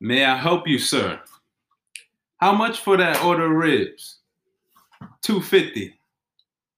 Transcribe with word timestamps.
May 0.00 0.24
I 0.24 0.36
help 0.36 0.68
you, 0.68 0.78
sir? 0.78 1.20
How 2.38 2.52
much 2.52 2.80
for 2.80 2.96
that 2.96 3.22
order 3.24 3.46
of 3.46 3.52
ribs? 3.52 4.18
250. 5.22 5.94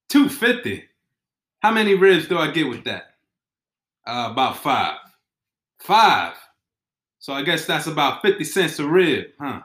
250. 0.09 0.85
How 1.61 1.73
many 1.73 1.95
ribs 1.95 2.29
do 2.29 2.39
I 2.39 2.51
get 2.51 2.69
with 2.69 2.85
that? 2.85 3.15
Uh, 4.07 4.29
about 4.31 4.59
five. 4.59 4.99
Five. 5.81 6.35
So 7.19 7.33
I 7.33 7.43
guess 7.43 7.67
that's 7.67 7.87
about 7.89 8.23
50 8.23 8.45
cents 8.45 8.79
a 8.79 8.87
rib, 8.87 9.27
huh? 9.41 9.61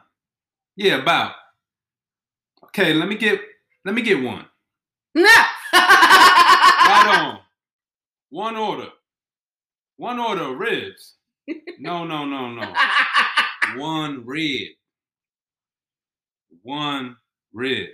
Yeah, 0.76 0.96
about. 1.02 1.34
Okay, 2.66 2.94
let 2.94 3.08
me 3.08 3.16
get 3.16 3.40
let 3.86 3.94
me 3.94 4.02
get 4.02 4.22
one. 4.22 4.46
Nah. 5.14 5.46
Right 5.72 7.16
on. 7.20 7.40
One 8.32 8.56
order. 8.58 8.90
One 9.98 10.20
order 10.20 10.42
of 10.52 10.58
ribs. 10.58 11.14
No, 11.80 12.04
no, 12.04 12.26
no, 12.26 12.52
no. 12.52 12.74
One 13.78 14.26
rib. 14.26 14.70
One 16.62 17.18
rib. 17.54 17.90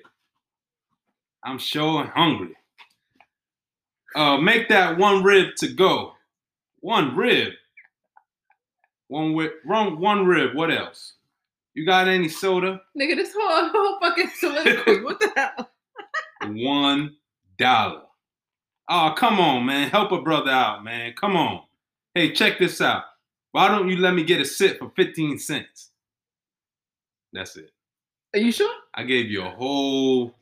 I'm 1.44 1.58
sure 1.58 2.06
hungry. 2.06 2.56
Uh, 4.16 4.38
make 4.38 4.70
that 4.70 4.98
one 4.98 5.24
rib 5.24 5.56
to 5.58 5.68
go. 5.68 6.14
One 6.82 7.16
rib. 7.16 7.54
One 9.08 9.36
rib. 9.36 9.52
One, 9.66 10.00
one 10.00 10.26
rib. 10.26 10.56
What 10.56 10.72
else? 10.72 11.14
You 11.74 11.86
got 11.86 12.08
any 12.08 12.28
soda? 12.28 12.82
Nigga, 13.00 13.16
this 13.16 13.34
whole, 13.38 13.70
whole 13.70 14.00
fucking 14.00 14.32
soliloquy. 14.38 15.04
What 15.04 15.20
the 15.20 15.32
hell? 15.36 15.70
One 16.52 17.16
dollar. 17.58 18.02
Oh, 18.90 19.14
come 19.16 19.40
on, 19.40 19.66
man. 19.66 19.90
Help 19.90 20.12
a 20.12 20.22
brother 20.22 20.52
out, 20.52 20.84
man. 20.84 21.14
Come 21.14 21.36
on. 21.36 21.62
Hey, 22.16 22.32
check 22.32 22.58
this 22.58 22.82
out. 22.82 23.04
Why 23.52 23.68
don't 23.68 23.90
you 23.90 23.98
let 23.98 24.14
me 24.14 24.24
get 24.24 24.42
a 24.42 24.46
sip 24.46 24.80
for 24.80 24.92
15 24.96 25.40
cents? 25.40 25.92
That's 27.34 27.56
it. 27.58 27.72
Are 28.36 28.40
you 28.40 28.52
sure? 28.52 28.74
I 28.94 29.04
gave 29.04 29.30
you 29.30 29.44
a 29.44 29.50
whole 29.50 30.36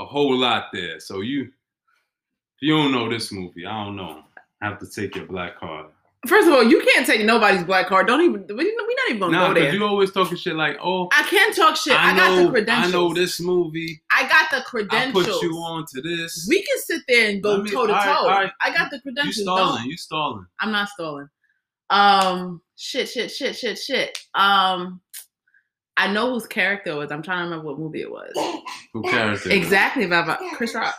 a 0.00 0.04
whole 0.04 0.36
lot 0.36 0.66
there. 0.72 1.00
So 1.00 1.20
you 1.20 1.42
if 1.42 2.62
you 2.62 2.74
don't 2.76 2.92
know 2.92 3.08
this 3.10 3.30
movie, 3.32 3.66
I 3.66 3.84
don't 3.84 3.96
know. 3.96 4.22
I 4.62 4.66
have 4.66 4.78
to 4.80 4.86
take 4.90 5.16
your 5.16 5.26
black 5.26 5.58
card. 5.58 5.86
First 6.26 6.48
of 6.48 6.54
all, 6.54 6.64
you 6.64 6.80
can't 6.80 7.06
take 7.06 7.24
nobody's 7.24 7.62
black 7.62 7.86
card. 7.86 8.06
Don't 8.06 8.22
even. 8.22 8.46
We're 8.48 8.56
not 8.56 9.08
even 9.10 9.20
gonna 9.20 9.32
Nah, 9.32 9.48
go 9.48 9.60
there. 9.60 9.72
you 9.74 9.84
always 9.84 10.10
talking 10.12 10.36
shit 10.36 10.56
like, 10.56 10.76
oh, 10.82 11.08
I 11.12 11.22
can't 11.24 11.54
talk 11.54 11.76
shit. 11.76 11.92
I, 11.92 12.12
I 12.12 12.16
got 12.16 12.30
know, 12.36 12.44
the 12.46 12.50
credentials. 12.50 12.88
I 12.88 12.90
know 12.98 13.14
this 13.14 13.38
movie. 13.38 14.02
I 14.10 14.22
got 14.28 14.50
the 14.50 14.62
credentials. 14.66 15.26
I 15.26 15.30
put 15.30 15.42
you 15.42 15.52
on 15.58 15.84
to 15.94 16.00
this. 16.00 16.46
We 16.48 16.62
can 16.62 16.78
sit 16.78 17.02
there 17.06 17.30
and 17.30 17.42
go 17.42 17.58
toe 17.64 17.64
to 17.64 17.68
toe. 17.68 17.82
all 17.92 17.92
right, 17.92 18.16
all 18.18 18.28
right. 18.28 18.52
I 18.60 18.72
got 18.74 18.90
the 18.90 19.00
credentials. 19.00 19.36
you 19.36 19.42
stalling. 19.44 19.76
Don't- 19.82 19.90
You 19.90 19.96
stalling. 19.96 20.46
I'm 20.58 20.72
not 20.72 20.88
stalling. 20.88 21.28
Um, 21.90 22.62
shit, 22.76 23.08
shit, 23.08 23.30
shit, 23.30 23.56
shit, 23.56 23.78
shit. 23.78 24.18
Um, 24.34 25.00
I 25.96 26.12
know 26.12 26.32
whose 26.32 26.46
character 26.46 26.90
it 26.90 26.96
was. 26.96 27.10
I'm 27.10 27.22
trying 27.22 27.38
to 27.38 27.44
remember 27.44 27.66
what 27.66 27.78
movie 27.78 28.02
it 28.02 28.10
was. 28.10 28.32
Who 28.92 29.02
character? 29.02 29.50
Exactly, 29.50 30.06
Baba. 30.06 30.38
Chris 30.54 30.74
Rock. 30.74 30.96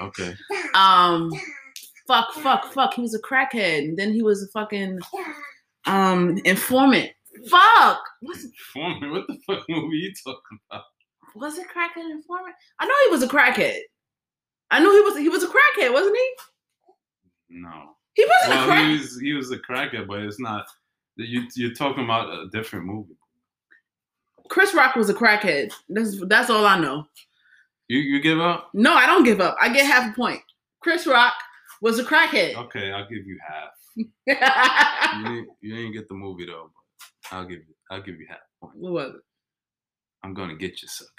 Okay. 0.00 0.34
Um, 0.74 1.30
fuck, 2.06 2.32
fuck, 2.34 2.72
fuck. 2.72 2.94
He 2.94 3.02
was 3.02 3.14
a 3.14 3.20
crackhead, 3.20 3.80
and 3.80 3.96
then 3.98 4.12
he 4.12 4.22
was 4.22 4.42
a 4.42 4.48
fucking 4.48 5.00
um 5.86 6.38
informant. 6.44 7.10
Fuck. 7.48 8.00
What's 8.20 8.44
informant? 8.44 9.12
what 9.12 9.26
the 9.28 9.38
fuck 9.46 9.64
movie 9.68 9.96
you 9.96 10.12
talking 10.24 10.58
about? 10.70 10.84
was 11.34 11.58
it 11.58 11.66
crackhead 11.68 12.10
informant? 12.10 12.54
I 12.78 12.86
know 12.86 12.94
he 13.04 13.10
was 13.10 13.22
a 13.22 13.28
crackhead. 13.28 13.78
I 14.70 14.80
knew 14.80 14.92
he 14.92 15.00
was 15.00 15.18
he 15.18 15.28
was 15.28 15.42
a 15.42 15.46
crackhead, 15.46 15.92
wasn't 15.92 16.16
he? 16.16 16.30
No. 17.60 17.96
He 18.18 18.24
wasn't 18.26 18.64
a 18.64 18.66
Well, 18.66 18.84
he 18.84 18.92
was 18.94 19.20
he 19.20 19.32
was 19.32 19.52
a 19.52 19.58
cracker, 19.60 20.04
but 20.04 20.18
it's 20.22 20.40
not. 20.40 20.66
You 21.14 21.44
you're 21.54 21.72
talking 21.72 22.02
about 22.02 22.28
a 22.28 22.48
different 22.48 22.84
movie. 22.84 23.14
Chris 24.48 24.74
Rock 24.74 24.96
was 24.96 25.08
a 25.08 25.14
crackhead. 25.14 25.72
That's 25.88 26.20
that's 26.26 26.50
all 26.50 26.66
I 26.66 26.80
know. 26.80 27.06
You 27.86 28.00
you 28.00 28.20
give 28.20 28.40
up? 28.40 28.70
No, 28.74 28.92
I 28.92 29.06
don't 29.06 29.22
give 29.22 29.40
up. 29.40 29.56
I 29.60 29.72
get 29.72 29.86
half 29.86 30.10
a 30.10 30.16
point. 30.16 30.40
Chris 30.80 31.06
Rock 31.06 31.34
was 31.80 32.00
a 32.00 32.04
crackhead. 32.04 32.56
Okay, 32.56 32.90
I'll 32.90 33.08
give 33.08 33.24
you 33.24 33.38
half. 33.46 33.70
You 35.18 35.24
didn't, 35.24 35.48
you 35.62 35.74
didn't 35.74 35.92
get 35.92 36.08
the 36.08 36.14
movie 36.14 36.44
though, 36.44 36.70
but 36.74 37.36
I'll 37.36 37.44
give 37.46 37.60
you 37.60 37.74
I'll 37.90 38.02
give 38.02 38.18
you 38.20 38.26
half 38.28 38.38
a 38.38 38.66
point. 38.66 38.76
what 38.78 38.92
was 38.92 39.14
it? 39.14 39.20
I'm 40.24 40.34
gonna 40.34 40.56
get 40.56 40.82
you, 40.82 40.88
sucker. 40.88 41.10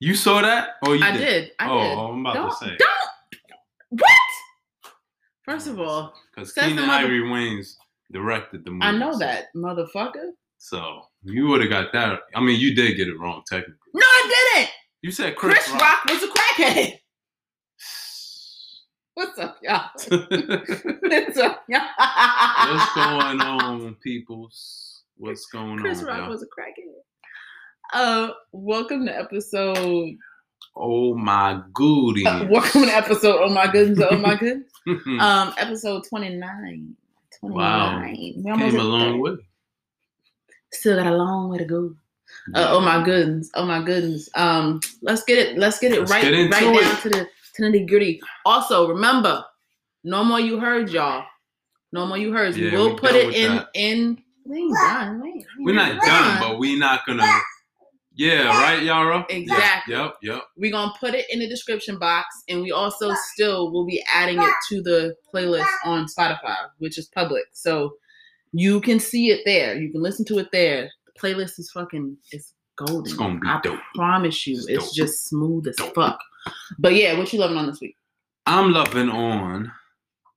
You 0.00 0.14
saw 0.14 0.42
that? 0.42 0.74
Or 0.86 0.94
you 0.96 1.02
I 1.02 1.12
did? 1.12 1.22
I 1.22 1.24
did. 1.24 1.50
I 1.58 1.70
oh, 1.70 1.80
did. 1.80 1.98
I'm 1.98 2.20
about 2.20 2.34
Don't, 2.34 2.50
to 2.50 2.56
say. 2.56 2.76
don't. 2.78 4.00
What? 4.00 4.18
First 5.44 5.66
of 5.66 5.78
all, 5.80 6.14
because 6.34 6.52
Keenen 6.52 6.86
mother- 6.86 7.04
Ivory 7.04 7.20
Wayans 7.20 7.74
directed 8.12 8.64
the 8.64 8.70
movie. 8.70 8.84
I 8.84 8.92
know 8.92 9.16
that 9.18 9.46
motherfucker. 9.54 10.30
So 10.58 11.02
you 11.22 11.46
would 11.48 11.60
have 11.60 11.70
got 11.70 11.92
that. 11.92 12.20
I 12.34 12.40
mean, 12.40 12.58
you 12.58 12.74
did 12.74 12.96
get 12.96 13.08
it 13.08 13.18
wrong 13.18 13.42
technically. 13.46 13.74
No, 13.92 14.00
I 14.02 14.52
didn't. 14.54 14.70
You 15.02 15.10
said 15.10 15.36
Chris, 15.36 15.58
Chris, 15.68 15.80
Rock. 15.80 16.04
was 16.08 16.22
a 16.22 16.28
crackhead. 16.28 16.98
What's 19.14 19.38
up, 19.38 19.58
y'all? 19.62 19.90
What's 20.08 21.38
up, 21.38 21.62
y'all? 21.68 21.80
What's 22.68 22.94
going 22.94 23.40
on, 23.42 23.94
peoples? 24.02 25.02
What's 25.16 25.46
going 25.46 25.78
Chris 25.78 25.98
on? 25.98 26.04
Chris 26.04 26.16
Rock 26.16 26.22
y'all? 26.22 26.30
was 26.30 26.42
a 26.42 26.46
crackhead. 26.46 26.94
Uh, 27.92 28.32
welcome 28.52 29.06
to 29.06 29.16
episode. 29.16 30.16
Oh 30.76 31.14
my 31.14 31.62
goodies. 31.72 32.26
Uh, 32.26 32.46
welcome 32.50 32.82
to 32.82 32.88
episode. 32.88 33.40
Oh 33.42 33.48
my 33.48 33.66
goodness. 33.70 34.06
Oh 34.10 34.16
my 34.16 34.34
goodness. 34.38 34.68
um, 35.20 35.54
episode 35.58 36.04
29. 36.08 36.96
29. 37.40 37.52
Wow. 37.56 38.00
We 38.02 38.50
almost 38.50 38.70
Came 38.72 38.80
a 38.80 38.84
long 38.84 39.20
way. 39.20 39.36
Still 40.72 40.96
got 40.96 41.06
a 41.12 41.16
long 41.16 41.48
way 41.50 41.58
to 41.58 41.64
go. 41.64 41.94
Uh, 42.54 42.66
oh 42.70 42.80
my 42.80 43.02
goodness. 43.04 43.50
Oh 43.54 43.64
my 43.64 43.82
goodness. 43.82 44.28
Um, 44.34 44.80
let's 45.02 45.22
get 45.24 45.38
it. 45.38 45.56
Let's 45.58 45.78
get 45.78 45.92
it 45.92 46.00
Let's 46.00 46.10
right, 46.10 46.22
get 46.22 46.34
into 46.34 46.50
right 46.52 46.62
it. 46.76 46.80
down 46.80 47.00
to 47.02 47.08
the 47.10 47.28
to 47.54 47.62
nitty 47.62 47.88
gritty. 47.88 48.20
Also, 48.44 48.88
remember, 48.88 49.44
no 50.02 50.24
more 50.24 50.40
you 50.40 50.58
heard, 50.58 50.90
y'all. 50.90 51.24
No 51.92 52.06
more 52.06 52.18
you 52.18 52.32
heard. 52.32 52.56
Yeah, 52.56 52.72
we 52.72 52.76
will 52.76 52.90
we 52.94 52.98
put 52.98 53.12
it 53.14 53.34
in 53.34 53.54
that. 53.56 53.68
in. 53.74 54.18
We 54.44 54.58
ain't 54.58 54.74
done. 54.74 55.20
We 55.22 55.28
ain't- 55.28 55.46
we 55.58 55.64
We're 55.66 55.74
not 55.74 56.00
done, 56.02 56.40
but 56.40 56.58
we're 56.58 56.78
not 56.78 57.06
gonna. 57.06 57.22
Yeah, 58.16 58.46
right, 58.62 58.82
Yara. 58.82 59.26
Exactly. 59.28 59.94
Yep, 59.94 60.14
yep. 60.22 60.42
we're 60.56 60.70
gonna 60.70 60.92
put 61.00 61.14
it 61.14 61.26
in 61.30 61.40
the 61.40 61.48
description 61.48 61.98
box 61.98 62.26
and 62.48 62.62
we 62.62 62.70
also 62.70 63.12
still 63.32 63.72
will 63.72 63.84
be 63.86 64.02
adding 64.12 64.40
it 64.40 64.54
to 64.68 64.82
the 64.82 65.14
playlist 65.32 65.66
on 65.84 66.06
spotify 66.06 66.56
which 66.78 66.96
is 66.98 67.08
public 67.08 67.42
so 67.52 67.94
you 68.52 68.80
can 68.80 69.00
see 69.00 69.30
it 69.30 69.40
there 69.44 69.74
you 69.76 69.90
can 69.90 70.00
listen 70.02 70.24
to 70.24 70.38
it 70.38 70.48
there 70.52 70.88
the 71.06 71.12
playlist 71.20 71.58
is 71.58 71.70
fucking 71.72 72.16
it's 72.30 72.54
golden 72.76 73.04
It's 73.04 73.14
gonna 73.14 73.40
be 73.40 73.48
i 73.48 73.60
dope. 73.62 73.80
promise 73.96 74.46
you 74.46 74.56
It's 74.58 74.68
it's, 74.68 74.94
just 74.94 75.26
smooth 75.28 75.66
as 75.66 75.76
Dope. 75.76 75.94
fuck 75.94 76.18
but 76.78 76.94
yeah 76.94 77.18
what 77.18 77.32
you 77.32 77.38
loving 77.40 77.56
on 77.56 77.66
this 77.66 77.80
week 77.80 77.96
I'm 78.46 78.72
loving 78.72 79.08
on 79.08 79.72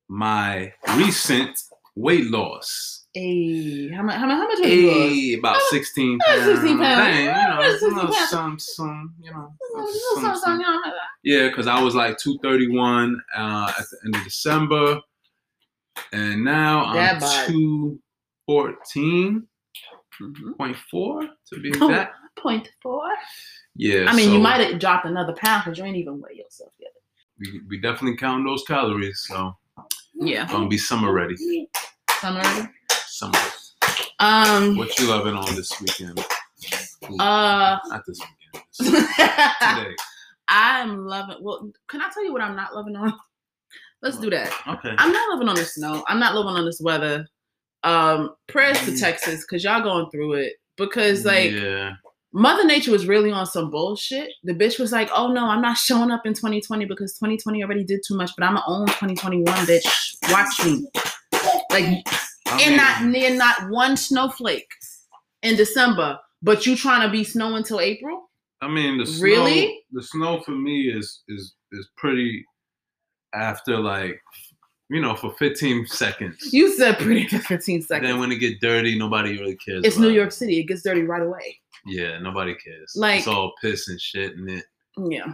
my 0.07 0.71
recent 0.95 1.59
weight 1.95 2.25
loss. 2.31 3.06
Hey 3.17 3.89
how 3.89 4.03
much 4.03 4.15
how 4.15 4.25
much 4.27 4.37
how 4.37 4.47
much? 4.47 4.59
Hey, 4.63 5.33
about 5.33 5.55
How- 5.55 5.69
16 5.69 6.19
how 6.25 6.33
pounds. 6.35 6.45
16 6.45 6.77
pounds? 6.77 6.97
Dang, 6.97 7.25
you 7.25 7.31
know, 7.31 7.59
a 7.59 7.61
little 7.71 8.13
pounds? 8.13 8.29
some, 8.29 8.59
some, 8.59 9.13
you 9.21 9.31
know. 9.31 9.53
Some- 9.75 10.21
some- 10.23 10.35
some- 10.37 10.59
you 10.59 10.65
know, 10.65 10.79
Yeah, 11.23 11.47
because 11.49 11.67
I 11.67 11.81
was 11.81 11.95
like 11.95 12.17
231 12.17 13.19
uh, 13.35 13.71
at 13.79 13.85
the 13.91 13.97
end 14.05 14.15
of 14.15 14.23
December. 14.23 15.01
And 16.13 16.43
now 16.43 16.85
I'm 16.85 17.19
body. 17.19 17.53
214.4 18.47 19.43
Mhm. 20.21 21.27
to 21.49 21.59
be 21.61 21.69
exact. 21.69 22.13
Point 22.37 22.69
four. 22.83 23.09
Yeah. 23.75 24.05
I 24.07 24.15
mean, 24.15 24.31
you 24.31 24.37
might 24.39 24.61
have 24.61 24.79
dropped 24.79 25.05
another 25.07 25.33
pound 25.33 25.63
because 25.65 25.79
you 25.79 25.85
ain't 25.85 25.97
even 25.97 26.21
weigh 26.21 26.35
yourself 26.35 26.71
yet. 26.79 26.91
We, 27.39 27.61
we 27.67 27.79
definitely 27.81 28.17
count 28.17 28.45
those 28.45 28.63
calories. 28.67 29.25
So 29.27 29.57
Yeah. 30.13 30.47
gonna 30.47 30.67
be 30.67 30.77
summer 30.77 31.11
ready. 31.11 31.35
Summer. 32.21 32.41
ready? 32.41 32.69
Summer. 33.17 33.39
Um. 34.19 34.77
What 34.77 34.97
you 34.99 35.07
loving 35.07 35.33
on 35.33 35.55
this 35.55 35.79
weekend? 35.81 36.19
Uh. 37.19 37.77
Not 37.87 38.03
this 38.05 38.19
weekend. 38.19 38.65
this- 38.79 38.87
Today. 39.75 39.95
I'm 40.47 41.05
loving. 41.05 41.37
Well, 41.41 41.71
can 41.89 42.01
I 42.01 42.09
tell 42.13 42.23
you 42.23 42.31
what 42.31 42.41
I'm 42.41 42.55
not 42.55 42.75
loving 42.75 42.95
on? 42.95 43.11
Let's 44.03 44.17
do 44.19 44.29
that. 44.29 44.53
Okay. 44.67 44.93
I'm 44.97 45.11
not 45.11 45.29
loving 45.31 45.49
on 45.49 45.55
the 45.55 45.65
snow. 45.65 46.03
I'm 46.07 46.19
not 46.19 46.35
loving 46.35 46.53
on 46.53 46.65
this 46.65 46.79
weather. 46.79 47.27
Um, 47.83 48.35
prayers 48.47 48.79
to 48.85 48.91
Mm. 48.91 48.99
Texas 48.99 49.41
because 49.41 49.63
y'all 49.63 49.81
going 49.81 50.09
through 50.11 50.33
it. 50.33 50.53
Because 50.77 51.25
like 51.25 51.51
yeah. 51.51 51.93
Mother 52.33 52.65
Nature 52.65 52.91
was 52.91 53.07
really 53.07 53.31
on 53.31 53.47
some 53.47 53.71
bullshit. 53.71 54.29
The 54.43 54.53
bitch 54.53 54.77
was 54.79 54.91
like, 54.91 55.09
"Oh 55.11 55.33
no, 55.33 55.47
I'm 55.47 55.61
not 55.61 55.77
showing 55.77 56.11
up 56.11 56.25
in 56.25 56.33
2020 56.33 56.85
because 56.85 57.13
2020 57.13 57.63
already 57.63 57.83
did 57.83 58.01
too 58.07 58.15
much, 58.15 58.29
but 58.37 58.45
I'm 58.45 58.53
gonna 58.55 58.65
own 58.67 58.85
2021, 58.87 59.43
bitch. 59.65 60.15
Watch 60.31 60.63
me." 60.65 60.87
Like, 61.71 62.05
I 62.49 62.61
and 62.61 62.69
mean, 62.69 62.77
not 62.77 63.03
near 63.05 63.35
not 63.35 63.69
one 63.69 63.97
snowflake 63.97 64.67
in 65.43 65.55
December, 65.55 66.19
but 66.41 66.65
you 66.65 66.75
trying 66.75 67.01
to 67.05 67.11
be 67.11 67.23
snow 67.23 67.55
until 67.55 67.79
April? 67.79 68.23
I 68.61 68.67
mean, 68.67 68.97
the 68.97 69.05
snow, 69.05 69.23
Really? 69.23 69.79
the 69.91 70.01
snow 70.03 70.41
for 70.41 70.51
me 70.51 70.89
is 70.89 71.21
is 71.27 71.53
is 71.71 71.89
pretty 71.97 72.43
after 73.33 73.77
like 73.79 74.21
you 74.89 75.01
know, 75.01 75.13
for 75.15 75.33
15 75.33 75.85
seconds. 75.87 76.53
You 76.53 76.71
said 76.77 76.97
pretty 76.97 77.27
for 77.27 77.39
15 77.39 77.81
seconds. 77.81 78.07
Then 78.09 78.21
when 78.21 78.31
it 78.31 78.37
get 78.37 78.61
dirty, 78.61 78.97
nobody 78.97 79.37
really 79.37 79.57
cares. 79.57 79.83
it's 79.83 79.97
New 79.97 80.07
it. 80.07 80.13
York 80.13 80.31
City. 80.31 80.59
It 80.59 80.63
gets 80.63 80.81
dirty 80.81 81.01
right 81.01 81.21
away. 81.21 81.59
Yeah, 81.85 82.19
nobody 82.19 82.55
cares. 82.55 82.93
Like- 82.95 83.19
it's 83.19 83.27
all 83.27 83.51
piss 83.61 83.89
and 83.89 83.99
shit 83.99 84.33
in 84.35 84.47
it. 84.47 84.63
Yeah. 85.09 85.33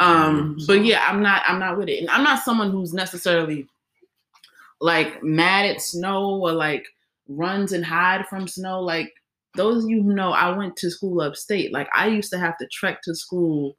Um, 0.00 0.58
but 0.66 0.84
yeah, 0.84 1.06
I'm 1.08 1.22
not 1.22 1.42
I'm 1.46 1.58
not 1.58 1.78
with 1.78 1.88
it. 1.88 2.00
And 2.00 2.10
I'm 2.10 2.22
not 2.22 2.42
someone 2.42 2.70
who's 2.70 2.92
necessarily 2.92 3.66
like 4.80 5.22
mad 5.22 5.66
at 5.66 5.80
snow 5.80 6.40
or 6.40 6.52
like 6.52 6.84
runs 7.28 7.72
and 7.72 7.84
hide 7.84 8.26
from 8.28 8.48
snow. 8.48 8.80
Like 8.80 9.12
those 9.56 9.84
of 9.84 9.90
you 9.90 10.02
who 10.02 10.14
know 10.14 10.32
I 10.32 10.56
went 10.56 10.76
to 10.76 10.90
school 10.90 11.20
upstate. 11.20 11.72
Like 11.72 11.88
I 11.94 12.06
used 12.08 12.32
to 12.32 12.38
have 12.38 12.56
to 12.58 12.66
trek 12.72 13.02
to 13.04 13.14
school 13.14 13.76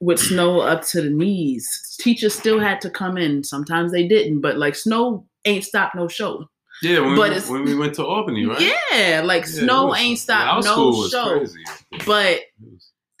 with 0.00 0.18
snow 0.20 0.60
up 0.60 0.82
to 0.88 1.02
the 1.02 1.10
knees. 1.10 1.96
Teachers 2.00 2.34
still 2.34 2.58
had 2.60 2.80
to 2.82 2.90
come 2.90 3.16
in. 3.16 3.44
Sometimes 3.44 3.92
they 3.92 4.06
didn't, 4.06 4.40
but 4.40 4.56
like 4.58 4.74
snow 4.74 5.26
ain't 5.44 5.64
stopped 5.64 5.94
no 5.94 6.08
show. 6.08 6.48
Yeah, 6.82 7.00
when, 7.00 7.16
But 7.16 7.30
we, 7.30 7.36
it's- 7.36 7.48
when 7.48 7.64
we 7.64 7.74
went 7.76 7.94
to 7.94 8.04
Albany, 8.04 8.46
right? 8.46 8.60
Yeah, 8.60 9.22
like 9.24 9.42
Yeah, 9.42 9.62
snow 9.62 9.86
was- 9.86 10.00
ain't 10.00 10.18
stopped 10.18 10.64
no 10.64 11.06
show. 11.08 11.38
crazy. 11.38 11.60
But 12.06 12.40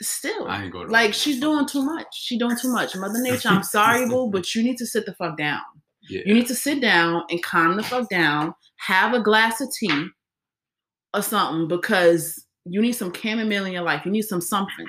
still, 0.02 0.48
I 0.48 0.64
ain't 0.64 0.72
go 0.72 0.84
to 0.84 0.90
like 0.90 1.14
she's 1.14 1.38
doing 1.40 1.66
too 1.66 1.82
much. 1.82 2.06
She 2.12 2.36
doing 2.38 2.56
too 2.56 2.72
much. 2.72 2.96
Mother 2.96 3.20
Nature, 3.22 3.48
I'm 3.50 3.62
sorry, 3.62 4.08
boo, 4.08 4.28
but 4.30 4.54
you 4.54 4.62
need 4.62 4.76
to 4.78 4.86
sit 4.86 5.06
the 5.06 5.14
fuck 5.14 5.36
down. 5.38 5.60
Yeah. 6.08 6.22
You 6.26 6.34
need 6.34 6.46
to 6.48 6.54
sit 6.54 6.80
down 6.80 7.22
and 7.30 7.42
calm 7.42 7.76
the 7.76 7.82
fuck 7.82 8.08
down. 8.08 8.54
Have 8.76 9.14
a 9.14 9.20
glass 9.20 9.60
of 9.60 9.68
tea 9.78 10.06
or 11.14 11.22
something 11.22 11.68
because 11.68 12.44
you 12.64 12.80
need 12.82 12.92
some 12.92 13.12
chamomile 13.12 13.64
in 13.66 13.72
your 13.72 13.82
life. 13.82 14.04
You 14.04 14.10
need 14.10 14.22
some 14.22 14.40
something 14.40 14.86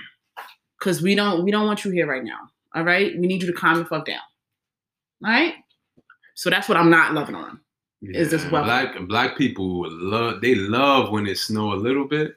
because 0.80 1.02
we 1.02 1.16
don't 1.16 1.44
we 1.44 1.52
don't 1.52 1.66
want 1.68 1.86
you 1.86 1.92
here 1.92 2.08
right 2.08 2.24
now. 2.24 2.40
All 2.76 2.84
right, 2.84 3.18
we 3.18 3.28
need 3.28 3.42
you 3.42 3.48
to 3.48 3.58
calm 3.58 3.78
the 3.80 3.86
fuck 3.86 4.06
down. 4.06 4.20
All 5.24 5.32
right. 5.32 5.54
So 6.36 6.50
that's 6.50 6.68
what 6.68 6.78
I'm 6.78 6.90
not 6.90 7.14
loving 7.14 7.36
on. 7.36 7.60
is 8.02 8.30
this 8.32 8.44
Yeah, 8.44 8.50
welcome. 8.52 8.68
black 8.68 9.08
black 9.08 9.38
people 9.38 9.86
love 9.90 10.42
they 10.42 10.56
love 10.56 11.12
when 11.12 11.26
it 11.28 11.38
snow 11.38 11.74
a 11.74 11.76
little 11.76 12.08
bit. 12.08 12.36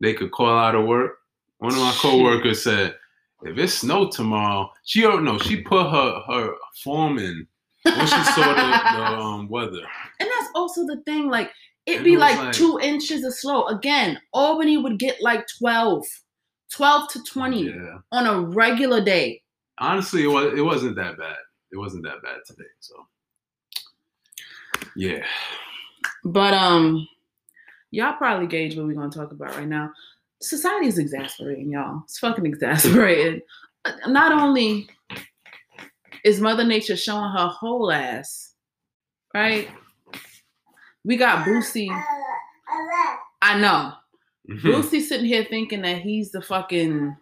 They 0.00 0.14
could 0.14 0.30
call 0.30 0.56
out 0.56 0.74
of 0.74 0.86
work. 0.86 1.18
One 1.58 1.72
of 1.72 1.78
my 1.80 1.90
Shit. 1.92 2.00
coworkers 2.02 2.62
said, 2.62 2.96
"If 3.42 3.58
it 3.58 3.68
snow 3.68 4.08
tomorrow, 4.10 4.70
she 4.84 5.00
don't 5.00 5.24
know. 5.24 5.38
She 5.38 5.62
put 5.62 5.90
her 5.90 6.22
her 6.28 6.54
form 6.84 7.18
in 7.18 7.46
when 7.84 8.06
she 8.06 8.22
saw 8.24 8.54
the, 8.54 8.96
the 8.96 9.04
um, 9.18 9.48
weather. 9.48 9.80
And 10.20 10.28
that's 10.28 10.50
also 10.54 10.86
the 10.86 11.02
thing, 11.06 11.28
like 11.28 11.50
it'd 11.86 12.04
be 12.04 12.14
it 12.14 12.18
like, 12.18 12.38
like- 12.38 12.52
two 12.54 12.78
inches 12.82 13.24
of 13.24 13.34
snow. 13.34 13.66
Again, 13.66 14.18
Albany 14.32 14.76
would 14.76 14.98
get 14.98 15.20
like 15.20 15.46
12, 15.58 16.04
12 16.72 17.08
to 17.10 17.22
20 17.24 17.62
Yeah. 17.64 17.98
on 18.12 18.26
a 18.26 18.40
regular 18.40 19.02
day. 19.04 19.42
Honestly, 19.78 20.24
it 20.24 20.28
was 20.28 20.56
it 20.56 20.62
wasn't 20.62 20.96
that 20.96 21.16
bad. 21.18 21.36
It 21.72 21.76
wasn't 21.78 22.04
that 22.04 22.22
bad 22.22 22.36
today. 22.46 22.68
So 22.80 22.94
yeah, 24.96 25.24
But 26.24 26.54
um, 26.54 27.06
y'all 27.90 28.14
probably 28.16 28.46
gauge 28.46 28.76
what 28.76 28.86
we're 28.86 28.94
gonna 28.94 29.10
talk 29.10 29.32
about 29.32 29.56
right 29.56 29.66
now. 29.68 29.90
Society 30.40 30.86
is 30.88 30.98
exasperating, 30.98 31.72
y'all. 31.72 32.02
It's 32.04 32.18
fucking 32.18 32.46
exasperating. 32.52 33.40
Not 34.06 34.32
only 34.32 34.88
is 36.24 36.40
Mother 36.40 36.64
Nature 36.64 36.96
showing 36.96 37.30
her 37.30 37.48
whole 37.48 37.90
ass, 37.90 38.54
right? 39.34 39.68
We 41.04 41.16
got 41.16 41.44
Boosie. 41.46 41.88
I 43.42 43.58
know. 43.58 43.92
Mm-hmm. 44.50 44.68
Boosie 44.68 45.00
sitting 45.02 45.26
here 45.26 45.44
thinking 45.48 45.82
that 45.82 45.98
he's 45.98 46.30
the 46.30 46.42
fucking 46.42 47.16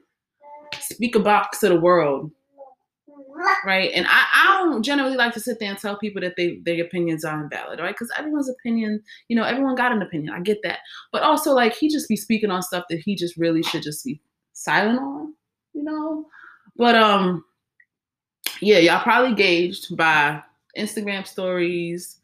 speaker 0.80 1.18
box 1.18 1.62
of 1.62 1.70
the 1.70 1.80
world, 1.80 2.30
right? 3.64 3.90
And 3.94 4.06
I, 4.06 4.24
I 4.34 4.58
don't 4.58 4.82
generally 4.82 5.16
like 5.16 5.32
to 5.34 5.40
sit 5.40 5.58
there 5.58 5.70
and 5.70 5.78
tell 5.78 5.98
people 5.98 6.20
that 6.20 6.34
they 6.36 6.60
their 6.64 6.84
opinions 6.84 7.24
are 7.24 7.42
invalid, 7.42 7.80
right? 7.80 7.94
Because 7.94 8.12
everyone's 8.18 8.50
opinion, 8.50 9.02
you 9.28 9.36
know, 9.36 9.44
everyone 9.44 9.74
got 9.74 9.92
an 9.92 10.02
opinion. 10.02 10.34
I 10.34 10.40
get 10.40 10.58
that, 10.62 10.80
but 11.12 11.22
also 11.22 11.52
like 11.52 11.74
he 11.74 11.88
just 11.88 12.08
be 12.08 12.16
speaking 12.16 12.50
on 12.50 12.62
stuff 12.62 12.84
that 12.90 13.00
he 13.00 13.14
just 13.14 13.36
really 13.36 13.62
should 13.62 13.82
just 13.82 14.04
be 14.04 14.20
silent 14.52 14.98
on, 14.98 15.34
you 15.72 15.84
know. 15.84 16.26
But 16.76 16.94
um, 16.94 17.44
yeah, 18.60 18.78
y'all 18.78 19.02
probably 19.02 19.34
gauged 19.34 19.96
by 19.96 20.42
Instagram 20.76 21.26
stories. 21.26 22.18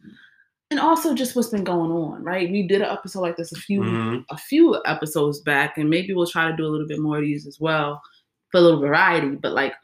And 0.70 0.80
also 0.80 1.14
just 1.14 1.36
what's 1.36 1.48
been 1.50 1.62
going 1.64 1.92
on, 1.92 2.24
right? 2.24 2.50
We 2.50 2.66
did 2.66 2.82
an 2.82 2.88
episode 2.90 3.20
like 3.20 3.36
this 3.36 3.52
a 3.52 3.56
few 3.56 3.80
Mhm. 3.82 4.24
a 4.30 4.36
few 4.36 4.80
episodes 4.84 5.40
back, 5.40 5.78
and 5.78 5.88
maybe 5.88 6.12
we'll 6.12 6.26
try 6.26 6.50
to 6.50 6.56
do 6.56 6.66
a 6.66 6.68
little 6.68 6.88
bit 6.88 6.98
more 6.98 7.18
of 7.18 7.22
these 7.22 7.46
as 7.46 7.60
well 7.60 8.02
for 8.50 8.58
a 8.58 8.60
little 8.60 8.80
variety. 8.80 9.36
But 9.36 9.52
like 9.52 9.74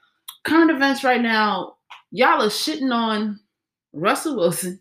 current 0.45 0.71
events 0.73 1.05
right 1.05 1.21
now, 1.21 1.77
y'all 2.11 2.43
are 2.43 2.49
shitting 2.49 2.93
on 2.93 3.39
Russell 3.93 4.37
Wilson. 4.37 4.81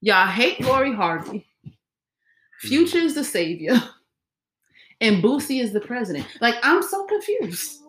Y'all 0.00 0.26
hate 0.28 0.60
Lori 0.60 0.92
Harvey. 0.94 1.44
Future 2.60 2.98
is 2.98 3.14
the 3.14 3.24
savior. 3.24 3.74
And 5.00 5.20
Boosie 5.20 5.60
is 5.60 5.72
the 5.72 5.80
president. 5.80 6.24
Like, 6.40 6.54
I'm 6.62 6.80
so 6.80 7.04
confused. 7.06 7.80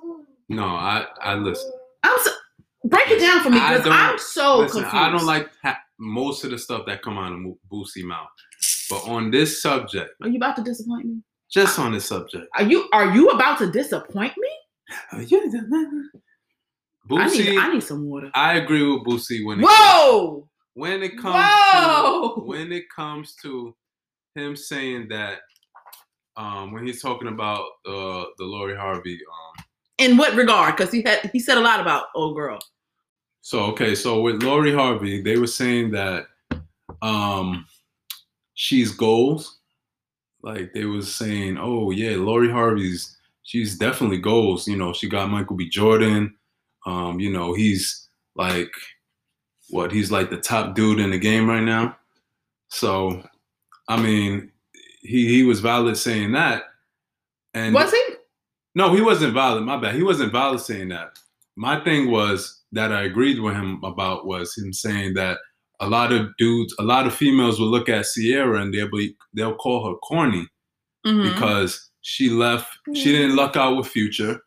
No, 0.50 0.66
I 0.66 1.06
I 1.22 1.36
listen. 1.36 1.72
I'm 2.02 2.18
so 2.24 2.32
break 2.84 3.10
it 3.10 3.20
down 3.20 3.42
for 3.42 3.50
me 3.50 3.60
because 3.60 3.88
I'm 3.90 4.18
so 4.18 4.60
listen, 4.60 4.82
confused. 4.84 4.96
I 5.04 5.10
don't 5.12 5.26
like 5.26 5.50
ha- 5.64 5.80
most 6.00 6.44
of 6.44 6.52
the 6.52 6.58
stuff 6.58 6.86
that 6.88 7.02
come 7.02 7.18
out 7.18 7.32
of 7.34 7.40
Mo- 7.40 7.58
Boosie 7.72 8.04
mouth, 8.04 8.28
but 8.90 9.08
on 9.08 9.32
this 9.32 9.62
subject, 9.62 10.12
Are 10.22 10.30
you 10.30 10.38
about 10.38 10.56
to 10.58 10.64
disappoint 10.64 11.06
me? 11.06 11.22
just 11.52 11.78
on 11.80 11.92
this 11.94 12.06
subject, 12.06 12.48
Are 12.58 12.64
you 12.64 12.90
are 12.94 13.14
you 13.16 13.30
about 13.30 13.58
to 13.60 13.72
disappoint 13.72 14.34
me? 14.38 14.50
I 15.12 15.18
need 15.22 15.32
Boosie. 17.10 17.58
I 17.60 17.74
need 17.74 17.84
some 17.84 18.06
water. 18.10 18.32
I 18.34 18.56
agree 18.56 18.84
with 18.84 19.04
Boosie 19.04 19.46
when 19.46 19.60
it 19.60 19.64
Whoa! 19.70 20.48
when 20.74 21.04
it 21.04 21.18
comes 21.18 21.52
Whoa! 21.74 22.36
to 22.36 22.42
when 22.46 22.72
it 22.72 22.86
comes 22.96 23.36
to 23.44 23.76
him 24.36 24.56
saying 24.56 25.08
that 25.10 25.40
um 26.38 26.72
when 26.72 26.86
he's 26.88 27.02
talking 27.02 27.28
about 27.28 27.62
uh 27.86 28.24
the 28.38 28.44
Lori 28.46 28.76
Harvey 28.76 29.20
um 29.32 29.64
In 30.00 30.18
what 30.18 30.34
regard? 30.36 30.76
Because 30.76 30.92
he 30.92 31.02
had 31.04 31.30
he 31.32 31.40
said 31.40 31.58
a 31.58 31.62
lot 31.62 31.80
about 31.80 32.06
old 32.16 32.36
girl. 32.36 32.60
So 33.44 33.60
okay 33.60 33.94
so 33.94 34.22
with 34.22 34.42
Lori 34.42 34.74
Harvey 34.74 35.22
they 35.22 35.38
were 35.38 35.46
saying 35.46 35.92
that 35.92 36.28
um 37.02 37.68
she's 38.56 38.92
goals 38.92 39.60
like 40.42 40.74
they 40.74 40.86
was 40.86 41.14
saying 41.14 41.58
oh 41.60 41.92
yeah 41.92 42.16
Lori 42.16 42.50
Harvey's 42.50 43.16
she's 43.44 43.78
definitely 43.78 44.18
goals 44.18 44.68
you 44.68 44.78
know 44.78 44.94
she 44.94 45.08
got 45.08 45.30
Michael 45.30 45.58
B 45.58 45.70
Jordan 45.70 46.34
um 46.86 47.20
you 47.20 47.32
know 47.32 47.54
he's 47.54 48.08
like 48.36 48.72
what 49.70 49.92
he's 49.92 50.10
like 50.12 50.30
the 50.30 50.38
top 50.38 50.74
dude 50.74 51.00
in 51.00 51.12
the 51.12 51.20
game 51.20 51.48
right 51.48 51.64
now 51.64 51.96
so 52.70 53.22
I 53.90 54.02
mean 54.02 54.52
he 55.02 55.28
he 55.28 55.44
was 55.44 55.60
valid 55.60 55.98
saying 55.98 56.32
that 56.32 56.64
and 57.54 57.76
Was 57.76 57.92
he? 57.92 58.04
no, 58.76 58.94
he 58.94 59.02
wasn't 59.02 59.34
valid. 59.34 59.64
My 59.64 59.78
bad. 59.78 59.96
He 59.96 60.04
wasn't 60.04 60.32
valid 60.32 60.60
saying 60.60 60.90
that. 60.90 61.20
My 61.56 61.84
thing 61.84 62.10
was 62.10 62.62
that 62.74 62.92
I 62.92 63.04
agreed 63.04 63.40
with 63.40 63.54
him 63.56 63.82
about 63.84 64.26
was 64.26 64.56
him 64.58 64.74
saying 64.74 65.14
that 65.16 65.38
a 65.80 65.88
lot 65.88 66.12
of 66.12 66.30
dudes, 66.38 66.74
a 66.80 66.84
lot 66.84 67.08
of 67.08 67.14
females 67.16 67.60
will 67.60 67.68
look 67.72 67.90
at 67.90 68.06
Ciara 68.14 68.62
and 68.62 68.74
they'll 68.74 68.90
be 68.92 69.16
they'll 69.34 69.56
call 69.56 69.88
her 69.88 69.96
corny 70.00 70.48
Mhm. 71.06 71.24
because 71.34 71.90
she 72.02 72.30
left. 72.30 72.70
She 72.94 73.12
didn't 73.12 73.36
luck 73.36 73.56
out 73.58 73.78
with 73.78 73.88
Future. 73.88 74.40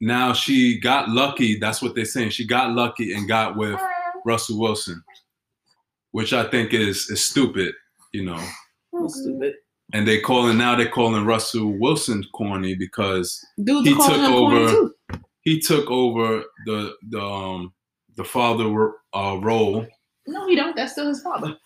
Now 0.00 0.32
she 0.32 0.78
got 0.80 1.08
lucky. 1.10 1.58
That's 1.58 1.82
what 1.82 1.94
they're 1.94 2.04
saying. 2.04 2.30
She 2.30 2.46
got 2.46 2.72
lucky 2.72 3.12
and 3.12 3.28
got 3.28 3.56
with 3.56 3.78
Russell 4.24 4.58
Wilson, 4.58 5.02
which 6.12 6.32
I 6.32 6.44
think 6.50 6.72
is 6.74 7.08
is 7.10 7.24
stupid. 7.24 7.74
You 8.12 8.24
know. 8.24 8.42
That's 8.92 9.20
stupid. 9.20 9.54
And 9.92 10.06
they 10.06 10.20
calling 10.20 10.56
now 10.56 10.76
they're 10.76 10.88
calling 10.88 11.24
Russell 11.26 11.76
Wilson 11.78 12.24
corny 12.34 12.74
because 12.74 13.44
Dudes 13.62 13.88
He 13.88 13.94
took 13.94 14.02
him 14.16 14.30
corny 14.32 14.56
over- 14.58 14.70
too. 14.70 14.94
He 15.42 15.58
took 15.60 15.90
over 15.90 16.44
the 16.66 16.94
the 17.08 17.20
um 17.20 17.72
the 18.16 18.24
father 18.24 18.66
uh, 19.14 19.38
role. 19.40 19.86
No, 20.26 20.46
he 20.48 20.54
don't. 20.56 20.76
That's 20.76 20.92
still 20.92 21.08
his 21.08 21.22
father. 21.22 21.56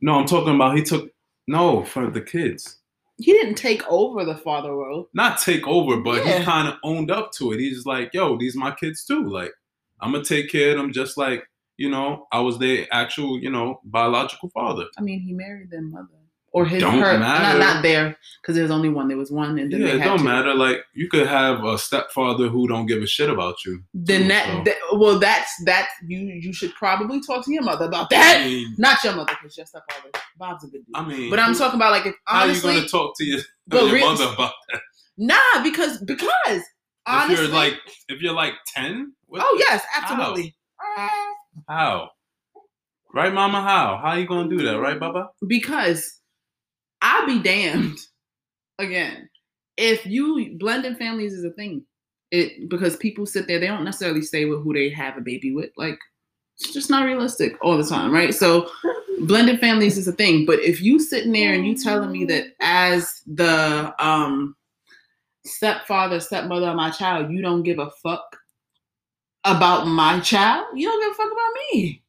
No, 0.00 0.14
I'm 0.18 0.26
talking 0.26 0.54
about 0.54 0.76
he 0.76 0.82
took 0.82 1.10
no 1.46 1.84
for 1.84 2.10
the 2.10 2.20
kids. 2.20 2.78
He 3.18 3.32
didn't 3.32 3.54
take 3.54 3.82
over 3.88 4.24
the 4.24 4.36
father 4.36 4.72
role. 4.74 5.08
Not 5.14 5.38
take 5.40 5.66
over, 5.66 5.96
but 5.98 6.24
Yeah. 6.24 6.38
he 6.40 6.44
kind 6.44 6.68
of 6.68 6.74
owned 6.84 7.10
up 7.10 7.32
to 7.32 7.52
it. 7.52 7.60
He's 7.60 7.86
like, 7.86 8.12
"Yo, 8.12 8.36
these 8.36 8.56
my 8.56 8.72
kids 8.74 9.04
too. 9.04 9.24
Like, 9.28 9.52
I'm 10.00 10.12
gonna 10.12 10.24
take 10.24 10.50
care 10.50 10.72
of 10.72 10.76
them 10.78 10.92
just 10.92 11.16
like 11.16 11.44
you 11.78 11.90
know 11.90 12.26
I 12.32 12.40
was 12.40 12.58
their 12.58 12.86
actual 12.92 13.38
you 13.38 13.50
know 13.50 13.80
biological 13.84 14.50
father." 14.50 14.84
I 14.98 15.02
mean, 15.02 15.20
he 15.20 15.32
married 15.32 15.70
their 15.70 15.82
mother. 15.82 16.08
Or 16.56 16.64
his 16.64 16.80
Don't 16.80 16.98
her 17.00 17.18
matter. 17.18 17.58
not 17.58 17.74
not 17.74 17.82
there, 17.82 18.16
because 18.40 18.56
there's 18.56 18.70
only 18.70 18.88
one. 18.88 19.08
There 19.08 19.18
was 19.18 19.30
one 19.30 19.58
and 19.58 19.70
then 19.70 19.78
Yeah, 19.80 19.88
they 19.88 19.92
it 19.96 20.00
had 20.00 20.06
don't 20.08 20.18
two. 20.20 20.24
matter. 20.24 20.54
Like, 20.54 20.78
you 20.94 21.06
could 21.06 21.26
have 21.26 21.62
a 21.64 21.76
stepfather 21.76 22.48
who 22.48 22.66
don't 22.66 22.86
give 22.86 23.02
a 23.02 23.06
shit 23.06 23.28
about 23.28 23.56
you. 23.66 23.82
Then 23.92 24.22
too, 24.22 24.28
that, 24.28 24.46
so. 24.46 24.62
that 24.64 24.76
well 24.98 25.18
that's 25.18 25.50
that 25.66 25.90
you 26.08 26.18
you 26.18 26.54
should 26.54 26.74
probably 26.74 27.20
talk 27.20 27.44
to 27.44 27.52
your 27.52 27.62
mother 27.62 27.84
about 27.84 28.06
I 28.10 28.16
that. 28.16 28.44
mean, 28.46 28.74
Not 28.78 29.04
your 29.04 29.14
mother, 29.16 29.34
because 29.38 29.54
your 29.58 29.66
stepfather. 29.66 30.08
Bob's 30.38 30.64
a 30.64 30.68
good 30.68 30.86
dude. 30.86 30.94
I 30.96 31.06
mean, 31.06 31.28
but 31.28 31.38
I'm 31.38 31.54
talking 31.54 31.78
about 31.78 31.92
like 31.92 32.06
if 32.06 32.14
How 32.24 32.44
honestly 32.44 32.72
you 32.72 32.78
gonna 32.78 32.88
talk 32.88 33.16
to 33.18 33.24
your, 33.24 33.40
your 33.72 33.92
real- 33.92 34.06
mother 34.08 34.32
about 34.32 34.54
that? 34.72 34.80
Nah, 35.18 35.62
because 35.62 35.98
because 36.04 36.62
honestly 37.06 37.34
if 37.34 37.40
you're 37.50 37.54
like 37.54 37.74
if 38.08 38.22
you're 38.22 38.32
like 38.32 38.54
ten, 38.74 39.12
Oh 39.34 39.56
yes, 39.68 39.84
absolutely. 39.94 40.56
how? 41.68 42.10
Right, 43.14 43.32
Mama? 43.32 43.60
How? 43.62 43.98
How 44.02 44.08
are 44.12 44.18
you 44.18 44.26
gonna 44.26 44.48
do 44.48 44.62
that, 44.64 44.80
right, 44.80 44.98
Baba? 44.98 45.28
because 45.46 46.20
I'll 47.06 47.26
be 47.26 47.40
damned 47.40 47.98
again 48.78 49.28
if 49.76 50.06
you 50.06 50.56
blending 50.58 50.96
families 50.96 51.32
is 51.32 51.44
a 51.44 51.50
thing. 51.50 51.84
It 52.32 52.68
because 52.68 52.96
people 52.96 53.24
sit 53.24 53.46
there, 53.46 53.60
they 53.60 53.68
don't 53.68 53.84
necessarily 53.84 54.22
stay 54.22 54.46
with 54.46 54.62
who 54.62 54.74
they 54.74 54.88
have 54.90 55.16
a 55.16 55.20
baby 55.20 55.54
with. 55.54 55.70
Like 55.76 55.98
it's 56.58 56.72
just 56.72 56.90
not 56.90 57.04
realistic 57.04 57.56
all 57.62 57.76
the 57.76 57.84
time, 57.84 58.12
right? 58.12 58.34
So 58.34 58.68
blended 59.20 59.60
families 59.60 59.96
is 59.96 60.08
a 60.08 60.12
thing. 60.12 60.44
But 60.44 60.58
if 60.60 60.82
you 60.82 60.98
sitting 60.98 61.32
there 61.32 61.52
and 61.52 61.66
you 61.66 61.76
telling 61.76 62.10
me 62.10 62.24
that 62.24 62.46
as 62.60 63.22
the 63.26 63.94
um 64.04 64.56
stepfather, 65.44 66.18
stepmother 66.18 66.68
of 66.68 66.76
my 66.76 66.90
child, 66.90 67.30
you 67.30 67.42
don't 67.42 67.62
give 67.62 67.78
a 67.78 67.90
fuck 68.02 68.36
about 69.44 69.86
my 69.86 70.18
child, 70.20 70.66
you 70.74 70.88
don't 70.88 71.00
give 71.00 71.12
a 71.12 71.14
fuck 71.14 71.32
about 71.32 71.54
me. 71.72 72.02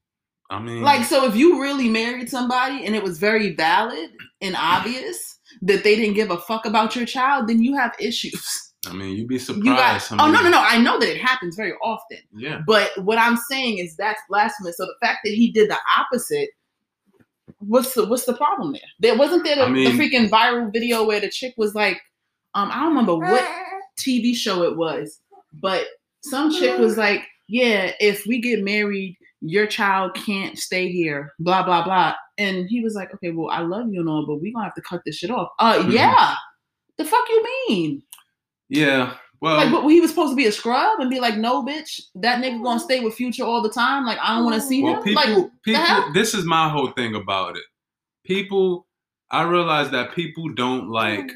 I 0.50 0.60
mean, 0.60 0.82
Like, 0.82 1.04
so 1.06 1.26
if 1.26 1.36
you 1.36 1.62
really 1.62 1.90
married 1.90 2.30
somebody 2.30 2.86
and 2.86 2.96
it 2.96 3.04
was 3.04 3.20
very 3.20 3.54
valid 3.56 4.12
and 4.42 4.56
obvious 4.58 5.40
that 5.62 5.84
they 5.84 5.96
didn't 5.96 6.16
give 6.16 6.32
a 6.32 6.38
fuck 6.38 6.66
about 6.66 6.96
your 6.96 7.06
child, 7.06 7.48
then 7.48 7.62
you 7.62 7.76
have 7.76 7.94
issues. 8.00 8.68
I 8.88 8.94
mean, 8.94 9.18
you'd 9.18 9.28
be 9.28 9.40
surprised. 9.40 9.66
You 9.66 9.76
got, 9.76 10.02
how 10.02 10.28
oh, 10.28 10.32
no, 10.32 10.42
no, 10.42 10.50
no. 10.50 10.62
I 10.62 10.80
know 10.80 11.00
that 11.00 11.10
it 11.10 11.20
happens 11.20 11.56
very 11.56 11.74
often. 11.84 12.20
Yeah. 12.34 12.62
But 12.66 12.92
what 13.04 13.18
I'm 13.18 13.36
saying 13.36 13.80
is 13.80 13.96
that's 13.98 14.22
blasphemous. 14.30 14.78
So 14.78 14.86
the 14.86 14.96
fact 15.06 15.20
that 15.26 15.34
he 15.34 15.52
did 15.52 15.70
the 15.70 15.78
opposite, 15.98 16.50
what's 17.60 17.94
the 17.96 18.06
what's 18.06 18.26
the 18.26 18.36
problem 18.36 18.72
there? 18.74 18.82
There 19.00 19.18
wasn't 19.18 19.44
there 19.44 19.56
the, 19.58 19.64
I 19.64 19.70
mean- 19.70 19.98
the 19.98 20.02
freaking 20.02 20.30
viral 20.30 20.72
video 20.72 21.06
where 21.06 21.20
the 21.20 21.30
chick 21.30 21.54
was 21.58 21.76
like, 21.76 22.00
um, 22.54 22.70
I 22.72 22.76
don't 22.82 22.90
remember 22.90 23.18
what 23.18 23.46
TV 24.00 24.34
show 24.36 24.64
it 24.64 24.78
was, 24.78 25.20
but 25.54 25.86
some 26.22 26.52
chick 26.54 26.78
was 26.78 26.98
like, 26.98 27.24
Yeah, 27.50 27.92
if 28.00 28.26
we 28.26 28.40
get 28.40 28.64
married, 28.64 29.18
your 29.42 29.68
child 29.68 30.14
can't 30.16 30.58
stay 30.58 30.92
here, 30.92 31.32
blah, 31.40 31.64
blah, 31.64 31.84
blah. 31.84 32.14
And 32.38 32.68
he 32.70 32.82
was 32.82 32.96
like, 32.96 33.14
Okay, 33.16 33.32
well, 33.32 33.50
I 33.52 33.62
love 33.62 33.88
you 33.92 34.00
and 34.00 34.10
all, 34.10 34.26
but 34.26 34.36
we're 34.42 34.52
gonna 34.54 34.66
have 34.66 34.76
to 34.76 34.82
cut 34.82 35.02
this 35.06 35.16
shit 35.18 35.30
off. 35.32 35.50
Uh 35.60 35.76
Mhm. 35.84 35.92
yeah. 35.94 36.36
The 36.98 37.06
fuck 37.06 37.24
you 37.30 37.46
mean? 37.70 38.02
Yeah. 38.70 39.14
Well, 39.40 39.58
Like, 39.58 39.72
what, 39.72 39.88
he 39.92 40.02
was 40.02 40.10
supposed 40.10 40.32
to 40.32 40.36
be 40.36 40.48
a 40.48 40.52
scrub 40.52 41.00
and 41.00 41.12
be 41.12 41.20
like, 41.20 41.38
no, 41.38 41.64
bitch, 41.64 42.02
that 42.16 42.42
nigga 42.44 42.64
gonna 42.64 42.80
stay 42.80 43.02
with 43.02 43.14
Future 43.14 43.44
all 43.44 43.62
the 43.62 43.70
time. 43.70 44.04
Like, 44.04 44.18
I 44.20 44.34
don't 44.36 44.46
want 44.46 44.56
to 44.56 44.62
see 44.62 44.82
well, 44.82 44.96
him. 44.96 45.04
people, 45.04 45.24
like, 45.44 45.52
people. 45.64 46.14
This 46.14 46.34
is 46.34 46.44
my 46.46 46.68
whole 46.70 46.90
thing 46.94 47.14
about 47.14 47.56
it. 47.56 47.64
People, 48.26 48.88
I 49.30 49.44
realize 49.44 49.92
that 49.92 50.14
people 50.16 50.50
don't 50.56 50.90
like 50.90 51.30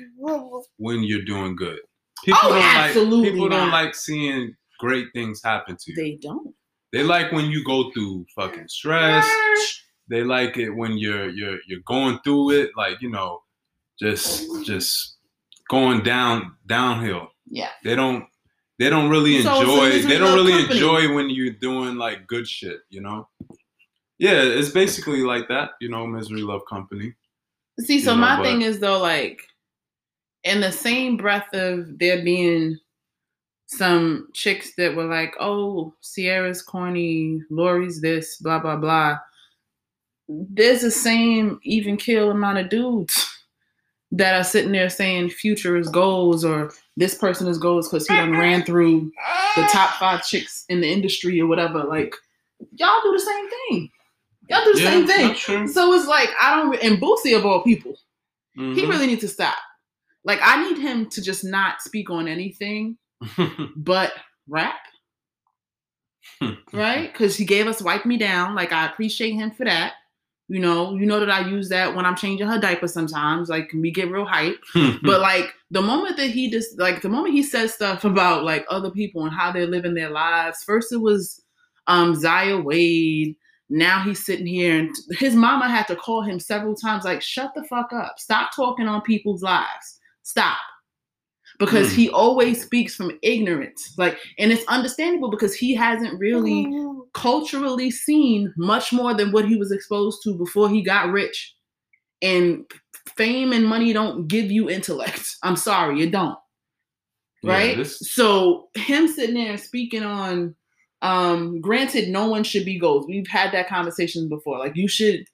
when 0.77 1.03
you're 1.03 1.23
doing 1.25 1.55
good. 1.55 1.77
People 2.25 2.39
Oh, 2.43 2.49
don't 2.53 2.63
absolutely 2.63 3.17
like. 3.29 3.33
People 3.33 3.49
don't 3.49 3.69
not. 3.69 3.83
like 3.85 3.93
seeing 3.95 4.55
great 4.79 5.07
things 5.13 5.41
happen 5.43 5.75
to 5.79 5.91
you. 5.91 5.95
they 5.95 6.17
don't. 6.21 6.55
They 6.93 7.03
like 7.03 7.31
when 7.31 7.45
you 7.51 7.63
go 7.63 7.91
through 7.91 8.25
fucking 8.35 8.67
stress. 8.67 9.27
They 10.09 10.23
like 10.23 10.57
it 10.57 10.69
when 10.71 10.97
you're 10.97 11.29
you're 11.29 11.57
you're 11.67 11.79
going 11.85 12.19
through 12.23 12.51
it, 12.51 12.71
like 12.75 13.01
you 13.01 13.09
know, 13.09 13.41
just 13.99 14.45
just 14.65 15.17
going 15.69 16.03
down 16.03 16.55
downhill. 16.67 17.29
Yeah. 17.49 17.69
They 17.83 17.95
don't 17.95 18.25
they 18.77 18.89
don't 18.89 19.09
really 19.09 19.41
So 19.41 19.61
enjoy 19.61 20.01
they 20.07 20.17
don't 20.17 20.35
really 20.35 20.51
company. 20.53 20.73
enjoy 20.79 21.13
when 21.15 21.29
you're 21.29 21.53
doing 21.53 21.95
like 21.95 22.27
good 22.27 22.47
shit, 22.47 22.79
you 22.89 22.99
know? 23.01 23.27
Yeah, 24.19 24.41
it's 24.43 24.69
basically 24.69 25.21
like 25.21 25.47
that, 25.47 25.71
you 25.79 25.89
know, 25.89 26.05
misery 26.05 26.41
love 26.41 26.61
company. 26.69 27.13
See, 27.79 27.99
so 28.01 28.11
You 28.11 28.17
know, 28.17 28.21
my 28.21 28.35
but- 28.37 28.43
thing 28.43 28.61
is 28.63 28.79
though, 28.79 28.99
like, 28.99 29.41
in 30.43 30.59
the 30.61 30.71
same 30.71 31.15
breath 31.17 31.53
of 31.53 31.97
there 31.99 32.23
being 32.23 32.77
some 33.71 34.27
chicks 34.33 34.73
that 34.75 34.95
were 34.95 35.05
like, 35.05 35.33
"Oh, 35.39 35.93
Ciara's 36.01 36.61
corny, 36.61 37.41
Lori's 37.49 38.01
this, 38.01 38.37
blah 38.37 38.59
blah 38.59 38.75
blah." 38.75 39.17
There's 40.27 40.81
the 40.81 40.91
same 40.91 41.59
even 41.63 41.97
kill 41.97 42.31
amount 42.31 42.57
of 42.59 42.69
dudes 42.69 43.27
that 44.11 44.35
are 44.39 44.43
sitting 44.43 44.71
there 44.71 44.89
saying 44.89 45.29
Future 45.29 45.77
is 45.77 45.89
goals 45.89 46.43
or 46.45 46.71
this 46.97 47.15
person 47.15 47.47
is 47.47 47.57
goals 47.57 47.87
because 47.87 48.07
he 48.07 48.15
done 48.15 48.31
ran 48.31 48.63
through 48.63 49.11
the 49.55 49.63
top 49.71 49.91
five 49.99 50.25
chicks 50.25 50.65
in 50.69 50.81
the 50.81 50.91
industry 50.91 51.39
or 51.39 51.47
whatever. 51.47 51.83
Like, 51.83 52.13
y'all 52.75 53.01
do 53.03 53.11
the 53.13 53.19
same 53.19 53.49
thing. 53.49 53.89
Y'all 54.49 54.63
do 54.65 54.73
the 54.73 54.79
same 54.79 55.07
thing. 55.07 55.29
So 55.67 55.93
it's 55.93 56.07
like 56.07 56.29
I 56.39 56.57
don't. 56.57 56.75
And 56.83 57.01
Boosie 57.01 57.37
of 57.37 57.45
all 57.45 57.63
people, 57.63 57.95
he 58.53 58.61
Mhm. 58.61 58.89
really 58.89 59.07
needs 59.07 59.21
to 59.21 59.27
stop. 59.29 59.57
Like 60.25 60.39
I 60.41 60.61
need 60.69 60.77
him 60.77 61.09
to 61.09 61.21
just 61.21 61.43
not 61.43 61.81
speak 61.81 62.09
on 62.09 62.27
anything 62.27 62.97
but 63.75 64.13
rap, 64.47 64.75
right? 66.73 67.11
Because 67.11 67.35
he 67.35 67.45
gave 67.45 67.67
us 67.67 67.81
"Wipe 67.81 68.05
Me 68.05 68.17
Down." 68.17 68.55
Like 68.55 68.71
I 68.71 68.85
appreciate 68.85 69.31
him 69.31 69.51
for 69.51 69.65
that. 69.65 69.93
You 70.47 70.59
know, 70.59 70.95
you 70.95 71.05
know 71.05 71.19
that 71.21 71.29
I 71.29 71.47
use 71.47 71.69
that 71.69 71.95
when 71.95 72.05
I'm 72.05 72.15
changing 72.15 72.47
her 72.47 72.59
diaper 72.59 72.87
sometimes. 72.87 73.47
Like 73.47 73.71
we 73.73 73.89
get 73.89 74.11
real 74.11 74.25
hype. 74.25 74.59
But 75.01 75.21
like 75.21 75.53
the 75.69 75.81
moment 75.81 76.17
that 76.17 76.29
he 76.29 76.49
just 76.49 76.77
like 76.77 77.01
the 77.01 77.09
moment 77.09 77.33
he 77.33 77.41
says 77.43 77.73
stuff 77.73 78.03
about 78.03 78.43
like 78.43 78.65
other 78.69 78.91
people 78.91 79.23
and 79.23 79.33
how 79.33 79.51
they're 79.51 79.67
living 79.67 79.93
their 79.93 80.09
lives. 80.09 80.63
First 80.63 80.91
it 80.91 80.97
was 80.97 81.41
um 81.87 82.15
Zaya 82.15 82.57
Wade. 82.59 83.35
Now 83.69 84.03
he's 84.03 84.25
sitting 84.25 84.45
here 84.45 84.77
and 84.77 84.93
his 85.11 85.33
mama 85.33 85.69
had 85.69 85.87
to 85.87 85.95
call 85.95 86.21
him 86.21 86.41
several 86.41 86.75
times, 86.75 87.05
like, 87.05 87.21
shut 87.21 87.53
the 87.55 87.63
fuck 87.63 87.93
up. 87.93 88.19
Stop 88.19 88.53
talking 88.53 88.89
on 88.89 89.01
people's 89.01 89.41
lives. 89.41 89.99
Stop. 90.23 90.57
Because 91.61 91.91
Mm. 91.91 91.95
he 91.95 92.09
always 92.09 92.61
speaks 92.61 92.95
from 92.95 93.17
ignorance. 93.21 93.93
Like, 93.97 94.17
and 94.39 94.51
it's 94.51 94.65
understandable 94.67 95.29
because 95.29 95.53
he 95.55 95.73
hasn't 95.75 96.19
really 96.19 96.65
culturally 97.13 97.89
seen 97.91 98.51
much 98.57 98.91
more 98.91 99.13
than 99.13 99.31
what 99.31 99.47
he 99.47 99.55
was 99.55 99.71
exposed 99.71 100.21
to 100.23 100.33
before 100.37 100.69
he 100.69 100.81
got 100.81 101.09
rich. 101.11 101.55
And 102.21 102.65
fame 103.15 103.53
and 103.53 103.65
money 103.65 103.93
don't 103.93 104.27
give 104.27 104.51
you 104.51 104.69
intellect. 104.69 105.35
I'm 105.43 105.55
sorry, 105.55 106.01
it 106.01 106.11
don't. 106.11 106.37
Yeah, 107.43 107.51
Right? 107.53 107.77
this- 107.77 107.99
So 108.11 108.69
him 108.75 109.07
sitting 109.07 109.35
there 109.35 109.57
speaking 109.57 110.03
on 110.03 110.55
um 111.03 111.59
granted 111.61 112.09
no 112.09 112.27
one 112.27 112.43
should 112.43 112.65
be 112.65 112.77
goals. 112.79 113.05
We've 113.07 113.27
had 113.27 113.51
that 113.53 113.67
conversation 113.69 114.29
before. 114.29 114.59
Like 114.59 114.75
you 114.75 114.87
should 114.87 115.25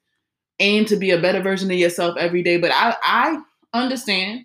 aim 0.60 0.84
to 0.86 0.96
be 0.96 1.10
a 1.10 1.20
better 1.20 1.42
version 1.42 1.70
of 1.70 1.76
yourself 1.78 2.16
every 2.18 2.42
day. 2.42 2.56
But 2.58 2.70
I 2.72 2.96
I 3.02 3.38
understand 3.74 4.44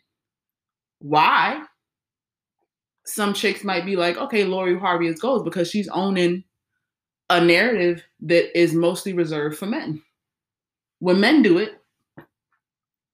why 0.99 1.63
some 3.05 3.33
chicks 3.33 3.63
might 3.63 3.85
be 3.85 3.95
like, 3.95 4.17
okay, 4.17 4.45
Lori 4.45 4.77
Harvey 4.77 5.07
is 5.07 5.19
goals 5.19 5.43
because 5.43 5.69
she's 5.69 5.89
owning 5.89 6.43
a 7.29 7.41
narrative 7.41 8.03
that 8.21 8.57
is 8.57 8.73
mostly 8.73 9.13
reserved 9.13 9.57
for 9.57 9.65
men. 9.65 10.01
When 10.99 11.19
men 11.19 11.41
do 11.41 11.57
it, 11.57 11.81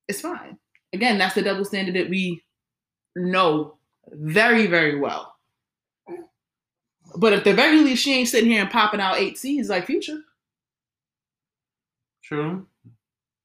it's 0.07 0.21
fine. 0.21 0.57
Again, 0.93 1.17
that's 1.17 1.35
the 1.35 1.41
double 1.41 1.65
standard 1.65 1.95
that 1.95 2.09
we 2.09 2.43
know 3.15 3.75
very, 4.11 4.67
very 4.67 4.99
well. 4.99 5.35
But 7.15 7.33
at 7.33 7.43
the 7.43 7.53
very 7.53 7.81
least, 7.81 8.03
she 8.03 8.13
ain't 8.13 8.29
sitting 8.29 8.49
here 8.49 8.61
and 8.61 8.71
popping 8.71 8.99
out 8.99 9.17
eight 9.17 9.37
C's 9.37 9.69
like 9.69 9.85
Future. 9.85 10.19
True. 12.23 12.67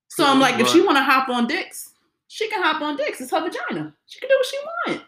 So 0.08 0.26
I'm 0.26 0.40
like, 0.40 0.60
if 0.60 0.68
she 0.68 0.82
want 0.82 0.98
to 0.98 1.02
hop 1.02 1.28
on 1.28 1.46
dicks, 1.46 1.90
she 2.28 2.48
can 2.48 2.62
hop 2.62 2.82
on 2.82 2.96
dicks. 2.96 3.20
It's 3.20 3.30
her 3.30 3.40
vagina. 3.40 3.94
She 4.06 4.20
can 4.20 4.28
do 4.28 4.36
what 4.36 4.46
she 4.46 4.58
want. 4.86 5.02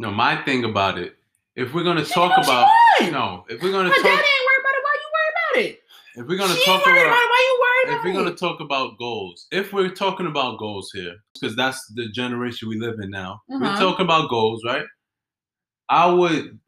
No, 0.00 0.10
my 0.10 0.42
thing 0.44 0.64
about 0.64 0.98
it, 0.98 1.16
if 1.56 1.74
we're 1.74 1.84
gonna 1.84 2.04
She 2.06 2.14
talk 2.14 2.32
about 2.42 2.66
no, 3.12 3.44
if 3.50 3.62
we're 3.62 3.70
gonna 3.70 3.90
Her 3.90 3.94
daddy 4.02 4.08
ain't 4.08 4.16
talk 4.16 4.46
worried 4.46 4.60
about 4.62 4.74
it. 4.74 4.82
Why 4.82 4.96
you 4.96 5.08
worried 5.12 5.34
about 5.36 5.64
it? 5.70 5.80
if 6.16 6.26
we're 6.26 6.38
gonna 6.38 6.54
she 6.54 6.64
talk 6.64 6.86
ain't 6.86 6.96
about 6.96 7.06
about 7.06 7.16
it. 7.16 7.30
Why 7.30 7.40
you 7.48 7.60
worried 7.60 7.98
if 7.98 8.04
we're 8.04 8.12
gonna 8.24 8.34
talk 8.36 8.60
about 8.60 8.98
goals, 8.98 9.46
if 9.52 9.72
we're 9.74 9.90
talking 9.90 10.26
about 10.26 10.58
goals 10.58 10.90
here, 10.94 11.16
because 11.34 11.54
that's 11.54 11.86
the 11.96 12.08
generation 12.08 12.68
we 12.70 12.78
live 12.80 12.98
in 13.00 13.10
now. 13.10 13.42
We're 13.48 13.66
Uh-huh. 13.66 13.78
talking 13.78 14.04
about 14.06 14.30
goals, 14.30 14.62
right? 14.64 14.84
I 15.90 16.06
would 16.06 16.58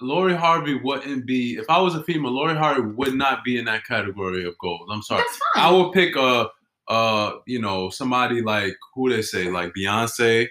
Lori 0.00 0.34
Harvey 0.34 0.76
wouldn't 0.76 1.26
be 1.26 1.56
if 1.58 1.68
I 1.68 1.78
was 1.80 1.94
a 1.94 2.02
female, 2.04 2.30
Lori 2.32 2.54
Harvey 2.56 2.80
would 2.80 3.14
not 3.14 3.44
be 3.44 3.58
in 3.58 3.66
that 3.66 3.84
category 3.84 4.46
of 4.46 4.56
goals. 4.58 4.88
I'm 4.90 5.02
sorry. 5.02 5.24
That's 5.26 5.38
fine. 5.54 5.64
I 5.66 5.70
would 5.72 5.92
pick 5.92 6.16
a 6.16 6.48
uh, 6.88 7.32
you 7.46 7.60
know, 7.60 7.90
somebody 7.90 8.40
like 8.40 8.74
who 8.94 9.10
they 9.10 9.20
say, 9.20 9.50
like 9.50 9.72
Beyonce. 9.76 10.46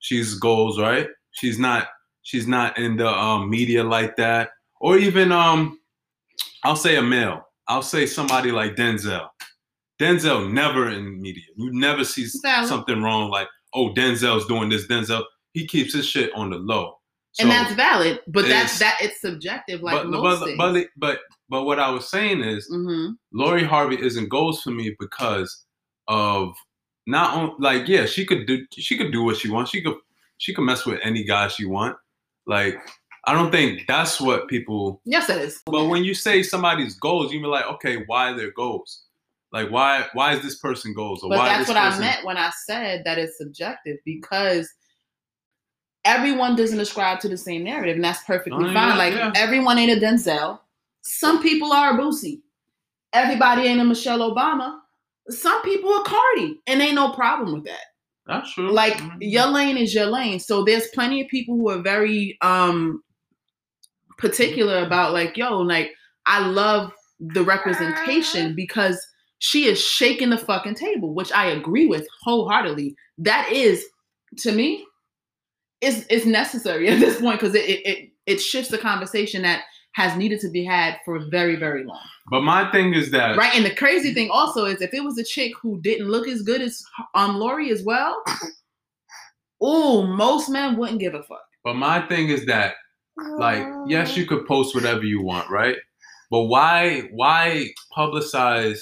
She's 0.00 0.34
goals, 0.34 0.78
right? 0.78 1.08
She's 1.36 1.58
not 1.58 1.88
she's 2.22 2.46
not 2.46 2.78
in 2.78 2.96
the 2.96 3.08
um 3.08 3.48
media 3.50 3.84
like 3.84 4.16
that. 4.16 4.50
Or 4.80 4.98
even 4.98 5.32
um 5.32 5.78
I'll 6.64 6.76
say 6.76 6.96
a 6.96 7.02
male. 7.02 7.42
I'll 7.68 7.82
say 7.82 8.06
somebody 8.06 8.50
like 8.52 8.76
Denzel. 8.76 9.28
Denzel 10.00 10.52
never 10.52 10.90
in 10.90 11.20
media. 11.20 11.44
You 11.56 11.70
never 11.72 12.04
see 12.04 12.26
something 12.26 13.02
wrong 13.02 13.30
like, 13.30 13.48
oh, 13.74 13.92
Denzel's 13.94 14.46
doing 14.46 14.68
this. 14.68 14.86
Denzel, 14.86 15.24
he 15.52 15.66
keeps 15.66 15.94
his 15.94 16.06
shit 16.06 16.30
on 16.34 16.50
the 16.50 16.56
low. 16.56 16.94
and 17.38 17.50
that's 17.50 17.74
valid, 17.74 18.20
but 18.28 18.46
that's 18.46 18.78
that 18.78 18.98
it's 19.00 19.20
subjective, 19.20 19.82
like 19.82 19.94
but, 19.94 20.06
most 20.08 20.40
but, 20.40 20.46
things. 20.46 20.58
but 20.58 20.86
but 20.96 21.18
but 21.48 21.64
what 21.64 21.78
I 21.78 21.90
was 21.90 22.08
saying 22.10 22.42
is 22.42 22.66
hmm 22.66 23.10
Lori 23.32 23.64
Harvey 23.64 24.00
isn't 24.00 24.28
goals 24.28 24.62
for 24.62 24.70
me 24.70 24.94
because 24.98 25.64
of 26.08 26.54
not 27.06 27.34
on 27.34 27.54
like 27.58 27.88
yeah 27.88 28.06
she 28.06 28.24
could 28.24 28.46
do 28.46 28.64
she 28.72 28.96
could 28.96 29.12
do 29.12 29.22
what 29.22 29.36
she 29.36 29.50
wants 29.50 29.70
she 29.70 29.82
could 29.82 29.96
she 30.38 30.54
can 30.54 30.64
mess 30.64 30.86
with 30.86 31.00
any 31.02 31.24
guy 31.24 31.48
she 31.48 31.64
want 31.64 31.96
like 32.46 32.78
I 33.26 33.34
don't 33.34 33.50
think 33.50 33.86
that's 33.88 34.20
what 34.20 34.46
people. 34.46 35.00
Yes, 35.04 35.28
it 35.28 35.38
is. 35.38 35.60
But 35.66 35.86
when 35.86 36.04
you 36.04 36.14
say 36.14 36.44
somebody's 36.44 36.94
goals, 36.94 37.32
you 37.32 37.40
mean 37.40 37.50
like, 37.50 37.66
okay, 37.66 38.04
why 38.06 38.32
their 38.32 38.52
goals? 38.52 39.02
Like 39.52 39.70
why 39.70 40.06
why 40.12 40.34
is 40.34 40.42
this 40.42 40.58
person 40.58 40.94
goals? 40.94 41.22
Or 41.22 41.30
But 41.30 41.38
why 41.38 41.48
that's 41.48 41.68
what 41.68 41.76
person... 41.76 42.02
I 42.02 42.06
meant 42.06 42.24
when 42.24 42.36
I 42.36 42.50
said 42.66 43.02
that 43.04 43.18
it's 43.18 43.36
subjective 43.38 43.98
because 44.04 44.72
everyone 46.04 46.54
doesn't 46.54 46.78
ascribe 46.78 47.18
to 47.20 47.28
the 47.28 47.36
same 47.36 47.64
narrative, 47.64 47.96
and 47.96 48.04
that's 48.04 48.22
perfectly 48.24 48.64
Oh, 48.64 48.72
fine. 48.72 48.96
like 48.96 49.14
yeah. 49.14 49.32
everyone 49.34 49.78
ain't 49.78 50.00
a 50.00 50.04
Denzel. 50.04 50.60
Some 51.02 51.42
people 51.42 51.72
are 51.72 51.94
a 51.94 52.00
Boosie. 52.00 52.42
Everybody 53.12 53.62
ain't 53.62 53.80
a 53.80 53.84
Michelle 53.84 54.18
Obama. 54.32 54.80
Some 55.28 55.62
people 55.62 55.92
are 55.92 56.04
Cardi, 56.04 56.60
and 56.68 56.80
ain't 56.80 56.94
no 56.94 57.10
problem 57.12 57.54
with 57.54 57.64
that. 57.64 57.86
That's 58.26 58.52
true. 58.52 58.72
Like 58.72 58.94
Mhm. 58.94 59.18
your 59.20 59.46
lane 59.46 59.76
is 59.76 59.94
your 59.94 60.06
lane. 60.06 60.40
So 60.40 60.64
there's 60.64 60.88
plenty 60.94 61.20
of 61.20 61.28
people 61.28 61.56
who 61.56 61.68
are 61.70 61.80
very 61.80 62.36
um 62.42 63.02
particular 64.18 64.78
about 64.84 65.12
like, 65.12 65.36
yo, 65.36 65.58
like 65.58 65.92
I 66.26 66.46
love 66.46 66.92
the 67.20 67.42
representation 67.44 68.54
because 68.54 69.00
she 69.38 69.66
is 69.66 69.80
shaking 69.80 70.30
the 70.30 70.38
fucking 70.38 70.74
table, 70.74 71.14
which 71.14 71.30
I 71.32 71.46
agree 71.46 71.86
with 71.86 72.06
wholeheartedly. 72.22 72.94
That 73.18 73.50
is, 73.52 73.84
to 74.38 74.52
me, 74.52 74.84
is 75.80 76.06
is 76.06 76.26
necessary 76.26 76.88
at 76.92 77.00
this 77.00 77.20
point 77.20 77.40
because 77.40 77.54
it, 77.54 77.68
it 77.68 77.86
it 77.86 78.10
it 78.26 78.40
shifts 78.40 78.70
the 78.70 78.78
conversation 78.78 79.42
that 79.42 79.62
has 79.96 80.14
needed 80.14 80.38
to 80.40 80.50
be 80.50 80.62
had 80.62 80.98
for 81.04 81.18
very 81.30 81.56
very 81.56 81.82
long. 81.82 82.06
But 82.30 82.42
my 82.42 82.70
thing 82.70 82.92
is 82.92 83.10
that 83.12 83.36
Right, 83.36 83.54
and 83.56 83.64
the 83.64 83.74
crazy 83.74 84.12
thing 84.12 84.28
also 84.30 84.66
is 84.66 84.80
if 84.82 84.92
it 84.92 85.02
was 85.02 85.16
a 85.18 85.24
chick 85.24 85.52
who 85.60 85.80
didn't 85.80 86.08
look 86.08 86.28
as 86.28 86.42
good 86.42 86.60
as 86.60 86.84
um 87.14 87.36
Lori 87.36 87.70
as 87.70 87.82
well, 87.82 88.22
oh, 89.60 90.06
most 90.06 90.48
men 90.50 90.76
wouldn't 90.76 91.00
give 91.00 91.14
a 91.14 91.22
fuck. 91.22 91.46
but 91.64 91.74
my 91.74 92.06
thing 92.08 92.28
is 92.28 92.44
that 92.46 92.74
like 93.38 93.66
yes 93.86 94.14
you 94.16 94.26
could 94.26 94.46
post 94.46 94.74
whatever 94.74 95.02
you 95.02 95.22
want 95.22 95.48
right 95.50 95.76
but 96.30 96.42
why 96.42 97.00
why 97.12 97.66
publicize 97.96 98.78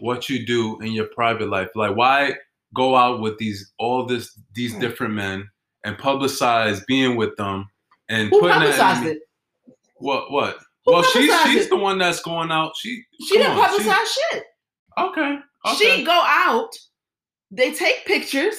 what 0.00 0.28
you 0.28 0.44
do 0.44 0.78
in 0.82 0.92
your 0.92 1.06
private 1.14 1.48
life 1.48 1.68
like 1.74 1.96
why 1.96 2.34
go 2.74 2.94
out 2.94 3.22
with 3.22 3.38
these 3.38 3.72
all 3.78 4.04
this 4.04 4.38
these 4.54 4.74
different 4.74 5.14
men 5.14 5.48
and 5.84 5.96
publicize 5.96 6.84
being 6.86 7.16
with 7.16 7.34
them 7.36 7.66
and 8.10 8.28
Who 8.28 8.40
publicized 8.42 9.02
in, 9.06 9.12
it? 9.16 9.22
What 9.96 10.30
what 10.30 10.56
Who 10.86 10.92
well 10.92 11.02
she's 11.02 11.32
she's 11.42 11.64
it? 11.66 11.70
the 11.70 11.76
one 11.76 11.98
that's 11.98 12.20
going 12.20 12.50
out 12.50 12.72
she 12.76 13.02
She 13.28 13.38
didn't 13.38 13.56
on, 13.58 13.70
she- 13.78 13.84
publicize 13.88 14.06
shit. 14.32 14.44
okay 14.98 15.38
okay 15.66 15.76
She 15.98 16.04
go 16.04 16.12
out, 16.26 16.70
they 17.50 17.72
take 17.72 18.04
pictures, 18.06 18.56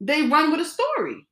they 0.00 0.22
run 0.22 0.50
with 0.50 0.60
a 0.60 0.64
story. 0.64 1.26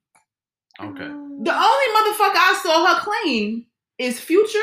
okay 0.80 1.08
The 1.08 1.54
only 1.54 1.88
motherfucker 1.96 2.36
I 2.36 2.60
saw 2.62 2.94
her 2.94 3.00
claim 3.00 3.66
is 3.98 4.18
Future 4.20 4.58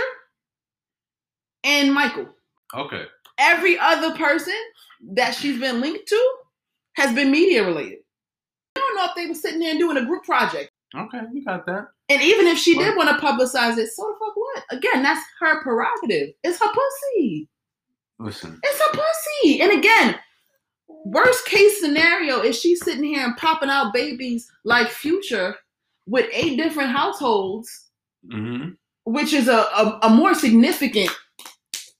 and 1.63 1.93
Michael. 1.93 2.27
okay 2.75 3.05
Every 3.39 3.77
other 3.77 4.15
person 4.17 4.55
that 5.13 5.35
she's 5.35 5.59
been 5.59 5.79
linked 5.79 6.07
to 6.07 6.31
has 6.95 7.13
been 7.13 7.29
media 7.29 7.63
related. 7.63 7.99
I 8.75 8.79
don't 8.79 8.95
know 8.95 9.05
if 9.05 9.11
they 9.15 9.27
were 9.27 9.35
sitting 9.35 9.59
there 9.59 9.77
doing 9.77 9.97
a 9.97 10.05
group 10.05 10.23
project. 10.23 10.71
okay 10.95 11.21
you 11.33 11.43
got 11.45 11.65
that 11.67 11.87
And 12.09 12.21
even 12.21 12.47
if 12.47 12.57
she 12.57 12.75
did 12.77 12.95
want 12.97 13.09
to 13.09 13.23
publicize 13.23 13.77
it, 13.77 13.89
so 13.89 14.03
the 14.07 14.13
fuck 14.13 14.16
what? 14.16 14.16
Again, 14.71 15.03
that's 15.03 15.25
her 15.39 15.61
prerogative. 15.61 16.29
It's 16.43 16.59
her 16.59 16.73
pussy. 16.73 17.47
listen 18.19 18.59
It's 18.63 18.81
her 18.81 18.91
pussy. 18.91 19.61
And 19.61 19.71
again, 19.77 20.15
worst 20.87 21.45
case 21.45 21.79
scenario 21.79 22.41
is 22.41 22.59
she's 22.59 22.83
sitting 22.83 23.03
here 23.03 23.23
and 23.23 23.37
popping 23.37 23.69
out 23.69 23.93
babies 23.93 24.49
like 24.63 24.89
Future 24.89 25.55
with 26.07 26.29
eight 26.33 26.57
different 26.57 26.91
households, 26.91 27.87
hmm 28.29 28.69
which 29.05 29.31
is 29.31 29.47
a, 29.47 29.55
a, 29.55 29.99
a 30.03 30.09
more 30.09 30.33
significant 30.33 31.09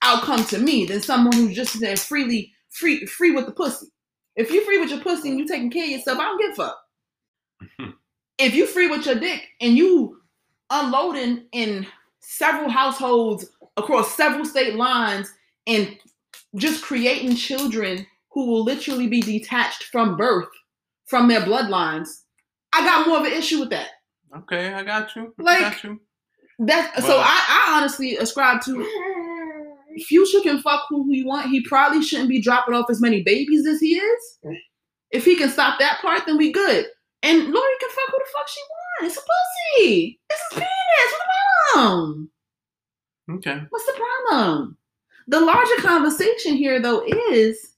outcome 0.02 0.44
to 0.44 0.58
me 0.58 0.86
than 0.86 1.02
someone 1.02 1.32
who's 1.32 1.56
just 1.56 1.80
there 1.80 1.96
freely 1.96 2.52
free 2.70 3.06
free 3.06 3.32
with 3.32 3.46
the 3.46 3.52
pussy. 3.54 3.88
If 4.36 4.52
you're 4.52 4.66
free 4.66 4.80
with 4.80 4.90
your 4.90 5.00
pussy 5.00 5.30
and 5.30 5.40
you 5.40 5.48
taking 5.48 5.72
care 5.72 5.86
of 5.86 5.90
yourself, 5.90 6.20
I 6.20 6.24
don't 6.24 6.42
give 6.42 6.52
a 6.52 6.56
fuck. 6.56 7.94
if 8.38 8.54
you 8.54 8.68
free 8.68 8.88
with 8.88 9.06
your 9.06 9.16
dick 9.16 9.42
and 9.62 9.78
you 9.78 10.20
unloading 10.70 11.46
in 11.54 11.88
several 12.30 12.70
households 12.70 13.46
across 13.78 14.16
several 14.16 14.44
state 14.46 14.76
lines 14.76 15.34
and 15.66 15.98
just 16.56 16.84
creating 16.84 17.36
children 17.36 18.06
who 18.32 18.48
will 18.48 18.64
literally 18.64 19.08
be 19.08 19.22
detached 19.22 19.84
from 19.86 20.18
birth 20.18 20.50
from 21.06 21.28
their 21.30 21.42
bloodlines, 21.42 22.10
I 22.74 22.84
got 22.86 23.08
more 23.08 23.20
of 23.20 23.26
an 23.26 23.32
issue 23.32 23.60
with 23.62 23.70
that. 23.70 23.90
okay 24.40 24.74
i 24.74 24.84
got 24.84 25.16
you 25.16 25.34
I 25.40 25.42
Like- 25.44 25.62
got 25.62 25.84
you 25.84 26.02
That 26.60 27.02
so 27.02 27.18
I, 27.18 27.46
I 27.50 27.78
honestly 27.78 28.18
ascribe 28.18 28.62
to 28.64 28.86
Future 30.06 30.42
can 30.44 30.62
fuck 30.62 30.84
who 30.90 31.10
he 31.12 31.24
want. 31.24 31.50
He 31.50 31.62
probably 31.64 32.04
shouldn't 32.04 32.30
be 32.30 32.40
dropping 32.40 32.76
off 32.76 32.86
as 32.90 33.02
many 33.02 33.24
babies 33.24 33.66
as 33.66 33.80
he 33.80 33.96
is. 33.98 34.38
If 35.10 35.26
he 35.26 35.36
can 35.36 35.50
stop 35.50 35.80
that 35.80 36.00
part, 36.02 36.24
then 36.28 36.38
we 36.38 36.52
good. 36.52 36.86
And 37.24 37.38
Lori 37.40 37.76
can 37.80 37.90
fuck 37.90 38.10
who 38.12 38.18
the 38.20 38.26
fuck 38.32 38.48
she 38.48 38.62
wants. 38.62 38.87
It's 39.02 39.18
a 39.18 39.22
pussy. 39.22 40.20
It's 40.30 40.42
his 40.52 40.60
penis. 40.60 40.70
What's 41.00 41.12
the 41.12 41.74
problem? 41.74 42.30
okay 43.32 43.62
What's 43.70 43.86
the 43.86 43.94
problem? 44.30 44.78
The 45.28 45.40
larger 45.42 45.82
conversation 45.82 46.56
here, 46.56 46.82
though, 46.82 47.04
is 47.32 47.74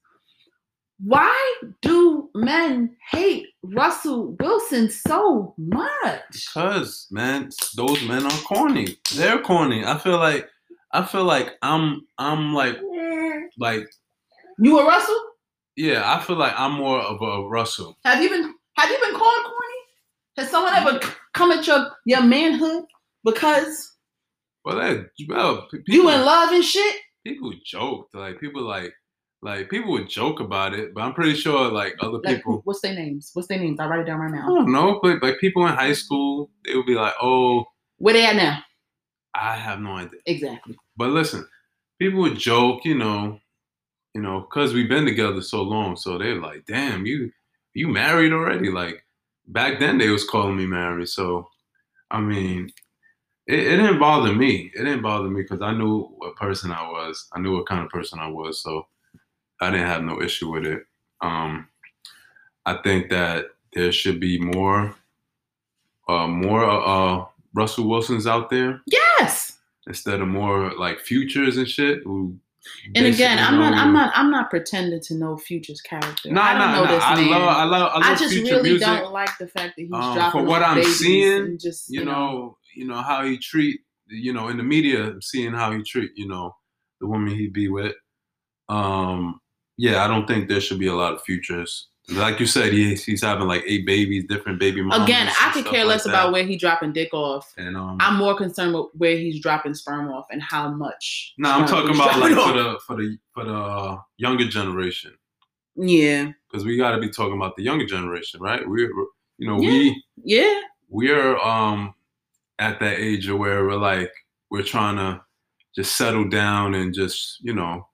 why 1.03 1.33
do 1.81 2.29
men 2.35 2.95
hate 3.11 3.47
Russell 3.63 4.35
Wilson 4.39 4.89
so 4.89 5.53
much? 5.57 6.21
Because 6.31 7.07
man, 7.09 7.49
those 7.75 8.03
men 8.03 8.25
are 8.25 8.39
corny. 8.45 8.97
They're 9.15 9.41
corny. 9.41 9.83
I 9.85 9.97
feel 9.97 10.17
like 10.17 10.47
I 10.91 11.03
feel 11.05 11.23
like 11.23 11.51
I'm 11.61 12.01
I'm 12.17 12.53
like 12.53 12.77
like 13.57 13.87
You 14.59 14.77
a 14.79 14.85
Russell? 14.85 15.21
yeah, 15.77 16.03
I 16.13 16.19
feel 16.23 16.35
like 16.35 16.53
I'm 16.57 16.73
more 16.73 16.99
of 16.99 17.21
a 17.21 17.47
Russell. 17.47 17.97
Have 18.05 18.21
you 18.21 18.29
been 18.29 18.53
have 18.75 18.89
you 18.91 18.97
been? 19.01 19.08
Has 20.39 20.49
someone 20.49 20.73
ever 20.73 20.99
come 21.33 21.51
at 21.51 21.65
your 21.67 21.91
your 22.05 22.23
manhood 22.23 22.83
because 23.23 23.95
Well 24.65 24.77
that 24.77 25.09
well 25.27 25.67
people, 25.69 25.93
you 25.93 26.09
in 26.09 26.21
love 26.21 26.51
and 26.51 26.63
shit? 26.63 26.95
people 27.25 27.53
joked. 27.65 28.15
Like 28.15 28.39
people 28.39 28.63
like 28.63 28.93
like 29.41 29.69
people 29.69 29.91
would 29.91 30.09
joke 30.09 30.39
about 30.39 30.73
it, 30.73 30.93
but 30.93 31.01
I'm 31.01 31.13
pretty 31.13 31.35
sure 31.35 31.71
like 31.71 31.95
other 32.01 32.19
Like, 32.23 32.37
people 32.37 32.61
what's 32.63 32.81
their 32.81 32.93
names? 32.95 33.31
What's 33.33 33.47
their 33.47 33.59
names? 33.59 33.79
I'll 33.79 33.89
write 33.89 34.01
it 34.01 34.05
down 34.05 34.19
right 34.19 34.31
now. 34.31 34.43
I 34.43 34.47
don't 34.55 34.71
know, 34.71 34.99
but 35.01 35.21
like 35.21 35.39
people 35.39 35.65
in 35.67 35.73
high 35.73 35.93
school, 35.93 36.49
they 36.65 36.75
would 36.75 36.85
be 36.85 36.95
like, 36.95 37.13
Oh, 37.21 37.65
Where 37.97 38.13
they 38.13 38.25
at 38.25 38.35
now? 38.35 38.63
I 39.33 39.55
have 39.55 39.79
no 39.79 39.91
idea. 39.97 40.19
Exactly. 40.25 40.75
But 40.97 41.09
listen, 41.09 41.47
people 41.99 42.21
would 42.21 42.37
joke, 42.37 42.83
you 42.83 42.97
know, 42.97 43.39
you 44.15 44.21
know, 44.21 44.41
because 44.41 44.73
we've 44.73 44.89
been 44.89 45.05
together 45.05 45.41
so 45.41 45.61
long. 45.61 45.95
So 45.95 46.17
they're 46.17 46.41
like, 46.41 46.65
"Damn, 46.65 47.05
you 47.05 47.31
you 47.73 47.87
married 47.87 48.33
already?" 48.33 48.71
Like 48.71 49.03
back 49.49 49.79
then, 49.79 49.97
they 49.97 50.09
was 50.09 50.23
calling 50.23 50.55
me 50.57 50.65
Mary. 50.65 51.05
So 51.05 51.47
I 52.11 52.19
mean, 52.21 52.71
it, 53.47 53.59
it 53.59 53.77
didn't 53.77 53.99
bother 53.99 54.33
me. 54.33 54.71
It 54.73 54.79
didn't 54.83 55.01
bother 55.01 55.29
me 55.29 55.41
because 55.41 55.61
I 55.61 55.73
knew 55.73 56.03
what 56.17 56.35
person 56.35 56.71
I 56.71 56.83
was. 56.89 57.27
I 57.33 57.39
knew 57.39 57.55
what 57.55 57.67
kind 57.67 57.83
of 57.83 57.89
person 57.89 58.19
I 58.19 58.27
was. 58.27 58.61
So 58.61 58.87
I 59.61 59.69
didn't 59.71 59.87
have 59.87 60.03
no 60.03 60.21
issue 60.21 60.51
with 60.51 60.65
it. 60.65 60.83
Um, 61.21 61.67
I 62.65 62.75
think 62.83 63.09
that 63.09 63.47
there 63.73 63.91
should 63.91 64.19
be 64.19 64.39
more, 64.39 64.95
uh, 66.07 66.27
more 66.27 66.63
uh, 66.63 67.25
Russell 67.53 67.87
Wilsons 67.89 68.25
out 68.27 68.49
there 68.49 68.81
Yes. 68.87 69.57
instead 69.87 70.21
of 70.21 70.27
more 70.27 70.71
like 70.77 70.99
futures 70.99 71.57
and 71.57 71.67
shit. 71.67 72.03
Who 72.03 72.37
And 72.95 73.05
again, 73.05 73.39
I'm 73.39 73.57
not 73.57 73.73
I'm 73.73 73.93
not 73.93 74.11
I'm 74.15 74.31
not 74.31 74.49
pretending 74.49 74.99
to 75.01 75.15
know 75.15 75.37
Future's 75.37 75.81
character. 75.81 76.29
I 76.29 76.57
don't 76.57 76.71
know 76.73 76.83
nah. 76.83 76.91
this 76.91 77.03
I 77.03 77.15
man. 77.15 77.29
love, 77.29 77.41
I 77.41 77.63
love, 77.63 77.91
I 77.93 77.99
love 77.99 78.03
I 78.03 78.15
just 78.15 78.33
future 78.33 78.55
really 78.55 78.69
music. 78.71 78.87
don't 78.87 79.11
like 79.11 79.37
the 79.39 79.47
fact 79.47 79.75
that 79.77 79.83
he's 79.83 79.91
Um, 79.93 80.15
dropping 80.15 80.41
for 80.41 80.47
what 80.47 80.63
I'm 80.63 80.83
seeing, 80.83 81.57
just 81.57 81.89
you 81.89 82.03
know, 82.03 82.57
you 82.75 82.85
know 82.85 83.01
how 83.01 83.23
he 83.23 83.37
treat, 83.37 83.81
you 84.07 84.33
know, 84.33 84.49
in 84.49 84.57
the 84.57 84.63
media, 84.63 85.13
seeing 85.21 85.53
how 85.53 85.71
he 85.71 85.83
treat, 85.83 86.11
you 86.15 86.27
know, 86.27 86.55
the 87.01 87.07
woman 87.07 87.33
he 87.33 87.47
be 87.47 87.69
with. 87.69 87.95
Um, 88.67 89.39
yeah, 89.77 90.03
I 90.03 90.07
don't 90.07 90.27
think 90.27 90.47
there 90.47 90.61
should 90.61 90.79
be 90.79 90.87
a 90.87 90.95
lot 90.95 91.13
of 91.13 91.21
futures. 91.23 91.88
Like 92.11 92.39
you 92.39 92.45
said, 92.45 92.73
he, 92.73 92.95
he's 92.95 93.21
having 93.21 93.47
like 93.47 93.63
eight 93.67 93.85
babies, 93.85 94.25
different 94.27 94.59
baby 94.59 94.81
moms. 94.81 95.03
Again, 95.03 95.31
I 95.39 95.51
could 95.53 95.65
care 95.65 95.85
less 95.85 96.05
about 96.05 96.31
where 96.31 96.43
he 96.43 96.57
dropping 96.57 96.93
dick 96.93 97.13
off. 97.13 97.53
And 97.57 97.77
um, 97.77 97.97
I'm 97.99 98.15
more 98.17 98.35
concerned 98.35 98.73
with 98.73 98.87
where 98.93 99.15
he's 99.17 99.39
dropping 99.41 99.73
sperm 99.75 100.09
off 100.09 100.25
and 100.31 100.41
how 100.41 100.69
much. 100.71 101.33
no, 101.37 101.51
I'm 101.51 101.67
talking 101.67 101.93
about 101.95 102.19
like 102.19 102.33
dropping 102.33 102.53
for 102.55 102.63
the 102.63 102.79
for 102.85 102.95
the 102.95 103.17
for 103.33 103.43
the 103.45 103.97
younger 104.17 104.47
generation. 104.47 105.13
Yeah, 105.75 106.31
because 106.51 106.65
we 106.65 106.77
got 106.77 106.91
to 106.91 106.99
be 106.99 107.09
talking 107.09 107.35
about 107.35 107.55
the 107.55 107.63
younger 107.63 107.85
generation, 107.85 108.41
right? 108.41 108.67
We're, 108.67 108.89
you 109.37 109.47
know, 109.47 109.59
Yeah. 109.61 109.69
we 109.69 110.03
yeah. 110.23 110.61
we're 110.89 111.37
um 111.37 111.93
at 112.57 112.79
that 112.79 112.99
age 112.99 113.29
where 113.29 113.65
we're 113.65 113.77
like 113.77 114.11
we're 114.49 114.63
trying 114.63 114.97
to 114.97 115.21
just 115.75 115.95
settle 115.95 116.27
down 116.27 116.73
and 116.75 116.93
just 116.93 117.37
you 117.41 117.53
know 117.53 117.87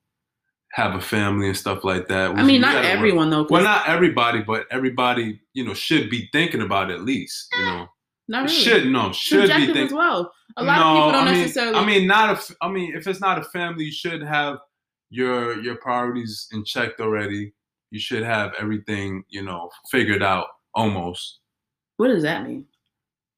have 0.75 0.93
a 0.93 0.99
family 0.99 1.47
and 1.47 1.55
stuff 1.55 1.85
like 1.85 2.09
that. 2.09 2.31
I 2.31 2.43
mean, 2.43 2.59
not 2.59 2.73
gotta 2.73 2.87
work. 2.87 2.97
everyone 2.97 3.29
though. 3.29 3.47
Well, 3.49 3.63
not 3.63 3.87
everybody, 3.87 4.41
but 4.41 4.67
everybody, 4.71 5.39
you 5.53 5.63
know, 5.63 5.73
should 5.73 6.09
be 6.09 6.27
thinking 6.33 6.61
about 6.61 6.91
it 6.91 6.95
at 6.95 7.03
least, 7.03 7.47
you 7.57 7.63
eh, 7.63 7.65
know. 7.65 7.87
Not 8.27 8.49
really. 8.49 8.53
Should 8.55 8.87
no, 8.87 9.13
should 9.13 9.43
be 9.43 9.47
Subjective 9.47 9.73
think. 9.73 9.87
as 9.87 9.93
well. 9.93 10.33
A 10.57 10.63
lot 10.63 10.79
no, 10.79 10.87
of 10.87 10.97
people 10.97 11.11
don't 11.13 11.27
I 11.29 11.31
mean, 11.31 11.41
necessarily. 11.41 11.77
I 11.77 11.85
mean, 11.85 12.07
not 12.07 12.29
if 12.31 12.55
I 12.59 12.69
mean 12.69 12.93
if 12.93 13.07
it's 13.07 13.21
not 13.21 13.39
a 13.39 13.45
family, 13.45 13.85
you 13.85 13.91
should 13.91 14.21
have 14.21 14.57
your 15.09 15.61
your 15.61 15.77
priorities 15.77 16.49
in 16.51 16.65
check 16.65 16.99
already. 16.99 17.53
You 17.91 17.99
should 18.01 18.23
have 18.23 18.51
everything 18.59 19.23
you 19.29 19.43
know 19.43 19.69
figured 19.89 20.23
out 20.23 20.47
almost. 20.73 21.39
what 21.95 22.09
does 22.09 22.23
that 22.23 22.45
mean? 22.45 22.65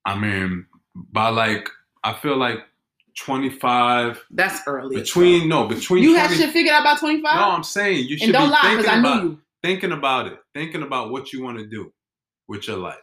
I 0.05 0.17
mean, 0.17 0.65
by 1.11 1.29
like 1.29 1.69
I 2.03 2.13
feel 2.13 2.37
like 2.37 2.61
twenty 3.19 3.49
five 3.49 4.23
That's 4.31 4.61
early. 4.67 4.95
between 4.95 5.47
no 5.49 5.67
between 5.67 6.03
you 6.03 6.15
have 6.15 6.27
20 6.27 6.41
shit 6.43 6.51
figured 6.53 6.73
out 6.73 6.83
by 6.83 6.95
25. 6.95 7.23
No. 7.35 7.41
I'm 7.51 7.63
saying 7.63 8.05
you 8.07 8.17
should 8.17 8.25
and 8.25 8.33
don't 8.33 8.47
be 8.47 8.51
lie 8.51 8.75
because 8.75 8.85
thinking 8.85 8.89
I 8.91 9.01
knew 9.01 9.07
about 9.09 9.23
you. 9.23 9.41
thinking 9.63 9.91
about 9.91 10.27
it, 10.27 10.39
thinking 10.53 10.83
about 10.83 11.11
what 11.11 11.33
you 11.33 11.43
want 11.43 11.57
to 11.59 11.65
do 11.65 11.91
with 12.47 12.67
your 12.67 12.77
life. 12.77 12.97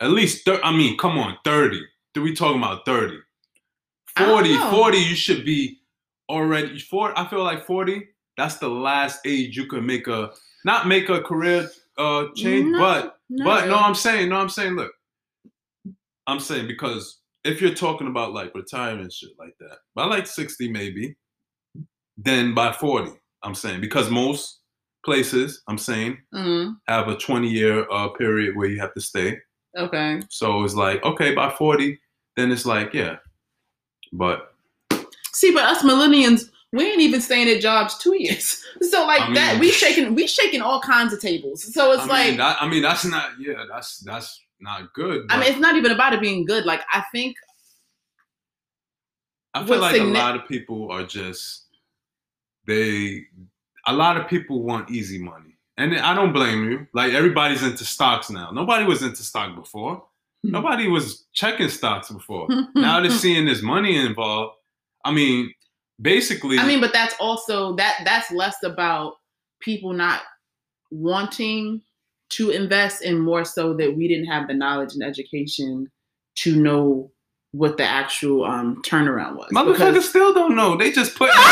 At 0.00 0.10
least, 0.10 0.44
thir- 0.44 0.60
I 0.64 0.72
mean, 0.76 0.96
come 0.98 1.16
on, 1.18 1.36
30. 1.44 1.80
Do 2.14 2.22
we 2.22 2.34
talking 2.34 2.58
about 2.58 2.84
30? 2.84 3.18
40, 4.18 4.56
40, 4.56 4.98
you 4.98 5.14
should 5.14 5.44
be 5.44 5.78
already, 6.28 6.78
40, 6.78 7.14
I 7.16 7.26
feel 7.28 7.42
like 7.44 7.64
40, 7.66 8.08
that's 8.36 8.56
the 8.56 8.68
last 8.68 9.20
age 9.24 9.56
you 9.56 9.66
could 9.66 9.84
make 9.84 10.08
a, 10.08 10.30
not 10.64 10.86
make 10.88 11.08
a 11.08 11.20
career 11.22 11.70
uh 11.98 12.24
change, 12.34 12.66
No, 12.72 12.78
but, 12.78 13.16
no. 13.30 13.44
but 13.44 13.66
no, 13.68 13.76
I'm 13.76 13.94
saying, 13.94 14.28
no, 14.28 14.36
I'm 14.36 14.48
saying, 14.48 14.74
look, 14.74 14.92
I'm 16.26 16.40
saying 16.40 16.66
because 16.66 17.18
if 17.44 17.60
you're 17.60 17.74
talking 17.74 18.06
about 18.06 18.32
like 18.32 18.54
retirement 18.54 19.12
shit 19.12 19.30
like 19.38 19.54
that, 19.60 19.78
by 19.94 20.04
like 20.04 20.26
60 20.26 20.70
maybe, 20.70 21.16
then 22.16 22.54
by 22.54 22.72
40, 22.72 23.12
I'm 23.42 23.54
saying, 23.54 23.80
because 23.80 24.10
most 24.10 24.60
places, 25.04 25.62
I'm 25.68 25.78
saying, 25.78 26.18
Mhm. 26.32 26.76
have 26.86 27.08
a 27.08 27.16
20 27.16 27.48
year 27.48 27.86
uh, 27.90 28.08
period 28.10 28.56
where 28.56 28.68
you 28.68 28.78
have 28.80 28.94
to 28.94 29.00
stay. 29.00 29.38
Okay. 29.76 30.22
So 30.30 30.62
it's 30.64 30.74
like, 30.74 31.02
okay, 31.04 31.34
by 31.34 31.50
40, 31.50 31.98
then 32.36 32.52
it's 32.52 32.66
like, 32.66 32.94
yeah. 32.94 33.16
But 34.12 34.52
See, 35.32 35.50
but 35.52 35.64
us 35.64 35.82
millennials, 35.82 36.50
we 36.72 36.84
ain't 36.84 37.00
even 37.00 37.20
staying 37.20 37.48
at 37.48 37.60
jobs 37.62 37.98
two 37.98 38.14
years. 38.16 38.58
So 38.82 39.06
like 39.06 39.20
I 39.22 39.24
mean- 39.26 39.34
that, 39.34 39.60
we 39.60 39.70
shaking, 39.70 40.14
we 40.14 40.26
shaking 40.26 40.60
all 40.62 40.80
kinds 40.80 41.12
of 41.12 41.20
tables. 41.20 41.72
So 41.74 41.92
it's 41.92 42.02
I 42.02 42.06
like, 42.06 42.28
mean, 42.28 42.36
that, 42.38 42.56
I 42.60 42.68
mean, 42.68 42.82
that's 42.82 43.04
not, 43.04 43.30
yeah, 43.38 43.64
that's 43.70 43.98
that's 44.00 44.40
not 44.62 44.92
good. 44.94 45.26
I 45.30 45.38
mean, 45.38 45.50
it's 45.50 45.60
not 45.60 45.76
even 45.76 45.92
about 45.92 46.12
it 46.14 46.20
being 46.20 46.44
good. 46.44 46.64
Like 46.64 46.82
I 46.92 47.02
think 47.12 47.36
I 49.54 49.66
feel 49.66 49.78
like 49.78 50.00
a 50.00 50.04
lot 50.04 50.36
of 50.36 50.48
people 50.48 50.90
are 50.90 51.04
just 51.04 51.66
they. 52.66 53.24
A 53.86 53.92
lot 53.92 54.16
of 54.16 54.28
people 54.28 54.62
want 54.62 54.90
easy 54.90 55.18
money, 55.18 55.56
and 55.76 55.98
I 55.98 56.14
don't 56.14 56.32
blame 56.32 56.70
you. 56.70 56.86
Like 56.94 57.12
everybody's 57.12 57.62
into 57.62 57.84
stocks 57.84 58.30
now. 58.30 58.50
Nobody 58.52 58.84
was 58.84 59.02
into 59.02 59.22
stock 59.22 59.56
before. 59.56 60.04
Hmm. 60.44 60.52
Nobody 60.52 60.88
was 60.88 61.24
checking 61.32 61.68
stocks 61.68 62.10
before. 62.10 62.46
now 62.74 63.00
they're 63.00 63.10
seeing 63.10 63.44
this 63.44 63.62
money 63.62 63.96
involved. 63.96 64.54
I 65.04 65.10
mean, 65.10 65.52
basically, 66.00 66.58
I 66.58 66.66
mean, 66.66 66.80
but 66.80 66.92
that's 66.92 67.14
also 67.18 67.74
that 67.76 68.02
that's 68.04 68.30
less 68.30 68.62
about 68.62 69.14
people 69.60 69.92
not 69.92 70.22
wanting 70.90 71.82
to 72.32 72.50
invest 72.50 73.02
in 73.02 73.18
more 73.18 73.44
so 73.44 73.74
that 73.74 73.94
we 73.94 74.08
didn't 74.08 74.26
have 74.26 74.48
the 74.48 74.54
knowledge 74.54 74.94
and 74.94 75.02
education 75.02 75.90
to 76.36 76.56
know 76.56 77.10
what 77.52 77.76
the 77.76 77.84
actual 77.84 78.44
um 78.44 78.80
turnaround 78.82 79.36
was. 79.36 79.50
motherfuckers 79.52 80.02
still 80.02 80.32
don't 80.32 80.56
know. 80.56 80.76
They 80.76 80.90
just 80.90 81.14
put 81.16 81.30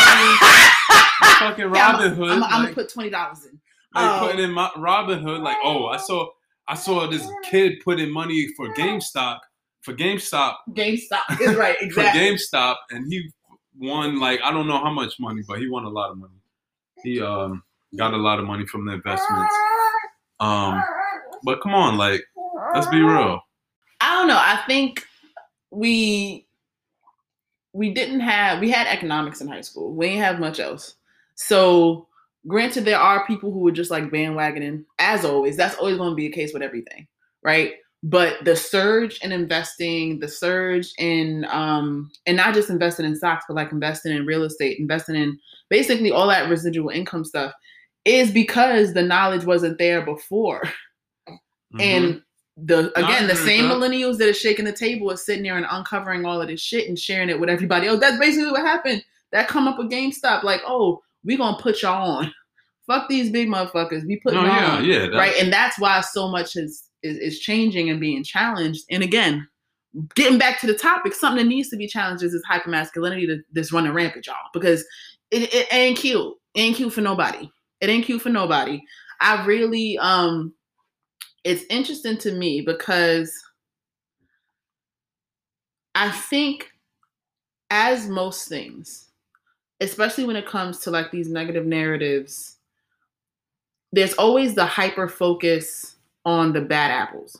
fucking 1.38 1.72
Yeah, 1.74 1.92
Robinhood. 1.92 2.30
I'm, 2.30 2.44
I'm 2.44 2.62
gonna 2.62 2.74
put 2.74 2.92
twenty 2.92 3.10
dollars 3.10 3.44
in. 3.44 3.60
they 3.94 4.00
um, 4.00 4.20
putting 4.20 4.44
in 4.44 4.50
my, 4.50 4.70
Robinhood. 4.76 5.42
Like, 5.42 5.58
oh, 5.62 5.86
I 5.86 5.98
saw, 5.98 6.28
I 6.66 6.74
saw 6.74 7.06
this 7.06 7.28
kid 7.50 7.80
put 7.84 8.00
in 8.00 8.10
money 8.10 8.48
for 8.56 8.72
GameStop, 8.74 9.40
for 9.82 9.92
GameStop, 9.92 10.54
GameStop 10.70 11.40
is 11.40 11.54
right, 11.56 11.76
exactly. 11.80 12.18
for. 12.18 12.34
GameStop, 12.34 12.76
and 12.90 13.06
he 13.12 13.30
won 13.78 14.18
like 14.18 14.40
I 14.42 14.50
don't 14.50 14.66
know 14.66 14.78
how 14.78 14.92
much 14.92 15.20
money, 15.20 15.42
but 15.46 15.58
he 15.58 15.68
won 15.68 15.84
a 15.84 15.90
lot 15.90 16.10
of 16.10 16.16
money. 16.16 16.34
He 17.02 17.20
um 17.20 17.62
got 17.96 18.14
a 18.14 18.18
lot 18.18 18.38
of 18.38 18.46
money 18.46 18.66
from 18.66 18.86
the 18.86 18.92
investments. 18.92 19.54
Um, 20.40 20.82
but 21.44 21.60
come 21.62 21.74
on, 21.74 21.96
like, 21.96 22.22
let's 22.74 22.88
be 22.88 23.00
real. 23.00 23.40
I 24.00 24.14
don't 24.14 24.28
know. 24.28 24.38
I 24.38 24.62
think 24.66 25.04
we 25.70 26.46
we 27.72 27.92
didn't 27.92 28.20
have 28.20 28.60
we 28.60 28.70
had 28.70 28.86
economics 28.86 29.40
in 29.40 29.48
high 29.48 29.60
school. 29.60 29.94
We 29.94 30.08
didn't 30.08 30.22
have 30.22 30.40
much 30.40 30.58
else. 30.58 30.94
So 31.34 32.08
granted, 32.46 32.84
there 32.84 32.98
are 32.98 33.26
people 33.26 33.52
who 33.52 33.60
were 33.60 33.72
just 33.72 33.90
like 33.90 34.10
bandwagoning, 34.10 34.84
as 34.98 35.24
always. 35.24 35.56
That's 35.56 35.76
always 35.76 35.98
going 35.98 36.10
to 36.10 36.16
be 36.16 36.28
the 36.28 36.34
case 36.34 36.52
with 36.52 36.62
everything, 36.62 37.06
right? 37.42 37.74
But 38.02 38.44
the 38.44 38.56
surge 38.56 39.18
in 39.18 39.30
investing, 39.30 40.20
the 40.20 40.28
surge 40.28 40.90
in 40.98 41.46
um, 41.50 42.10
and 42.26 42.36
not 42.36 42.54
just 42.54 42.70
investing 42.70 43.04
in 43.04 43.14
stocks, 43.14 43.44
but 43.46 43.54
like 43.54 43.72
investing 43.72 44.16
in 44.16 44.24
real 44.24 44.44
estate, 44.44 44.78
investing 44.78 45.16
in 45.16 45.38
basically 45.68 46.10
all 46.10 46.26
that 46.28 46.48
residual 46.48 46.88
income 46.88 47.24
stuff, 47.24 47.52
is 48.04 48.30
because 48.30 48.94
the 48.94 49.02
knowledge 49.02 49.44
wasn't 49.44 49.78
there 49.78 50.04
before. 50.04 50.62
Mhm. 51.74 51.80
And 51.80 52.22
the 52.56 52.92
again, 52.98 53.26
the 53.26 53.36
same 53.36 53.68
that. 53.68 53.74
millennials 53.74 54.18
that 54.18 54.28
are 54.28 54.34
shaking 54.34 54.64
the 54.64 54.72
table 54.72 55.10
are 55.10 55.16
sitting 55.16 55.42
there 55.42 55.56
and 55.56 55.66
uncovering 55.70 56.24
all 56.24 56.40
of 56.40 56.48
this 56.48 56.60
shit 56.60 56.88
and 56.88 56.98
sharing 56.98 57.30
it 57.30 57.38
with 57.38 57.48
everybody 57.48 57.86
else. 57.86 58.00
That's 58.00 58.18
basically 58.18 58.50
what 58.50 58.62
happened. 58.66 59.04
That 59.32 59.48
come 59.48 59.68
up 59.68 59.78
with 59.78 59.90
GameStop, 59.90 60.42
like, 60.42 60.60
oh, 60.66 61.00
we 61.24 61.36
gonna 61.36 61.56
put 61.58 61.82
y'all 61.82 62.10
on. 62.10 62.32
Fuck 62.86 63.08
these 63.08 63.30
big 63.30 63.48
motherfuckers. 63.48 64.04
We 64.06 64.16
put 64.16 64.34
y'all 64.34 64.46
yeah, 64.46 64.76
on. 64.76 64.84
yeah, 64.84 65.06
Right. 65.06 65.34
And 65.40 65.52
that's 65.52 65.78
why 65.78 66.00
so 66.00 66.28
much 66.28 66.56
is, 66.56 66.88
is 67.02 67.16
is 67.18 67.38
changing 67.38 67.88
and 67.88 68.00
being 68.00 68.24
challenged. 68.24 68.84
And 68.90 69.02
again, 69.02 69.46
getting 70.14 70.38
back 70.38 70.60
to 70.60 70.66
the 70.66 70.74
topic, 70.74 71.14
something 71.14 71.44
that 71.44 71.48
needs 71.48 71.68
to 71.68 71.76
be 71.76 71.86
challenged 71.86 72.24
is 72.24 72.32
this 72.32 72.42
hypermasculinity 72.50 73.28
that, 73.28 73.44
that's 73.52 73.72
running 73.72 73.92
rampant, 73.92 74.26
y'all. 74.26 74.34
Because 74.52 74.84
it, 75.30 75.54
it 75.54 75.72
ain't 75.72 75.98
cute. 75.98 76.34
It 76.54 76.60
ain't 76.60 76.76
cute 76.76 76.92
for 76.92 77.00
nobody. 77.00 77.48
It 77.80 77.88
ain't 77.88 78.04
cute 78.04 78.22
for 78.22 78.28
nobody. 78.28 78.80
I 79.20 79.44
really 79.46 79.98
um 79.98 80.52
it's 81.44 81.64
interesting 81.70 82.18
to 82.18 82.32
me 82.32 82.60
because 82.60 83.32
I 85.94 86.10
think 86.10 86.70
as 87.70 88.08
most 88.08 88.48
things, 88.48 89.10
especially 89.80 90.24
when 90.24 90.36
it 90.36 90.46
comes 90.46 90.80
to 90.80 90.90
like 90.90 91.10
these 91.10 91.28
negative 91.30 91.66
narratives, 91.66 92.56
there's 93.92 94.14
always 94.14 94.54
the 94.54 94.66
hyper 94.66 95.08
focus 95.08 95.96
on 96.24 96.52
the 96.52 96.60
bad 96.60 96.90
apples 96.90 97.36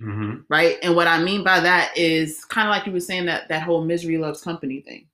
Mhm. 0.00 0.44
right? 0.48 0.78
And 0.82 0.96
what 0.96 1.06
I 1.06 1.22
mean 1.22 1.44
by 1.44 1.60
that 1.60 1.96
is 1.96 2.44
kind 2.46 2.66
of 2.68 2.72
like 2.72 2.86
you 2.86 2.92
were 2.92 3.00
saying 3.00 3.26
that 3.26 3.48
that 3.48 3.62
whole 3.62 3.84
misery 3.84 4.18
loves 4.18 4.42
company 4.42 4.80
thing, 4.80 5.06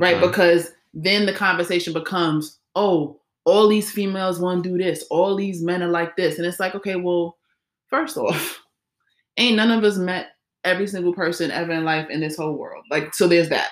right? 0.00 0.20
Because 0.20 0.72
then 0.94 1.26
the 1.26 1.32
conversation 1.34 1.92
becomes, 1.92 2.57
oh, 2.78 3.20
all 3.44 3.66
these 3.66 3.90
females 3.90 4.38
want 4.38 4.62
to 4.62 4.70
do 4.70 4.78
this, 4.78 5.04
all 5.10 5.34
these 5.34 5.62
men 5.62 5.82
are 5.82 5.88
like 5.88 6.16
this, 6.16 6.38
and 6.38 6.46
it's 6.46 6.60
like, 6.60 6.74
okay, 6.74 6.96
well, 6.96 7.36
first 7.88 8.16
off, 8.16 8.60
ain't 9.36 9.56
none 9.56 9.70
of 9.70 9.82
us 9.82 9.98
met 9.98 10.28
every 10.64 10.86
single 10.86 11.12
person 11.12 11.50
ever 11.50 11.72
in 11.72 11.84
life 11.84 12.08
in 12.08 12.20
this 12.20 12.36
whole 12.36 12.54
world, 12.54 12.84
like 12.90 13.14
so. 13.14 13.26
There's 13.26 13.48
that, 13.48 13.70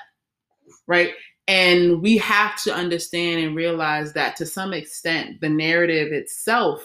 right? 0.88 1.12
And 1.48 2.02
we 2.02 2.18
have 2.18 2.60
to 2.64 2.74
understand 2.74 3.44
and 3.44 3.54
realize 3.54 4.12
that 4.14 4.34
to 4.36 4.46
some 4.46 4.72
extent, 4.72 5.40
the 5.40 5.48
narrative 5.48 6.12
itself 6.12 6.84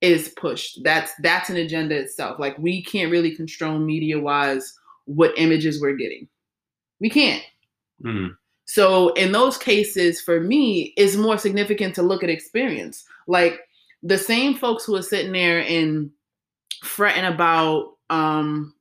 is 0.00 0.30
pushed. 0.36 0.80
That's 0.82 1.12
that's 1.22 1.50
an 1.50 1.56
agenda 1.56 1.96
itself. 1.96 2.40
Like 2.40 2.58
we 2.58 2.82
can't 2.82 3.12
really 3.12 3.36
control 3.36 3.78
media 3.78 4.18
wise 4.18 4.74
what 5.04 5.38
images 5.38 5.80
we're 5.80 5.96
getting. 5.96 6.28
We 7.00 7.10
can't. 7.10 7.42
Mm. 8.04 8.30
So 8.66 9.12
in 9.14 9.32
those 9.32 9.56
cases, 9.56 10.20
for 10.20 10.40
me, 10.40 10.92
it's 10.96 11.16
more 11.16 11.38
significant 11.38 11.94
to 11.94 12.02
look 12.02 12.22
at 12.22 12.30
experience. 12.30 13.04
Like 13.26 13.60
the 14.02 14.18
same 14.18 14.54
folks 14.54 14.84
who 14.84 14.94
are 14.96 15.02
sitting 15.02 15.32
there 15.32 15.60
and 15.60 16.10
fretting 16.82 17.24
about, 17.24 17.94
um, 18.10 18.74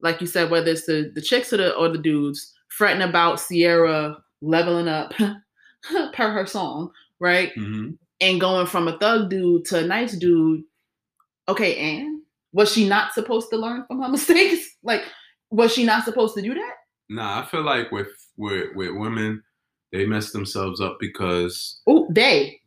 like 0.00 0.20
you 0.20 0.26
said, 0.26 0.50
whether 0.50 0.70
it's 0.70 0.86
the, 0.86 1.10
the 1.14 1.20
chicks 1.20 1.52
or 1.52 1.56
the 1.58 1.74
or 1.74 1.88
the 1.88 1.98
dudes, 1.98 2.52
fretting 2.68 3.02
about 3.02 3.40
Ciara 3.46 4.16
leveling 4.40 4.88
up 4.88 5.12
per 6.12 6.30
her 6.30 6.46
song, 6.46 6.90
right? 7.20 7.52
Mhm. 7.56 7.98
and 8.20 8.40
going 8.40 8.66
from 8.66 8.88
a 8.88 8.98
thug 8.98 9.30
dude 9.30 9.64
to 9.66 9.78
a 9.78 9.86
nice 9.86 10.16
dude. 10.16 10.62
Okay, 11.48 11.76
and 11.76 12.22
was 12.52 12.72
she 12.72 12.88
not 12.88 13.12
supposed 13.14 13.50
to 13.50 13.56
learn 13.56 13.84
from 13.86 14.00
her 14.02 14.08
mistakes? 14.16 14.76
Like, 14.82 15.02
was 15.50 15.72
she 15.72 15.84
not 15.84 16.04
supposed 16.04 16.34
to 16.36 16.42
do 16.42 16.54
that? 16.54 16.74
Nah, 17.08 17.40
I 17.40 17.44
feel 17.46 17.62
like 17.62 17.90
with 17.90 18.08
with 18.36 18.74
with 18.74 18.92
women, 18.94 19.42
they 19.92 20.06
mess 20.06 20.30
themselves 20.32 20.80
up 20.80 20.98
because 21.00 21.80
Oh, 21.86 22.06
they. 22.10 22.60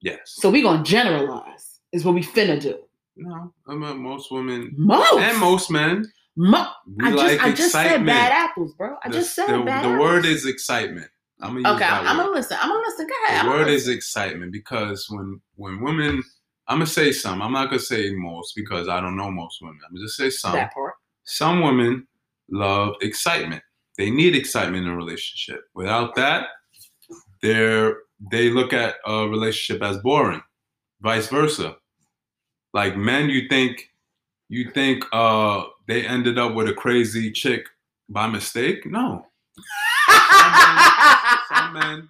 yes. 0.00 0.18
So 0.24 0.50
we 0.50 0.62
gonna 0.62 0.82
generalize 0.82 1.80
is 1.92 2.04
what 2.04 2.14
we 2.14 2.22
finna 2.22 2.60
do. 2.60 2.78
no, 3.16 3.52
I 3.66 3.74
mean 3.74 3.98
most 4.02 4.30
women 4.30 4.74
Most 4.76 5.18
and 5.20 5.38
most 5.38 5.70
men. 5.70 6.10
Mo- 6.36 6.70
I 7.02 7.10
just 7.10 7.44
I 7.44 7.52
just 7.52 7.72
said 7.72 8.06
bad 8.06 8.30
apples, 8.32 8.74
bro. 8.74 8.96
I 9.04 9.08
The- 9.08 9.14
just 9.18 9.34
said 9.34 9.48
the, 9.48 9.58
bad 9.64 9.84
the 9.84 9.88
apples. 9.88 10.00
word 10.00 10.24
is 10.24 10.46
excitement. 10.46 11.10
I'm 11.40 11.50
gonna 11.54 11.68
use 11.72 11.76
okay. 11.82 11.84
I'm 11.84 12.16
word. 12.16 12.24
gonna 12.24 12.36
listen. 12.36 12.56
I'm 12.60 12.68
gonna 12.68 12.82
listen. 12.86 13.06
Go 13.06 13.14
ahead. 13.26 13.44
the 13.46 13.50
I'm 13.50 13.58
word 13.58 13.68
is 13.68 13.88
excitement 13.88 14.52
because 14.52 15.06
when 15.08 15.40
when 15.56 15.80
women 15.80 16.22
I'm 16.68 16.76
gonna 16.78 16.86
say 16.86 17.12
some. 17.12 17.40
I'm 17.42 17.52
not 17.52 17.66
gonna 17.70 17.78
say 17.80 18.10
most 18.10 18.54
because 18.54 18.88
I 18.88 19.00
don't 19.00 19.16
know 19.16 19.30
most 19.30 19.62
women. 19.62 19.78
I'm 19.86 19.94
gonna 19.94 20.04
just 20.04 20.16
say 20.16 20.30
some. 20.30 20.52
that 20.52 20.74
part. 20.74 20.94
Some 21.24 21.60
women 21.62 22.06
love 22.50 22.94
excitement. 23.00 23.62
They 23.98 24.10
need 24.10 24.34
excitement 24.36 24.86
in 24.86 24.92
a 24.92 24.96
relationship. 24.96 25.64
Without 25.74 26.14
that, 26.14 26.46
they're 27.42 27.96
they 28.30 28.50
look 28.50 28.72
at 28.72 28.96
a 29.06 29.28
relationship 29.28 29.82
as 29.82 29.98
boring. 29.98 30.40
Vice 31.00 31.28
versa. 31.28 31.76
Like 32.72 32.96
men, 32.96 33.28
you 33.28 33.48
think 33.48 33.90
you 34.48 34.70
think 34.70 35.04
uh 35.12 35.64
they 35.86 36.06
ended 36.06 36.38
up 36.38 36.54
with 36.54 36.68
a 36.68 36.74
crazy 36.74 37.30
chick 37.32 37.66
by 38.08 38.26
mistake? 38.28 38.86
No. 38.86 39.26
Some 41.48 41.72
men, 41.72 42.08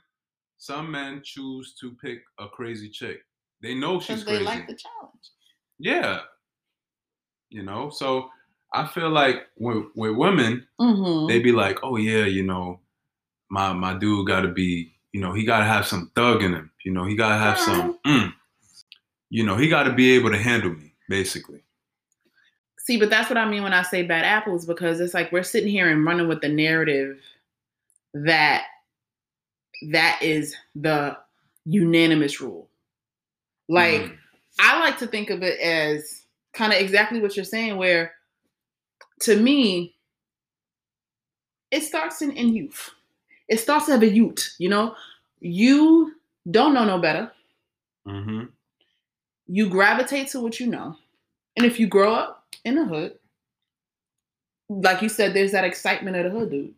some 0.58 0.90
men 0.90 1.22
choose 1.24 1.74
to 1.80 1.92
pick 2.02 2.20
a 2.38 2.48
crazy 2.48 2.90
chick. 2.90 3.20
They 3.62 3.74
know 3.74 3.98
she's 4.00 4.24
they 4.24 4.32
crazy. 4.32 4.44
like 4.44 4.66
the 4.66 4.76
challenge. 4.76 5.30
yeah. 5.78 6.20
You 7.50 7.62
know, 7.62 7.88
so 7.88 8.28
I 8.84 8.86
feel 8.86 9.10
like 9.10 9.46
with, 9.56 9.84
with 9.94 10.16
women, 10.16 10.66
Mm-hmm. 10.80 11.26
they 11.28 11.40
be 11.40 11.52
like, 11.52 11.78
oh 11.82 11.96
yeah, 11.96 12.24
you 12.24 12.42
know, 12.44 12.80
my 13.50 13.72
my 13.72 13.94
dude 13.98 14.26
got 14.26 14.42
to 14.42 14.48
be, 14.48 14.92
you 15.12 15.20
know, 15.20 15.32
he 15.32 15.44
got 15.44 15.58
to 15.58 15.64
have 15.64 15.86
some 15.86 16.10
thug 16.14 16.42
in 16.42 16.52
him. 16.54 16.70
You 16.84 16.92
know, 16.92 17.04
he 17.04 17.16
got 17.16 17.30
to 17.30 17.38
have 17.38 17.58
some, 17.58 17.98
mm. 18.06 18.32
you 19.30 19.44
know, 19.44 19.56
he 19.56 19.68
got 19.68 19.84
to 19.84 19.92
be 19.92 20.12
able 20.12 20.30
to 20.30 20.38
handle 20.38 20.70
me, 20.70 20.92
basically. 21.08 21.62
See, 22.78 22.98
but 22.98 23.10
that's 23.10 23.28
what 23.28 23.36
I 23.36 23.48
mean 23.48 23.62
when 23.62 23.74
I 23.74 23.82
say 23.82 24.02
bad 24.02 24.24
apples 24.24 24.64
because 24.64 25.00
it's 25.00 25.14
like 25.14 25.30
we're 25.32 25.42
sitting 25.42 25.68
here 25.70 25.88
and 25.90 26.04
running 26.04 26.28
with 26.28 26.40
the 26.40 26.48
narrative 26.48 27.18
that 28.14 28.64
that 29.90 30.18
is 30.22 30.54
the 30.74 31.16
unanimous 31.64 32.40
rule. 32.40 32.68
Like 33.68 34.02
Mm. 34.02 34.16
I 34.60 34.80
like 34.80 34.98
to 34.98 35.06
think 35.06 35.30
of 35.30 35.42
it 35.42 35.58
as 35.60 36.24
kind 36.52 36.72
of 36.72 36.80
exactly 36.80 37.20
what 37.20 37.36
you're 37.36 37.44
saying, 37.44 37.76
where 37.76 38.12
to 39.20 39.36
me, 39.40 39.94
it 41.70 41.82
starts 41.82 42.22
in, 42.22 42.32
in 42.32 42.54
youth. 42.54 42.90
It 43.48 43.58
starts 43.60 43.88
as 43.88 44.00
a 44.00 44.08
youth, 44.08 44.54
you 44.58 44.68
know? 44.68 44.94
You 45.40 46.14
don't 46.50 46.74
know 46.74 46.84
no 46.84 46.98
better. 46.98 47.30
hmm 48.06 48.44
You 49.46 49.68
gravitate 49.68 50.28
to 50.28 50.40
what 50.40 50.60
you 50.60 50.66
know. 50.66 50.96
And 51.56 51.66
if 51.66 51.80
you 51.80 51.86
grow 51.86 52.14
up 52.14 52.44
in 52.64 52.76
the 52.76 52.84
hood, 52.84 53.18
like 54.68 55.02
you 55.02 55.08
said, 55.08 55.34
there's 55.34 55.52
that 55.52 55.64
excitement 55.64 56.16
of 56.16 56.24
the 56.24 56.38
hood 56.38 56.50
dude. 56.50 56.74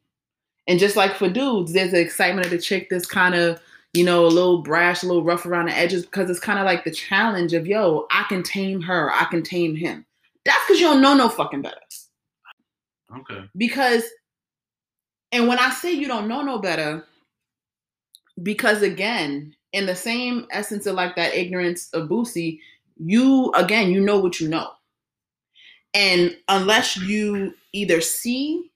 And 0.68 0.79
just 0.79 0.96
like 0.96 1.16
for 1.16 1.29
dudes, 1.29 1.72
there's 1.72 1.92
the 1.92 2.00
excitement 2.00 2.46
of 2.46 2.53
the 2.53 2.59
chick 2.59 2.88
that's 2.90 3.07
kind 3.07 3.35
of, 3.35 3.61
you 3.92 4.05
know, 4.05 4.24
a 4.24 4.29
little 4.29 4.62
brash, 4.62 5.03
a 5.03 5.07
little 5.07 5.24
rough 5.24 5.46
around 5.46 5.66
the 5.66 5.76
edges 5.76 6.05
because 6.05 6.31
it's 6.31 6.40
kind 6.40 6.59
of 6.59 6.64
like 6.64 6.85
the 6.85 6.92
challenge 6.92 7.53
of, 7.55 7.66
yo, 7.66 8.07
I 8.11 8.24
can 8.29 8.42
tame 8.42 8.81
her, 8.83 9.11
I 9.12 9.24
can 9.24 9.42
tame 9.42 9.74
him. 9.74 10.07
That's 10.44 10.64
because 10.66 10.81
you 10.81 10.87
don't 10.87 11.03
know 11.03 11.14
no 11.14 11.29
fucking 11.29 11.62
better. 11.62 11.81
Okay. 13.18 13.44
Because, 13.56 14.04
and 15.32 15.48
when 15.48 15.58
I 15.58 15.70
say 15.70 15.92
you 15.92 16.06
don't 16.06 16.28
know 16.28 16.42
no 16.42 16.58
better, 16.58 17.04
because 18.42 18.82
again, 18.82 19.54
in 19.72 19.86
the 19.86 19.96
same 19.96 20.46
essence 20.50 20.86
of 20.86 20.94
like 20.94 21.16
that 21.16 21.34
ignorance 21.34 21.88
of 21.92 22.08
Boosie, 22.08 22.60
you 22.96 23.52
again, 23.54 23.90
you 23.90 24.00
know 24.00 24.18
what 24.18 24.40
you 24.40 24.48
know. 24.48 24.70
And 25.94 26.36
unless 26.48 26.96
you 26.96 27.54
either 27.72 28.00
see 28.00 28.70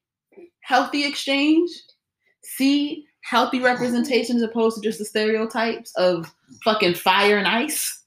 healthy 0.60 1.04
exchange, 1.04 1.70
see 2.42 3.06
healthy 3.22 3.60
representation 3.60 4.36
as 4.36 4.42
opposed 4.42 4.76
to 4.76 4.82
just 4.82 4.98
the 4.98 5.04
stereotypes 5.04 5.92
of 5.96 6.32
fucking 6.64 6.94
fire 6.94 7.38
and 7.38 7.46
ice, 7.46 8.04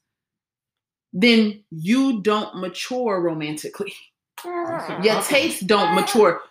then 1.13 1.63
you 1.71 2.21
don't 2.21 2.59
mature 2.59 3.21
romantically. 3.21 3.93
Your 4.45 5.21
tastes 5.23 5.61
don't 5.61 5.95
mature 5.95 6.41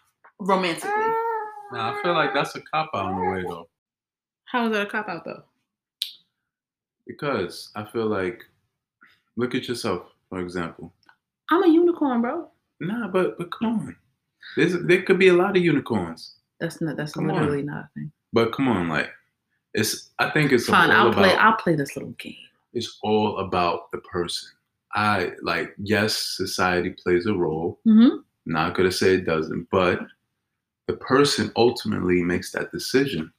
romantically. 0.40 0.90
Now 1.72 1.94
I 1.94 2.00
feel 2.02 2.14
like 2.14 2.34
that's 2.34 2.54
a 2.56 2.60
cop 2.60 2.90
out 2.94 3.12
in 3.12 3.18
a 3.18 3.30
way 3.32 3.42
though, 3.42 3.68
How 4.44 4.66
is 4.66 4.72
that 4.72 4.86
a 4.86 4.90
cop 4.90 5.08
out 5.08 5.24
though? 5.24 5.42
because 7.06 7.70
I 7.76 7.84
feel 7.84 8.06
like, 8.06 8.42
look 9.36 9.54
at 9.54 9.68
yourself 9.68 10.02
for 10.28 10.40
example. 10.40 10.92
I'm 11.50 11.62
a 11.62 11.68
unicorn, 11.68 12.20
bro. 12.22 12.48
Nah, 12.80 13.08
but 13.08 13.38
but 13.38 13.50
come 13.52 13.68
on, 13.80 13.96
There's, 14.56 14.74
there 14.82 15.02
could 15.02 15.18
be 15.18 15.28
a 15.28 15.32
lot 15.34 15.56
of 15.56 15.62
unicorns, 15.62 16.34
That's 16.60 16.80
not. 16.80 16.96
That's 16.96 17.12
Come 17.12 17.30
on. 17.30 17.36
literally 17.36 17.62
not 17.62 17.84
a 17.84 17.88
thing. 17.94 18.12
but 18.32 18.52
come 18.52 18.68
on, 18.68 18.88
like 18.88 19.10
it's. 19.74 20.10
I 20.18 20.30
think 20.30 20.52
it's 20.52 20.66
Fine, 20.66 20.90
I'll 20.90 21.08
about. 21.08 21.18
play. 21.18 21.34
I'll 21.36 21.56
play 21.56 21.76
this 21.76 21.96
little 21.96 22.12
game. 22.12 22.36
it's 22.74 22.98
all 23.02 23.38
about 23.38 23.90
the 23.92 23.98
person. 23.98 24.48
I 24.96 25.32
like 25.42 25.74
yes, 25.78 26.16
society 26.16 26.90
plays 26.90 27.26
a 27.26 27.34
role. 27.34 27.78
Mm-hmm. 27.86 28.16
Not 28.46 28.74
gonna 28.74 28.90
say 28.92 29.14
it 29.14 29.26
doesn't, 29.26 29.68
but 29.70 30.00
the 30.86 30.94
person 30.94 31.52
ultimately 31.56 32.22
makes 32.22 32.50
that 32.52 32.72
decision. 32.72 33.32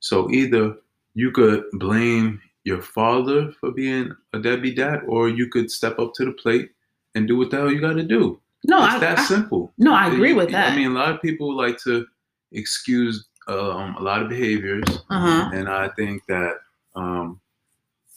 So 0.00 0.30
either 0.30 0.76
you 1.14 1.30
could 1.32 1.64
blame 1.74 2.40
your 2.64 2.80
father 2.82 3.50
for 3.60 3.72
being 3.72 4.14
a 4.32 4.38
deadbeat 4.38 4.76
dad, 4.76 5.00
or 5.08 5.28
you 5.28 5.48
could 5.48 5.70
step 5.70 5.98
up 5.98 6.14
to 6.14 6.24
the 6.24 6.32
plate 6.32 6.70
and 7.14 7.26
do 7.26 7.36
what 7.36 7.50
the 7.50 7.56
hell 7.56 7.72
you 7.72 7.80
got 7.80 7.94
to 7.94 8.02
do. 8.04 8.40
No, 8.64 8.84
it's 8.84 8.94
I, 8.94 8.98
that 9.00 9.18
I- 9.18 9.24
simple. 9.24 9.72
no, 9.78 9.92
I 9.92 10.06
agree 10.06 10.30
You- 10.30 10.36
with 10.36 10.52
that. 10.52 10.72
I 10.72 10.76
mean, 10.76 10.88
a 10.92 10.94
lot 10.94 11.12
of 11.12 11.20
people 11.20 11.56
like 11.56 11.78
to 11.82 12.06
excuse 12.52 13.26
um, 13.48 13.96
a 13.96 14.00
lot 14.02 14.22
of 14.22 14.28
behaviors, 14.28 14.84
Uh-huh. 15.10 15.50
and 15.52 15.68
I 15.68 15.88
think 15.88 16.22
that 16.28 16.54
um, 16.94 17.40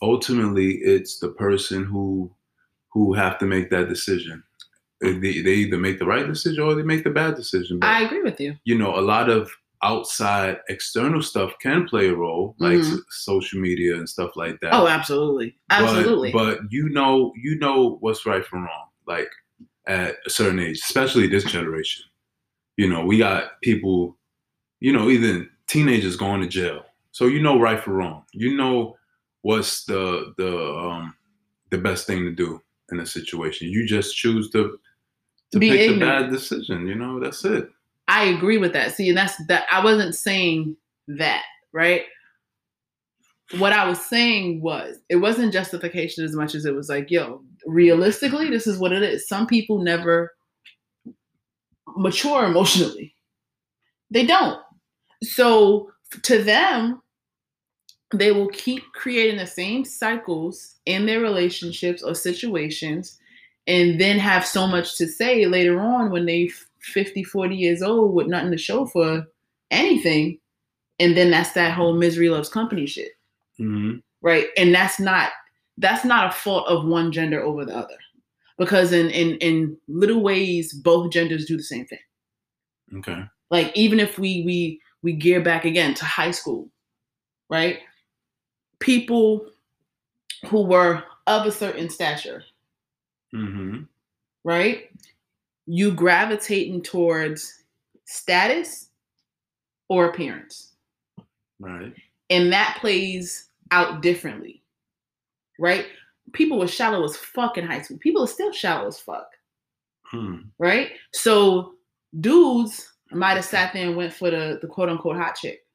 ultimately 0.02 0.76
it's 0.76 1.18
the 1.20 1.30
person 1.30 1.84
who 1.86 2.30
who 2.96 3.14
have 3.14 3.38
to 3.38 3.46
make 3.46 3.70
that 3.70 3.90
decision. 3.90 4.42
They, 5.02 5.14
they 5.42 5.56
either 5.64 5.78
make 5.78 6.00
the 6.00 6.06
right 6.06 6.26
decision 6.26 6.64
or 6.64 6.74
they 6.74 6.82
make 6.82 7.04
the 7.04 7.10
bad 7.12 7.36
decision. 7.36 7.78
But 7.80 7.90
I 7.90 8.02
agree 8.04 8.24
with 8.24 8.40
you. 8.40 8.56
you 8.64 8.76
know, 8.78 8.98
a 8.98 9.02
lot 9.02 9.30
of 9.30 9.52
outside 9.84 10.58
external 10.70 11.22
stuff 11.22 11.52
can 11.62 11.86
play 11.88 12.08
a 12.08 12.16
role, 12.16 12.56
like 12.58 12.80
Mhm. 12.80 12.94
s- 12.94 13.00
social 13.10 13.60
media 13.60 13.98
and 13.98 14.10
stuff 14.10 14.32
like 14.38 14.60
that. 14.62 14.74
Oh, 14.74 14.88
absolutely, 14.88 15.58
But- 15.70 15.82
absolutely. 15.82 16.32
But, 16.32 16.60
you 16.72 16.90
know, 16.90 17.34
you 17.36 17.60
know 17.60 17.98
what's 18.00 18.26
right 18.26 18.44
from 18.46 18.64
wrong. 18.64 18.88
Like 19.06 19.30
at 19.86 20.16
a 20.26 20.30
certain 20.30 20.60
age, 20.60 20.80
especially 20.80 21.28
this 21.28 21.44
generation. 21.44 22.06
You 22.78 22.90
know, 22.90 23.06
we 23.06 23.18
got 23.18 23.62
people, 23.62 24.18
you 24.80 24.92
know, 24.94 25.10
even 25.10 25.50
teenagers 25.68 26.16
going 26.16 26.42
to 26.42 26.48
jail. 26.48 26.86
So 27.12 27.26
you 27.28 27.42
know 27.42 27.60
right 27.60 27.80
from 27.84 27.94
wrong. 27.94 28.24
You 28.32 28.56
know 28.58 28.96
what's 29.42 29.84
the 29.86 30.34
the 30.38 30.52
um 30.76 31.14
the 31.70 31.78
best 31.78 32.08
thing 32.08 32.24
to 32.24 32.32
do 32.32 32.62
in 32.92 33.00
a 33.00 33.06
situation. 33.06 33.70
You 33.70 33.86
just 33.86 34.16
choose 34.16 34.50
to 34.52 34.78
to 35.52 35.60
Be 35.60 35.70
pick 35.70 35.80
the 35.80 35.94
ignorant. 35.94 36.30
bad 36.30 36.32
decision. 36.32 36.88
You 36.88 36.96
know, 36.96 37.20
that's 37.20 37.44
it. 37.46 37.70
I 38.08 38.26
agree 38.26 38.58
with 38.58 38.74
that. 38.74 38.96
See, 38.96 39.10
and 39.10 39.18
that's 39.18 39.36
that. 39.48 39.66
I 39.72 39.84
wasn't 39.84 40.16
saying 40.16 40.76
that, 41.08 41.44
right? 41.72 42.04
What 43.58 43.74
I 43.74 43.88
was 43.88 44.04
saying 44.04 44.62
was 44.62 44.98
it 45.10 45.18
wasn't 45.18 45.54
justification 45.54 46.24
as 46.26 46.36
much 46.36 46.56
as 46.56 46.66
it 46.66 46.74
was 46.74 46.90
like, 46.90 47.12
yo, 47.12 47.44
realistically, 47.66 48.50
this 48.50 48.66
is 48.68 48.80
what 48.80 48.92
it 48.92 49.04
is. 49.04 49.28
Some 49.28 49.46
people 49.46 49.80
never 49.80 50.34
mature 51.96 52.46
emotionally. 52.46 53.16
They 54.12 54.26
don't. 54.26 54.60
So 55.24 55.92
to 56.24 56.44
them, 56.44 57.02
they 58.18 58.32
will 58.32 58.50
keep 58.50 58.84
creating 58.94 59.38
the 59.38 59.48
same 59.48 59.86
cycles 59.86 60.76
in 60.86 61.06
their 61.06 61.20
relationships 61.20 62.04
or 62.04 62.14
situations 62.14 63.20
and 63.68 64.00
then 64.00 64.20
have 64.20 64.46
so 64.46 64.68
much 64.68 64.98
to 64.98 65.08
say 65.08 65.46
later 65.46 65.80
on 65.80 66.12
when 66.12 66.26
they 66.26 66.50
50 66.82 67.24
40 67.24 67.56
years 67.56 67.82
old 67.82 68.14
with 68.14 68.28
nothing 68.28 68.52
to 68.52 68.58
show 68.58 68.86
for 68.86 69.26
anything. 69.72 70.40
And 71.00 71.18
then 71.18 71.32
that's 71.32 71.52
that 71.54 71.74
whole 71.74 71.94
misery 71.94 72.30
loves 72.30 72.50
company 72.50 72.86
shit. 72.86 73.12
Hmm 73.58 73.96
right? 74.26 74.48
And 74.58 74.76
that's 74.76 75.00
not 75.00 75.32
that's 75.78 76.04
not 76.04 76.28
a 76.28 76.36
fault 76.36 76.68
of 76.68 76.86
one 76.86 77.12
gender 77.14 77.42
over 77.42 77.64
the 77.64 77.76
other. 77.76 77.96
Because 78.58 78.92
in 78.92 79.10
in 79.12 79.38
in 79.38 79.78
little 79.88 80.22
ways 80.22 80.74
both 80.74 81.12
genders 81.12 81.46
do 81.46 81.56
the 81.56 81.64
same 81.64 81.86
thing. 81.86 82.00
Okay. 82.98 83.24
like 83.50 83.72
even 83.76 84.00
if 84.00 84.20
we 84.20 84.44
we 84.44 84.80
we 85.02 85.14
gear 85.14 85.42
back 85.42 85.66
again 85.66 85.94
to 85.96 86.06
high 86.06 86.32
school 86.32 86.70
right 87.50 87.80
people 88.80 89.48
who 90.48 90.62
were 90.62 91.04
of 91.28 91.46
a 91.48 91.52
certain 91.52 91.90
stature 91.90 92.44
hmm 93.32 93.82
right? 94.44 94.92
You 95.66 95.92
gravitating 95.92 96.84
towards 96.84 97.64
status 98.06 98.90
or 99.90 100.06
appearance. 100.06 100.74
Right. 101.60 101.94
and 102.30 102.52
that 102.54 102.78
plays 102.80 103.50
out 103.72 104.02
differently 104.02 104.62
right? 105.58 105.86
People 106.34 106.60
were 106.60 106.68
shallow 106.68 107.04
as 107.06 107.16
fuck 107.16 107.58
in 107.58 107.66
high 107.66 107.82
school. 107.82 107.98
People 107.98 108.24
are 108.24 108.28
still 108.28 108.52
shallow 108.52 108.88
as 108.88 109.00
fuck 109.00 109.28
Hmm. 110.04 110.38
right? 110.60 110.92
So 111.14 111.74
dudes 112.20 112.88
might 113.12 113.36
have 113.36 113.46
sat 113.46 113.74
there 113.74 113.88
and 113.88 113.96
went 113.98 114.14
for 114.14 114.30
the, 114.30 114.60
the 114.62 114.68
quote 114.68 114.90
unquote 114.90 115.16
hot 115.18 115.36
chick 115.36 115.66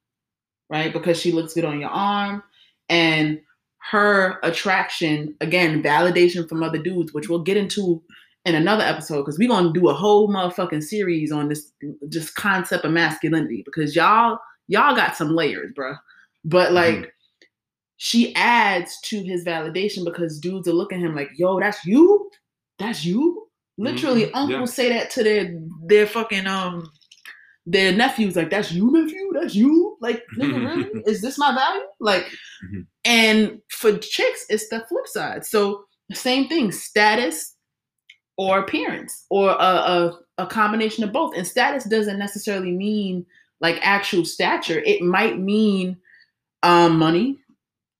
right? 0.69 0.93
Because 0.93 1.19
she 1.21 1.33
looks 1.33 1.55
good 1.55 1.65
on 1.65 1.81
your 1.81 1.91
arm 1.91 2.43
and 2.90 3.40
her 3.90 4.38
attraction 4.42 5.35
again, 5.40 5.83
validation 5.83 6.46
from 6.46 6.62
other 6.62 6.79
dudes, 6.79 7.14
which 7.14 7.31
we'll 7.31 7.42
get 7.42 7.57
into 7.57 8.03
in 8.44 8.55
another 8.55 8.85
episode 8.85 9.22
because 9.22 9.38
we're 9.38 9.48
gonna 9.48 9.72
do 9.72 9.88
a 9.88 9.94
whole 9.94 10.29
motherfucking 10.29 10.83
series 10.83 11.33
on 11.33 11.48
this 11.48 11.72
just 12.09 12.35
concept 12.35 12.85
of 12.85 12.92
masculinity 12.92 13.62
because 13.64 13.96
y'all 13.96 14.38
y'all 14.68 14.94
got 14.94 15.16
some 15.16 15.35
layers, 15.35 15.72
bruh. 15.72 15.98
But 16.44 16.72
like 16.72 16.96
mm-hmm. 16.96 17.09
she 17.96 18.35
adds 18.35 18.98
to 19.05 19.22
his 19.22 19.44
validation 19.44 20.05
because 20.05 20.38
dudes 20.38 20.68
are 20.68 20.72
looking 20.72 20.98
at 20.98 21.07
him 21.07 21.14
like, 21.14 21.31
yo, 21.37 21.61
that's 21.61 21.85
you? 21.85 22.31
That's 22.79 23.05
you? 23.05 23.46
Literally, 23.79 24.24
mm-hmm. 24.24 24.37
uncles 24.37 24.70
yeah. 24.70 24.74
say 24.74 24.88
that 24.90 25.11
to 25.12 25.22
their 25.22 25.55
their 25.87 26.07
fucking 26.07 26.46
um 26.46 26.90
their 27.66 27.92
nephews, 27.92 28.37
like, 28.37 28.51
that's 28.51 28.73
you, 28.73 28.90
nephew, 28.90 29.31
that's 29.35 29.55
you. 29.55 29.96
Like, 30.01 30.23
nigga, 30.38 30.77
really? 30.77 31.03
Is 31.07 31.20
this 31.20 31.38
my 31.38 31.55
value? 31.55 31.87
Like, 32.01 32.25
mm-hmm. 32.25 32.81
and 33.05 33.61
for 33.68 33.96
chicks, 33.99 34.46
it's 34.49 34.68
the 34.68 34.85
flip 34.88 35.07
side. 35.07 35.44
So 35.44 35.85
same 36.12 36.49
thing, 36.49 36.73
status 36.73 37.55
or 38.37 38.59
appearance 38.59 39.27
or 39.31 39.51
a, 39.51 39.55
a, 39.55 40.18
a 40.38 40.46
combination 40.46 41.05
of 41.05 41.12
both. 41.12 41.37
And 41.37 41.46
status 41.46 41.85
doesn't 41.85 42.18
necessarily 42.18 42.73
mean 42.73 43.27
like 43.61 43.79
actual 43.83 44.25
stature. 44.25 44.81
It 44.81 45.03
might 45.03 45.38
mean 45.38 45.99
um, 46.62 46.99
money. 46.99 47.38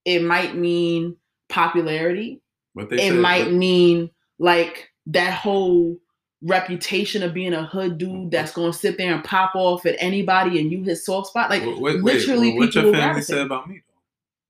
It 0.05 0.23
might 0.23 0.55
mean 0.55 1.15
popularity. 1.49 2.41
it 2.75 3.13
might 3.13 3.51
mean 3.51 4.09
like 4.39 4.89
that 5.07 5.33
whole 5.33 5.97
reputation 6.43 7.21
of 7.23 7.33
being 7.33 7.53
a 7.53 7.65
hood 7.65 7.97
dude 7.97 8.31
that's 8.31 8.51
gonna 8.51 8.73
sit 8.73 8.97
there 8.97 9.13
and 9.13 9.23
pop 9.23 9.51
off 9.55 9.85
at 9.85 9.95
anybody 9.99 10.59
and 10.59 10.71
you 10.71 10.83
his 10.83 11.05
soft 11.05 11.27
spot. 11.27 11.49
Like 11.49 11.63
wait, 11.65 11.97
literally, 11.97 12.51
wait, 12.51 12.59
what 12.59 12.75
your 12.75 12.91
family 12.93 13.21
said 13.21 13.45
about 13.45 13.69
me 13.69 13.81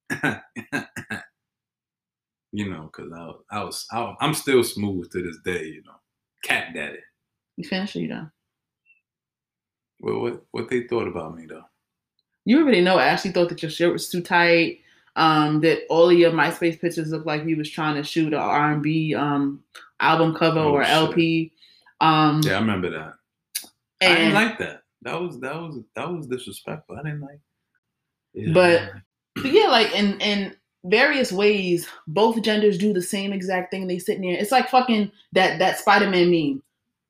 though? 0.09 0.39
you 2.51 2.69
know, 2.69 2.89
because 2.91 3.11
I, 3.13 3.57
I 3.57 3.63
was 3.63 3.85
I, 3.91 4.15
I'm 4.19 4.33
still 4.33 4.63
smooth 4.63 5.11
to 5.11 5.21
this 5.21 5.37
day. 5.43 5.65
You 5.65 5.83
know, 5.83 5.95
cat 6.43 6.73
daddy. 6.73 6.99
You 7.57 7.67
finished 7.67 7.95
or 7.95 7.99
you 7.99 8.07
done? 8.07 8.31
Well, 9.99 10.19
what 10.21 10.45
what 10.51 10.69
they 10.69 10.87
thought 10.87 11.07
about 11.07 11.35
me 11.35 11.45
though? 11.45 11.65
You 12.45 12.61
already 12.61 12.81
know. 12.81 12.99
Ashley 12.99 13.31
thought 13.31 13.49
that 13.49 13.61
your 13.61 13.71
shirt 13.71 13.93
was 13.93 14.09
too 14.09 14.21
tight. 14.21 14.79
Um, 15.17 15.59
that 15.59 15.81
all 15.89 16.09
of 16.09 16.17
your 16.17 16.31
MySpace 16.31 16.79
pictures 16.79 17.11
looked 17.11 17.27
like 17.27 17.45
he 17.45 17.53
was 17.53 17.69
trying 17.69 17.95
to 17.95 18.03
shoot 18.03 18.33
an 18.33 18.39
R 18.39 18.71
and 18.71 18.81
B 18.81 19.13
um 19.13 19.61
album 19.99 20.33
cover 20.33 20.59
oh, 20.59 20.71
or 20.71 20.83
shit. 20.83 20.93
LP. 20.93 21.51
Um, 22.01 22.41
yeah, 22.43 22.57
I 22.57 22.59
remember 22.59 22.89
that. 22.89 23.13
I 24.01 24.15
didn't 24.15 24.33
like 24.33 24.57
that. 24.57 24.81
That 25.03 25.21
was 25.21 25.39
that 25.39 25.55
was 25.55 25.79
that 25.95 26.11
was 26.11 26.27
disrespectful. 26.27 26.97
I 26.97 27.03
didn't 27.03 27.21
like. 27.21 27.39
Yeah. 28.33 28.53
But 28.53 29.45
yeah, 29.45 29.67
like 29.67 29.93
in 29.93 30.19
in 30.19 30.55
various 30.85 31.31
ways, 31.31 31.87
both 32.07 32.41
genders 32.41 32.77
do 32.77 32.91
the 32.91 33.01
same 33.01 33.31
exact 33.31 33.71
thing. 33.71 33.87
They 33.87 33.99
sit 33.99 34.19
there. 34.19 34.33
It's 34.33 34.51
like 34.51 34.69
fucking 34.69 35.11
that 35.33 35.59
that 35.59 35.79
Spider 35.79 36.09
Man 36.09 36.31
meme 36.31 36.63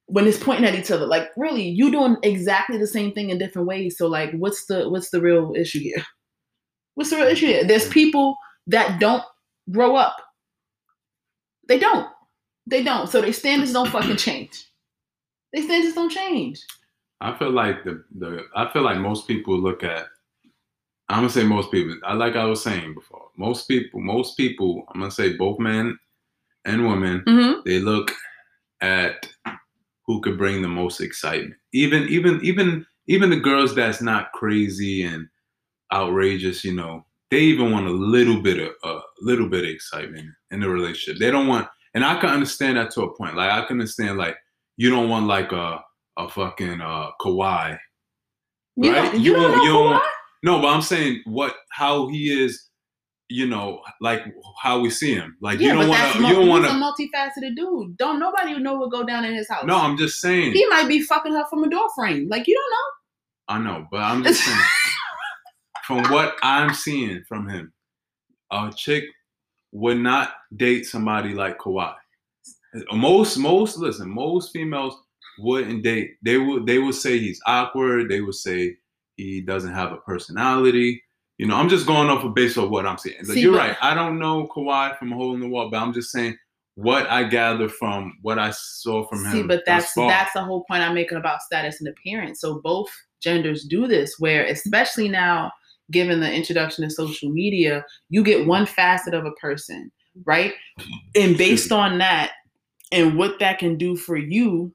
when 0.07 0.27
it's 0.27 0.37
pointing 0.43 0.65
at 0.65 0.75
each 0.75 0.91
other. 0.91 1.05
Like 1.05 1.31
really, 1.37 1.67
you 1.67 1.89
doing 1.89 2.17
exactly 2.23 2.77
the 2.77 2.87
same 2.87 3.13
thing 3.13 3.29
in 3.29 3.37
different 3.37 3.67
ways. 3.67 3.97
So 3.97 4.07
like, 4.07 4.31
what's 4.33 4.65
the 4.65 4.89
what's 4.89 5.09
the 5.09 5.21
real 5.21 5.53
issue 5.55 5.79
here? 5.79 6.03
What's 6.95 7.09
the 7.09 7.17
real 7.17 7.27
issue 7.27 7.47
here? 7.47 7.63
There's 7.63 7.87
people 7.87 8.35
that 8.67 8.99
don't 8.99 9.23
grow 9.71 9.95
up. 9.95 10.17
They 11.67 11.79
don't. 11.79 12.09
They 12.67 12.83
don't. 12.83 13.07
So 13.07 13.21
their 13.21 13.33
standards 13.33 13.73
don't 13.73 13.89
fucking 13.89 14.17
change. 14.17 14.67
They 15.53 15.61
standards 15.61 15.95
don't 15.95 16.09
change. 16.09 16.61
I 17.19 17.37
feel 17.37 17.51
like 17.51 17.83
the 17.83 18.03
the 18.17 18.45
I 18.55 18.71
feel 18.71 18.81
like 18.81 18.97
most 18.97 19.27
people 19.27 19.57
look 19.57 19.83
at 19.83 20.07
I'm 21.11 21.17
gonna 21.17 21.29
say 21.29 21.43
most 21.43 21.71
people. 21.71 21.97
I 22.05 22.13
like 22.13 22.35
I 22.37 22.45
was 22.45 22.63
saying 22.63 22.93
before. 22.93 23.27
Most 23.35 23.67
people, 23.67 23.99
most 23.99 24.37
people. 24.37 24.85
I'm 24.93 25.01
gonna 25.01 25.11
say 25.11 25.35
both 25.35 25.59
men 25.59 25.99
and 26.63 26.87
women. 26.87 27.23
Mm-hmm. 27.27 27.59
They 27.65 27.79
look 27.79 28.11
at 28.79 29.27
who 30.07 30.21
could 30.21 30.37
bring 30.37 30.61
the 30.61 30.69
most 30.69 31.01
excitement. 31.01 31.55
Even 31.73 32.03
even 32.03 32.39
even 32.43 32.85
even 33.07 33.29
the 33.29 33.39
girls 33.39 33.75
that's 33.75 34.01
not 34.01 34.31
crazy 34.31 35.03
and 35.03 35.27
outrageous. 35.91 36.63
You 36.63 36.75
know, 36.75 37.05
they 37.29 37.39
even 37.39 37.71
want 37.71 37.87
a 37.87 37.91
little 37.91 38.41
bit 38.41 38.59
of 38.59 38.71
a 38.83 38.87
uh, 38.87 39.01
little 39.19 39.49
bit 39.49 39.65
of 39.65 39.69
excitement 39.69 40.29
in 40.51 40.61
the 40.61 40.69
relationship. 40.69 41.19
They 41.19 41.29
don't 41.29 41.47
want, 41.47 41.67
and 41.93 42.05
I 42.05 42.21
can 42.21 42.29
understand 42.29 42.77
that 42.77 42.91
to 42.91 43.01
a 43.01 43.15
point. 43.17 43.35
Like 43.35 43.51
I 43.51 43.65
can 43.65 43.81
understand 43.81 44.17
like 44.17 44.37
you 44.77 44.89
don't 44.89 45.09
want 45.09 45.27
like 45.27 45.51
a 45.51 45.83
a 46.17 46.29
fucking 46.29 46.81
uh 46.81 47.09
Kawhi. 47.21 47.77
You 48.77 48.93
right? 48.93 49.11
don't, 49.11 49.21
you, 49.21 49.31
you 49.31 49.33
don't, 49.33 49.51
know 49.51 49.63
you 49.63 49.69
don't 49.69 49.91
want, 49.91 50.03
no, 50.43 50.61
but 50.61 50.67
I'm 50.67 50.81
saying 50.81 51.21
what 51.25 51.55
how 51.71 52.07
he 52.07 52.43
is, 52.43 52.69
you 53.29 53.47
know, 53.47 53.81
like 53.99 54.23
how 54.61 54.79
we 54.79 54.89
see 54.89 55.13
him. 55.13 55.37
Like 55.41 55.59
yeah, 55.59 55.67
you 55.67 55.79
don't 55.79 55.89
want 55.89 56.13
to. 56.13 56.19
You 56.19 56.33
don't 56.33 56.47
want 56.47 56.65
to. 56.65 56.71
a 56.71 56.73
multifaceted 56.73 57.55
dude. 57.55 57.97
Don't 57.97 58.19
nobody 58.19 58.57
know 58.59 58.75
what 58.75 58.91
go 58.91 59.03
down 59.03 59.25
in 59.25 59.33
his 59.33 59.49
house. 59.49 59.65
No, 59.65 59.77
I'm 59.77 59.97
just 59.97 60.19
saying 60.19 60.53
he 60.53 60.65
might 60.67 60.87
be 60.87 61.01
fucking 61.01 61.33
her 61.33 61.45
from 61.49 61.63
a 61.63 61.69
door 61.69 61.87
frame. 61.95 62.27
Like 62.29 62.47
you 62.47 62.55
don't 62.55 62.71
know. 62.71 62.87
I 63.55 63.57
know, 63.59 63.87
but 63.91 63.97
I'm 63.97 64.23
just 64.23 64.43
saying 64.43 64.57
from 65.85 66.03
what 66.11 66.35
I'm 66.41 66.73
seeing 66.73 67.23
from 67.27 67.49
him, 67.49 67.73
a 68.51 68.71
chick 68.75 69.05
would 69.71 69.97
not 69.97 70.33
date 70.55 70.85
somebody 70.85 71.33
like 71.33 71.59
Kawhi. 71.59 71.95
Most 72.93 73.37
most 73.37 73.77
listen, 73.77 74.09
most 74.09 74.51
females 74.51 74.95
wouldn't 75.39 75.83
date. 75.83 76.11
They 76.21 76.37
would 76.37 76.65
they 76.65 76.79
would 76.79 76.95
say 76.95 77.19
he's 77.19 77.41
awkward. 77.45 78.09
They 78.09 78.21
would 78.21 78.35
say 78.35 78.77
he 79.17 79.41
doesn't 79.41 79.73
have 79.73 79.91
a 79.91 79.97
personality. 79.97 81.03
You 81.37 81.47
know, 81.47 81.55
I'm 81.55 81.69
just 81.69 81.87
going 81.87 82.09
off 82.09 82.23
of 82.23 82.35
based 82.35 82.57
on 82.57 82.69
what 82.69 82.85
I'm 82.85 82.97
seeing. 82.97 83.23
See, 83.25 83.41
you're 83.41 83.53
but, 83.53 83.59
right. 83.59 83.77
I 83.81 83.95
don't 83.95 84.19
know 84.19 84.47
Kawhi 84.47 84.97
from 84.97 85.11
a 85.11 85.15
hole 85.15 85.33
in 85.33 85.39
the 85.39 85.47
wall, 85.47 85.69
but 85.69 85.81
I'm 85.81 85.91
just 85.91 86.11
saying 86.11 86.37
what 86.75 87.09
I 87.09 87.23
gather 87.23 87.67
from 87.67 88.17
what 88.21 88.39
I 88.39 88.51
saw 88.51 89.07
from 89.07 89.25
him. 89.25 89.31
See, 89.31 89.43
but 89.43 89.63
that's 89.65 89.93
that's 89.93 90.33
the 90.33 90.43
whole 90.43 90.63
point 90.69 90.83
I'm 90.83 90.93
making 90.93 91.17
about 91.17 91.41
status 91.41 91.79
and 91.79 91.89
appearance. 91.89 92.41
So 92.41 92.61
both 92.61 92.89
genders 93.21 93.63
do 93.65 93.87
this, 93.87 94.15
where 94.19 94.45
especially 94.45 95.09
now, 95.09 95.51
given 95.91 96.19
the 96.19 96.31
introduction 96.31 96.83
of 96.83 96.91
social 96.91 97.29
media, 97.29 97.85
you 98.09 98.23
get 98.23 98.47
one 98.47 98.65
facet 98.65 99.13
of 99.13 99.25
a 99.25 99.31
person, 99.31 99.91
right? 100.25 100.53
And 101.15 101.37
based 101.37 101.71
on 101.71 101.97
that, 101.99 102.31
and 102.91 103.17
what 103.17 103.39
that 103.39 103.59
can 103.59 103.77
do 103.77 103.95
for 103.95 104.17
you, 104.17 104.73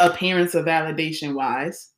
appearance 0.00 0.54
or 0.54 0.62
validation 0.62 1.34
wise, 1.34 1.90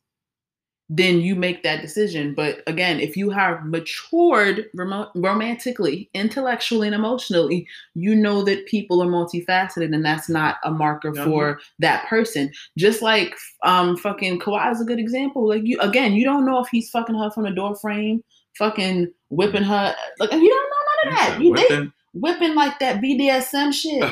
then 0.92 1.20
you 1.20 1.36
make 1.36 1.62
that 1.62 1.80
decision. 1.80 2.34
But 2.34 2.64
again, 2.66 2.98
if 2.98 3.16
you 3.16 3.30
have 3.30 3.64
matured 3.64 4.66
rom- 4.74 5.06
romantically, 5.14 6.10
intellectually, 6.14 6.88
and 6.88 6.96
emotionally, 6.96 7.66
you 7.94 8.14
know 8.14 8.42
that 8.42 8.66
people 8.66 9.00
are 9.00 9.06
multifaceted, 9.06 9.94
and 9.94 10.04
that's 10.04 10.28
not 10.28 10.56
a 10.64 10.72
marker 10.72 11.12
mm-hmm. 11.12 11.30
for 11.30 11.60
that 11.78 12.06
person. 12.08 12.50
Just 12.76 13.02
like 13.02 13.36
um, 13.62 13.96
fucking 13.96 14.40
Kawhi 14.40 14.72
is 14.72 14.80
a 14.80 14.84
good 14.84 14.98
example. 14.98 15.46
Like 15.48 15.62
you, 15.64 15.78
again, 15.78 16.14
you 16.14 16.24
don't 16.24 16.44
know 16.44 16.60
if 16.60 16.68
he's 16.68 16.90
fucking 16.90 17.14
her 17.14 17.30
from 17.30 17.44
the 17.44 17.52
door 17.52 17.76
frame, 17.76 18.24
fucking 18.58 19.12
whipping 19.28 19.62
her. 19.62 19.94
Like 20.18 20.32
you 20.32 20.48
don't 20.48 20.70
know 20.70 20.80
none 21.04 21.12
of 21.12 21.18
that. 21.18 21.40
You. 21.40 21.54
They, 21.54 21.90
whipping 22.12 22.54
like 22.54 22.78
that 22.78 23.00
BDSM 23.00 23.72
shit. 23.72 24.02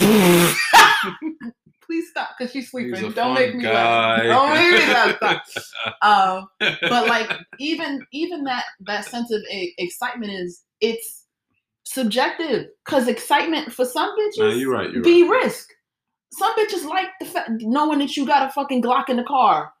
please 1.90 2.08
stop 2.08 2.30
because 2.38 2.52
she's 2.52 2.70
sleeping. 2.70 3.10
Don't 3.12 3.34
make 3.34 3.54
me 3.54 3.64
laugh. 3.64 4.22
Don't 4.22 4.54
make 4.54 4.72
me 4.72 4.92
laugh. 4.92 5.48
um, 6.02 6.48
but 6.58 7.08
like 7.08 7.30
even 7.58 8.06
even 8.12 8.44
that 8.44 8.64
that 8.86 9.04
sense 9.04 9.32
of 9.32 9.42
a, 9.50 9.74
excitement 9.78 10.32
is 10.32 10.62
it's 10.80 11.26
subjective 11.84 12.66
because 12.84 13.08
excitement 13.08 13.72
for 13.72 13.84
some 13.84 14.08
bitches 14.16 14.38
no, 14.38 14.48
you're 14.50 14.72
right, 14.72 14.90
you're 14.92 15.02
be 15.02 15.24
right. 15.24 15.42
risk. 15.42 15.68
Some 16.32 16.54
bitches 16.54 16.84
like 16.84 17.08
the 17.18 17.26
fact 17.26 17.50
knowing 17.58 17.98
that 17.98 18.16
you 18.16 18.24
got 18.24 18.48
a 18.48 18.52
fucking 18.52 18.82
Glock 18.82 19.08
in 19.08 19.16
the 19.16 19.24
car. 19.24 19.72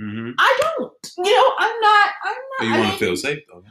Mm-hmm. 0.00 0.30
I 0.38 0.58
don't. 0.62 0.92
You 1.18 1.36
know, 1.36 1.52
I'm 1.58 1.80
not. 1.80 2.10
I'm 2.24 2.36
not. 2.58 2.78
you 2.78 2.84
want 2.84 2.98
to 2.98 3.04
feel 3.04 3.16
safe 3.16 3.40
though 3.52 3.62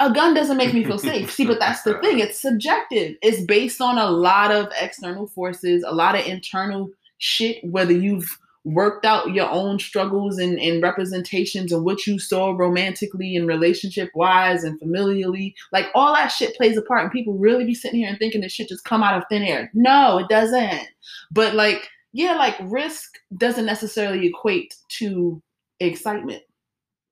a 0.00 0.12
gun 0.12 0.34
doesn't 0.34 0.56
make 0.56 0.74
me 0.74 0.84
feel 0.84 0.98
safe. 1.10 1.30
See, 1.30 1.46
but 1.46 1.58
that's 1.58 1.82
the 1.82 1.94
thing. 2.02 2.18
It's 2.18 2.40
subjective. 2.40 3.16
It's 3.22 3.42
based 3.42 3.80
on 3.80 3.98
a 3.98 4.10
lot 4.10 4.50
of 4.50 4.72
external 4.80 5.26
forces, 5.26 5.84
a 5.86 5.94
lot 5.94 6.18
of 6.18 6.26
internal 6.26 6.90
shit, 7.18 7.58
whether 7.64 7.92
you've 7.92 8.38
worked 8.64 9.04
out 9.04 9.34
your 9.34 9.50
own 9.50 9.78
struggles 9.78 10.38
and, 10.38 10.58
and 10.58 10.82
representations 10.82 11.70
of 11.70 11.82
what 11.82 12.06
you 12.06 12.18
saw 12.18 12.52
romantically 12.56 13.36
and 13.36 13.46
relationship 13.46 14.10
wise 14.14 14.64
and 14.64 14.80
familially. 14.80 15.52
Like 15.70 15.86
all 15.94 16.14
that 16.14 16.28
shit 16.28 16.56
plays 16.56 16.76
a 16.78 16.82
part. 16.82 17.02
And 17.02 17.12
people 17.12 17.34
really 17.34 17.64
be 17.64 17.74
sitting 17.74 18.00
here 18.00 18.08
and 18.08 18.18
thinking 18.18 18.40
this 18.40 18.52
shit 18.52 18.70
just 18.70 18.84
come 18.84 19.02
out 19.02 19.18
of 19.18 19.24
thin 19.28 19.42
air. 19.42 19.70
No, 19.74 20.18
it 20.18 20.28
doesn't. 20.28 20.88
But 21.30 21.54
like, 21.54 21.88
yeah, 22.12 22.36
like 22.36 22.56
risk 22.62 23.18
doesn't 23.36 23.66
necessarily 23.66 24.26
equate 24.26 24.74
to 24.98 25.42
excitement. 25.78 26.42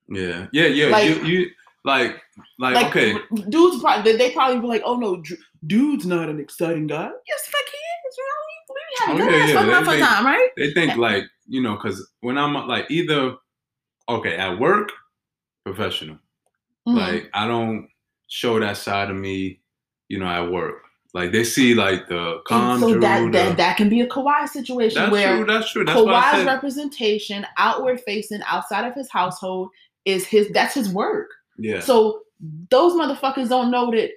Yeah. 0.08 0.46
Yeah, 0.52 0.66
yeah. 0.66 0.86
Like, 0.86 1.08
you, 1.08 1.24
you 1.24 1.50
like, 1.84 2.16
like, 2.58 2.74
like, 2.74 2.86
okay. 2.86 3.14
Dudes 3.48 3.80
probably 3.80 4.16
they 4.16 4.30
probably 4.30 4.60
be 4.60 4.66
like, 4.66 4.82
oh 4.84 4.96
no, 4.96 5.22
dude's 5.66 6.06
not 6.06 6.28
an 6.28 6.38
exciting 6.38 6.86
guy. 6.86 7.10
Yes, 7.26 7.46
fuck 7.46 7.62
he 7.70 7.76
is. 7.76 8.16
You 8.18 8.24
know, 8.24 9.16
we, 9.16 9.18
we 9.18 9.22
having 9.22 9.22
oh, 9.22 9.30
yeah, 9.30 9.46
yeah. 9.46 9.80
They 9.80 9.86
think, 9.86 10.06
time, 10.06 10.26
right? 10.26 10.48
They 10.56 10.72
think 10.72 10.96
like 10.96 11.24
you 11.48 11.60
know, 11.60 11.74
because 11.74 12.08
when 12.20 12.38
I'm 12.38 12.54
like 12.68 12.90
either 12.90 13.36
okay 14.08 14.36
at 14.36 14.58
work, 14.58 14.90
professional. 15.64 16.16
Mm-hmm. 16.88 16.98
Like 16.98 17.30
I 17.34 17.46
don't 17.46 17.88
show 18.28 18.58
that 18.60 18.76
side 18.76 19.10
of 19.10 19.16
me, 19.16 19.60
you 20.08 20.18
know, 20.18 20.26
at 20.26 20.50
work. 20.50 20.82
Like 21.14 21.30
they 21.32 21.44
see 21.44 21.74
like 21.74 22.08
the 22.08 22.36
And 22.36 22.44
calm 22.46 22.80
so 22.80 22.98
that, 22.98 23.20
the- 23.24 23.30
that 23.32 23.56
that 23.58 23.76
can 23.76 23.88
be 23.88 24.00
a 24.00 24.06
Kawhi 24.06 24.48
situation 24.48 25.02
that's 25.02 25.12
where 25.12 25.36
true. 25.36 25.46
That's 25.46 25.70
true. 25.70 25.84
That's 25.84 25.98
Kawhi's 25.98 26.46
representation, 26.46 27.46
outward 27.58 28.00
facing, 28.00 28.40
outside 28.46 28.86
of 28.86 28.94
his 28.94 29.10
household, 29.10 29.68
is 30.04 30.26
his. 30.26 30.48
That's 30.50 30.74
his 30.74 30.88
work. 30.88 31.28
Yeah. 31.62 31.80
So 31.80 32.20
those 32.70 32.92
motherfuckers 32.94 33.48
don't 33.48 33.70
know 33.70 33.90
that 33.92 34.10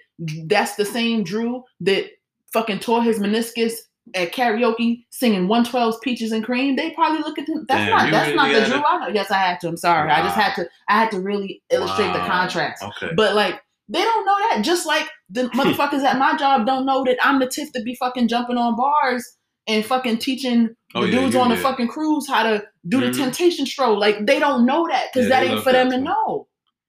that's 0.47 0.75
the 0.75 0.85
same 0.85 1.23
Drew 1.23 1.63
that 1.81 2.05
fucking 2.53 2.79
tore 2.79 3.03
his 3.03 3.19
meniscus 3.19 3.73
at 4.15 4.31
karaoke 4.33 5.03
singing 5.09 5.47
112's 5.47 5.97
Peaches 6.03 6.31
and 6.31 6.43
Cream. 6.43 6.75
They 6.75 6.91
probably 6.91 7.19
look 7.19 7.37
at 7.39 7.47
him. 7.49 7.65
That's 7.67 7.81
Damn, 7.81 7.89
not 7.89 8.11
that's 8.11 8.35
not 8.35 8.47
the 8.53 8.65
Drew 8.65 8.83
I 8.85 8.97
know. 8.99 9.07
Yes, 9.13 9.31
I 9.31 9.37
had 9.37 9.59
to. 9.61 9.67
I'm 9.67 9.77
sorry. 9.77 10.09
I 10.11 10.21
just 10.21 10.37
Wow. 10.37 10.43
had 10.43 10.55
to 10.55 10.69
I 10.89 10.99
had 10.99 11.11
to 11.11 11.19
really 11.19 11.61
illustrate 11.71 12.13
the 12.13 12.19
contrast. 12.19 12.83
Okay. 12.83 13.13
But 13.15 13.35
like 13.35 13.61
they 13.89 14.01
don't 14.03 14.25
know 14.25 14.35
that. 14.49 14.61
Just 14.63 14.85
like 14.87 15.07
the 15.29 15.43
motherfuckers 15.49 16.03
at 16.03 16.17
my 16.17 16.35
job 16.37 16.65
don't 16.65 16.85
know 16.85 17.03
that 17.03 17.17
I'm 17.23 17.39
the 17.39 17.47
tiff 17.47 17.71
to 17.73 17.81
be 17.83 17.95
fucking 17.95 18.27
jumping 18.27 18.57
on 18.57 18.75
bars 18.75 19.23
and 19.67 19.83
fucking 19.85 20.19
teaching 20.19 20.67
the 20.93 20.99
Oh, 20.99 21.03
yeah, 21.03 21.19
dudes 21.19 21.33
you- 21.35 21.41
on 21.41 21.49
the 21.49 21.55
yeah. 21.55 21.61
fucking 21.61 21.87
cruise 21.89 22.27
how 22.27 22.43
to 22.43 22.63
do 22.87 23.01
Mhm. 23.01 23.11
the 23.11 23.17
temptation 23.19 23.65
stroll. 23.65 23.99
Like 23.99 24.25
they 24.25 24.39
don't 24.39 24.65
know 24.65 24.87
that 24.87 25.07
because 25.13 25.29
Yeah, 25.29 25.41
that 25.41 25.51
ain't 25.51 25.63
for 25.63 25.71
them 25.71 25.89
to 25.91 25.97
know. 25.99 26.47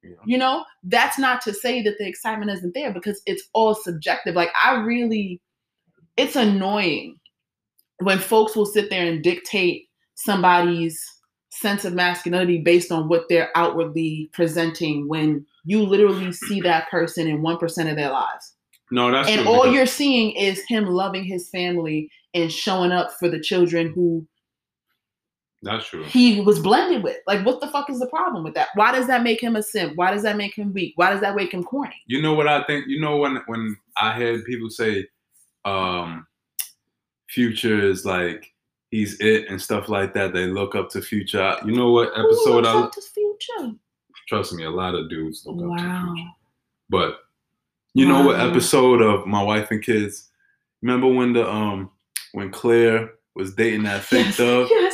Yeah. 0.09 0.17
You 0.25 0.39
know, 0.39 0.65
that's 0.85 1.19
not 1.19 1.41
to 1.43 1.53
say 1.53 1.83
that 1.83 1.97
the 1.99 2.07
excitement 2.07 2.51
isn't 2.53 2.75
there 2.75 2.93
because 2.93 3.21
it's 3.27 3.45
all 3.53 3.75
subjective. 3.75 4.35
Like 4.35 4.51
I 4.61 4.77
really, 4.77 5.41
it's 6.17 6.37
annoying 6.37 7.19
when 7.99 8.19
folks 8.19 8.55
will 8.55 8.67
sit 8.67 8.91
there 8.91 9.07
and 9.07 9.23
dictate 9.23 9.89
somebody's 10.15 11.03
sense 11.51 11.85
of 11.85 11.95
masculinity 11.95 12.59
based 12.59 12.93
on 12.93 13.09
what 13.09 13.25
they're 13.29 13.51
outwardly 13.57 14.29
presenting 14.33 15.09
when 15.09 15.45
you 15.65 15.83
literally 15.83 16.33
see 16.33 16.61
that 16.61 16.89
person 16.91 17.27
in 17.27 17.43
1% 17.43 17.91
of 17.91 17.97
their 17.97 18.11
lives. 18.11 18.55
No, 18.91 19.11
that's 19.11 19.29
and 19.29 19.49
all 19.49 19.67
you're 19.67 19.87
seeing 19.87 20.33
is 20.37 20.63
him 20.69 20.87
loving 20.87 21.25
his 21.25 21.49
family 21.49 22.09
and 22.35 22.53
showing 22.53 22.93
up 22.93 23.11
for 23.19 23.29
the 23.29 23.41
children 23.41 23.93
who 23.93 24.27
That's 25.67 25.87
true. 25.87 26.05
he 26.05 26.41
was 26.41 26.59
blended 26.61 27.03
with. 27.03 27.17
Like, 27.27 27.45
what 27.45 27.61
the 27.61 27.67
fuck 27.69 27.91
is 27.91 27.99
the 27.99 28.07
problem 28.07 28.45
with 28.45 28.55
that? 28.55 28.69
Why 28.75 28.93
does 28.93 29.07
that 29.09 29.23
make 29.23 29.41
him 29.43 29.57
a 29.57 29.63
simp? 29.63 29.97
Why 29.97 30.11
does 30.13 30.23
that 30.23 30.37
make 30.37 30.55
him 30.55 30.73
weak? 30.73 30.93
Why 30.97 31.11
does 31.11 31.21
that 31.21 31.35
make 31.37 31.53
him 31.53 31.63
corny? 31.65 31.97
You 32.07 32.23
know 32.23 32.33
what 32.35 32.49
I 32.49 32.63
think? 32.65 32.87
You 32.87 33.01
know 33.01 33.17
when 33.19 33.37
when 33.47 33.77
I 33.99 34.13
heard 34.13 34.45
people 34.45 34.71
say, 34.71 35.07
um, 35.65 36.27
Future 37.29 37.81
is 37.89 38.05
like 38.05 38.53
he's 38.91 39.21
it 39.21 39.49
and 39.51 39.61
stuff 39.61 39.89
like 39.89 40.15
that. 40.15 40.33
They 40.33 40.47
look 40.47 40.75
up 40.75 40.89
to 40.91 41.03
Future. 41.03 41.57
You 41.65 41.73
know 41.73 41.91
what 41.91 42.09
episode 42.17 42.65
looks 42.65 42.69
I 42.69 42.79
up 42.79 42.93
to 42.93 43.01
future? 43.03 43.73
trust 44.29 44.53
me, 44.55 44.65
a 44.65 44.71
lot 44.71 44.95
of 44.95 45.09
dudes 45.11 45.43
look 45.45 45.57
up 45.57 45.77
to 45.79 45.85
Wow. 45.85 46.13
Future. 46.15 46.31
But 46.89 47.19
you 47.95 48.07
know 48.07 48.25
what 48.25 48.39
episode 48.41 49.03
of 49.03 49.27
My 49.27 49.43
Wife 49.43 49.71
and 49.71 49.83
Kids? 49.83 50.31
Remember 50.83 51.09
when 51.09 51.33
the 51.33 51.49
um 51.49 51.91
when 52.33 52.51
Claire 52.51 53.11
was 53.35 53.55
dating 53.55 53.83
that 53.83 54.03
fake 54.03 54.27
Yes, 54.27 54.37
thug? 54.37 54.67
yes, 54.71 54.71
yes, 54.71 54.71
And 54.71 54.83
yes. 54.85 54.86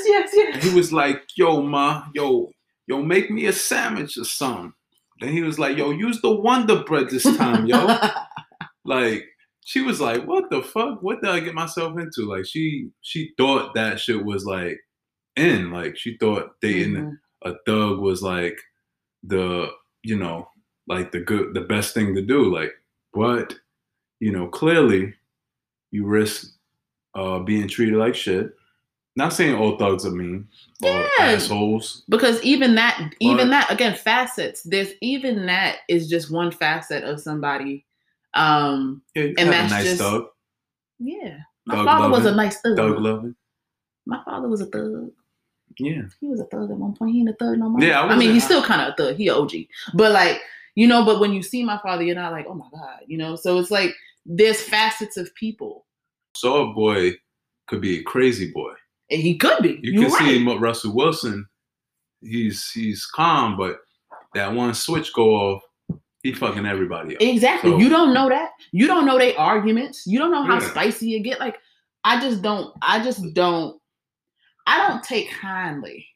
He 0.62 0.70
was 0.74 0.92
like, 0.92 1.22
"Yo, 1.36 1.62
ma, 1.62 2.04
yo, 2.14 2.50
yo, 2.86 3.02
make 3.02 3.30
me 3.30 3.46
a 3.46 3.52
sandwich 3.52 4.16
or 4.16 4.24
something." 4.24 4.72
Then 5.20 5.32
he 5.32 5.42
was 5.42 5.58
like, 5.58 5.76
"Yo, 5.76 5.90
use 5.90 6.20
the 6.20 6.30
Wonder 6.32 6.82
Bread 6.84 7.10
this 7.10 7.24
time, 7.36 7.66
yo." 7.66 7.86
like 8.84 9.24
she 9.64 9.80
was 9.80 10.00
like, 10.00 10.24
"What 10.26 10.50
the 10.50 10.62
fuck? 10.62 11.02
What 11.02 11.20
did 11.22 11.30
I 11.30 11.40
get 11.40 11.54
myself 11.54 11.98
into?" 11.98 12.22
Like 12.28 12.46
she 12.46 12.88
she 13.02 13.32
thought 13.36 13.74
that 13.74 14.00
shit 14.00 14.24
was 14.24 14.44
like 14.44 14.80
in. 15.36 15.70
Like 15.70 15.96
she 15.96 16.16
thought 16.18 16.60
dating 16.60 16.94
Mhm. 16.96 17.18
a 17.44 17.54
thug 17.66 17.98
was 18.00 18.22
like 18.22 18.58
the 19.22 19.68
you 20.02 20.18
know 20.18 20.48
like 20.88 21.12
the 21.12 21.20
good 21.20 21.54
the 21.54 21.60
best 21.62 21.94
thing 21.94 22.14
to 22.14 22.22
do. 22.22 22.52
Like, 22.54 22.72
but 23.14 23.54
you 24.20 24.32
know 24.32 24.48
clearly 24.48 25.14
you 25.92 26.06
risk 26.06 26.54
uh 27.14 27.38
being 27.40 27.68
treated 27.68 27.96
like 27.96 28.14
shit. 28.14 28.52
Not 29.14 29.32
saying 29.34 29.54
all 29.56 29.76
thugs 29.76 30.06
are 30.06 30.10
mean 30.10 30.48
Yeah. 30.80 31.06
assholes. 31.20 32.02
Because 32.08 32.42
even 32.42 32.74
that, 32.76 33.12
even 33.20 33.48
But- 33.48 33.50
that, 33.50 33.70
again, 33.70 33.94
facets. 33.94 34.62
There's 34.62 34.90
even 35.02 35.46
that 35.46 35.78
is 35.88 36.08
just 36.08 36.30
one 36.30 36.50
facet 36.50 37.04
of 37.04 37.20
somebody. 37.20 37.84
Um, 38.34 39.02
And 39.14 39.36
that's 39.36 39.70
nice 39.70 39.84
just- 39.84 40.00
thug. 40.00 40.26
yeah. 40.98 41.38
My 41.66 41.76
Thug 41.76 41.84
father 41.86 42.08
was 42.08 42.24
a 42.26 42.34
nice 42.34 42.60
thug. 42.60 42.76
Thug 42.76 42.98
loving. 42.98 43.36
My 44.06 44.20
father 44.24 44.48
was 44.48 44.60
a 44.62 44.66
thug. 44.66 45.12
Yeah. 45.78 46.02
He 46.20 46.26
was 46.28 46.40
a 46.40 46.44
thug 46.46 46.70
at 46.70 46.76
one 46.76 46.94
point. 46.94 47.12
He 47.12 47.20
ain't 47.20 47.28
a 47.28 47.34
thug 47.34 47.58
no 47.58 47.68
more. 47.68 47.80
Yeah, 47.82 48.00
I 48.02 48.08
I, 48.08 48.16
mean, 48.16 48.32
he's 48.32 48.44
still 48.44 48.62
kind 48.62 48.80
of 48.82 48.88
a 48.88 48.96
thug. 48.96 49.16
He 49.16 49.28
a 49.28 49.34
OG. 49.36 49.68
But 49.94 50.12
like, 50.12 50.40
you 50.74 50.86
know, 50.86 51.04
but 51.04 51.20
when 51.20 51.32
you 51.32 51.42
see 51.42 51.62
my 51.62 51.78
father, 51.82 52.02
you're 52.02 52.14
not 52.16 52.32
like, 52.32 52.46
oh 52.48 52.54
my 52.54 52.66
God, 52.72 53.00
you 53.06 53.16
know? 53.18 53.36
So 53.36 53.58
it's 53.58 53.70
like 53.70 53.94
there's 54.26 54.60
facets 54.60 55.16
of 55.16 55.32
people. 55.34 55.86
So 56.34 56.70
a 56.70 56.74
boy 56.74 57.12
could 57.68 57.80
be 57.80 57.98
a 57.98 58.02
crazy 58.02 58.50
boy. 58.50 58.72
And 59.12 59.20
he 59.22 59.36
could 59.36 59.62
be. 59.62 59.78
You 59.82 60.00
You 60.00 60.06
are 60.06 60.16
can 60.18 60.26
right. 60.26 60.28
see 60.56 60.56
Russell 60.58 60.94
Wilson. 60.94 61.46
He's 62.22 62.70
he's 62.70 63.04
calm, 63.06 63.56
but 63.56 63.78
that 64.34 64.52
one 64.54 64.74
switch 64.74 65.12
go 65.12 65.30
off, 65.34 65.62
he 66.22 66.32
fucking 66.32 66.64
everybody 66.66 67.16
up. 67.16 67.22
Exactly. 67.22 67.70
So- 67.72 67.78
you 67.78 67.88
don't 67.88 68.14
know 68.14 68.28
that. 68.28 68.50
You 68.72 68.86
don't 68.86 69.04
know 69.06 69.18
their 69.18 69.38
arguments. 69.38 70.04
You 70.06 70.18
don't 70.18 70.30
know 70.30 70.44
how 70.44 70.60
Yeah. 70.60 70.70
spicy 70.70 71.14
it 71.16 71.20
get. 71.20 71.40
Like, 71.40 71.58
I 72.04 72.20
just 72.20 72.42
don't. 72.42 72.72
I 72.80 73.02
just 73.02 73.22
don't. 73.34 73.78
I 74.66 74.86
don't 74.88 75.02
take 75.02 75.30
kindly 75.30 76.06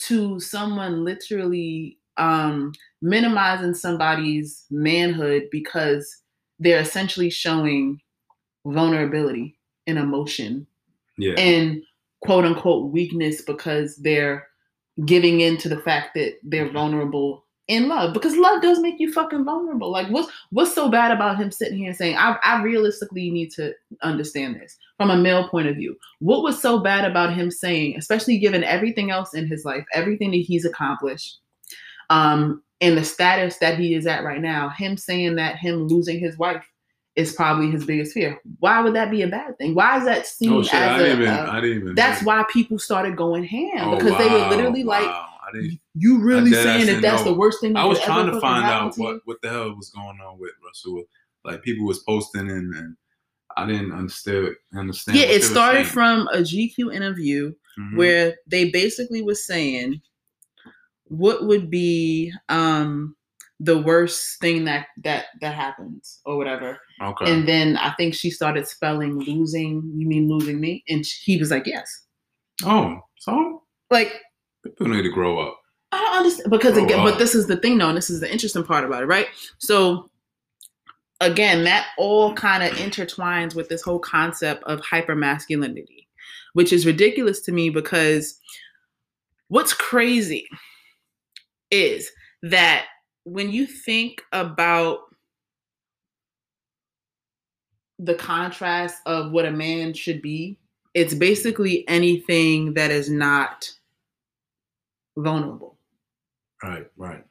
to 0.00 0.38
someone 0.40 1.04
literally 1.04 1.98
um 2.16 2.72
minimizing 3.02 3.74
somebody's 3.74 4.66
manhood 4.70 5.44
because 5.50 6.22
they're 6.60 6.78
essentially 6.80 7.30
showing 7.30 7.98
vulnerability 8.66 9.58
and 9.86 9.98
emotion 9.98 10.66
Yeah. 11.18 11.34
and 11.38 11.82
quote 12.24 12.44
unquote 12.44 12.90
weakness 12.90 13.42
because 13.42 13.96
they're 13.96 14.46
giving 15.04 15.40
in 15.40 15.56
to 15.58 15.68
the 15.68 15.78
fact 15.80 16.14
that 16.14 16.34
they're 16.42 16.70
vulnerable 16.70 17.44
in 17.66 17.88
love 17.88 18.12
because 18.12 18.36
love 18.36 18.60
does 18.60 18.78
make 18.80 18.96
you 18.98 19.10
fucking 19.12 19.44
vulnerable. 19.44 19.90
Like 19.90 20.08
what's 20.08 20.30
what's 20.50 20.74
so 20.74 20.90
bad 20.90 21.10
about 21.10 21.38
him 21.38 21.50
sitting 21.50 21.78
here 21.78 21.88
and 21.88 21.96
saying 21.96 22.16
I, 22.16 22.36
I 22.44 22.62
realistically 22.62 23.30
need 23.30 23.50
to 23.52 23.72
understand 24.02 24.56
this 24.56 24.76
from 24.98 25.10
a 25.10 25.16
male 25.16 25.48
point 25.48 25.68
of 25.68 25.76
view. 25.76 25.96
What 26.18 26.42
was 26.42 26.60
so 26.60 26.80
bad 26.80 27.10
about 27.10 27.34
him 27.34 27.50
saying 27.50 27.96
especially 27.96 28.38
given 28.38 28.64
everything 28.64 29.10
else 29.10 29.34
in 29.34 29.46
his 29.46 29.64
life 29.64 29.84
everything 29.92 30.30
that 30.32 30.38
he's 30.38 30.66
accomplished 30.66 31.38
um 32.10 32.62
and 32.82 32.98
the 32.98 33.04
status 33.04 33.56
that 33.58 33.78
he 33.78 33.94
is 33.94 34.06
at 34.06 34.24
right 34.24 34.42
now 34.42 34.68
him 34.68 34.96
saying 34.98 35.36
that 35.36 35.56
him 35.56 35.86
losing 35.86 36.20
his 36.20 36.36
wife 36.36 36.64
is 37.16 37.32
probably 37.32 37.70
his 37.70 37.84
biggest 37.84 38.12
fear 38.12 38.40
why 38.58 38.80
would 38.80 38.94
that 38.94 39.10
be 39.10 39.22
a 39.22 39.28
bad 39.28 39.56
thing 39.58 39.74
why 39.74 39.98
is 39.98 40.04
that 40.04 40.26
seen 40.26 40.52
oh 40.52 40.62
shit, 40.62 40.74
as 40.74 41.00
I 41.00 41.06
a, 41.06 41.12
even. 41.12 41.28
a- 41.28 41.50
I 41.52 41.60
didn't 41.60 41.78
even. 41.82 41.94
that's 41.94 42.22
why 42.24 42.44
people 42.50 42.78
started 42.78 43.16
going 43.16 43.44
ham 43.44 43.70
Oh, 43.88 43.96
because 43.96 44.18
they 44.18 44.28
were 44.28 44.38
wow, 44.38 44.50
literally 44.50 44.82
like, 44.84 45.06
wow. 45.06 45.28
Didn't. 45.52 45.78
"You 45.94 46.18
really 46.20 46.52
saying 46.52 46.86
that 46.86 47.00
that's 47.02 47.22
know. 47.24 47.30
the 47.32 47.38
worst 47.38 47.60
thing?" 47.60 47.74
That 47.74 47.80
I 47.80 47.84
was 47.84 48.00
trying 48.00 48.26
to 48.32 48.40
find 48.40 48.64
out 48.64 48.94
to 48.94 49.00
what 49.00 49.20
what 49.26 49.40
the 49.42 49.50
hell 49.50 49.76
was 49.76 49.90
going 49.90 50.18
on 50.20 50.38
with 50.40 50.50
Russell. 50.64 51.04
Like 51.44 51.62
people 51.62 51.86
was 51.86 52.00
posting 52.00 52.50
and, 52.50 52.74
and 52.74 52.96
I 53.56 53.64
didn't 53.66 53.92
understand 53.92 54.56
understand. 54.74 55.16
Yeah, 55.18 55.26
it 55.26 55.44
started 55.44 55.86
from 55.86 56.26
a 56.32 56.38
GQ 56.38 56.92
interview 56.92 57.52
Mhm. 57.78 57.96
where 57.96 58.34
they 58.48 58.70
basically 58.70 59.22
was 59.22 59.44
saying, 59.46 60.00
"What 61.04 61.46
would 61.46 61.70
be 61.70 62.32
um 62.48 63.14
the 63.60 63.78
worst 63.78 64.40
thing 64.40 64.64
that 64.64 64.86
that 65.04 65.26
that 65.40 65.54
happens 65.54 66.20
or 66.24 66.36
whatever?" 66.36 66.78
okay. 67.02 67.32
And 67.32 67.46
then 67.48 67.76
I 67.76 67.92
think 67.94 68.14
she 68.14 68.30
started 68.30 68.66
spelling 68.68 69.18
"losing." 69.18 69.92
You 69.96 70.06
mean 70.08 70.28
losing 70.28 70.60
me? 70.60 70.82
And 70.88 71.04
he 71.22 71.36
was 71.38 71.50
like, 71.50 71.66
"Yes." 71.66 72.02
oh, 72.64 73.00
so 73.18 73.62
Like 73.90 74.12
people 74.64 74.88
need 74.88 75.02
to 75.02 75.10
grow 75.10 75.40
up. 75.40 75.58
I 75.92 75.98
don't 75.98 76.16
understand 76.18 76.50
because 76.50 76.74
Grow 76.74 76.84
again, 76.84 77.00
up. 77.00 77.04
but 77.06 77.18
this 77.18 77.34
is 77.34 77.46
the 77.46 77.56
thing 77.56 77.78
though, 77.78 77.88
and 77.88 77.96
this 77.96 78.10
is 78.10 78.20
the 78.20 78.30
interesting 78.30 78.64
part 78.64 78.84
about 78.84 79.02
it, 79.02 79.06
right? 79.06 79.26
So 79.58 80.08
again, 81.20 81.64
that 81.64 81.86
all 81.98 82.34
kind 82.34 82.62
of 82.62 82.70
intertwines 82.78 83.54
with 83.54 83.68
this 83.68 83.82
whole 83.82 83.98
concept 83.98 84.62
of 84.64 84.80
hypermasculinity, 84.80 86.06
which 86.54 86.72
is 86.72 86.86
ridiculous 86.86 87.40
to 87.42 87.52
me 87.52 87.70
because 87.70 88.38
what's 89.48 89.72
crazy 89.72 90.46
is 91.70 92.10
that 92.42 92.86
when 93.24 93.50
you 93.52 93.66
think 93.66 94.22
about 94.32 95.00
the 97.98 98.14
contrast 98.14 98.98
of 99.06 99.32
what 99.32 99.46
a 99.46 99.52
man 99.52 99.94
should 99.94 100.22
be, 100.22 100.58
it's 100.94 101.14
basically 101.14 101.86
anything 101.88 102.74
that 102.74 102.90
is 102.90 103.10
not 103.10 103.70
vulnerable 105.16 105.78
Right, 106.62 106.86
right. 106.96 107.24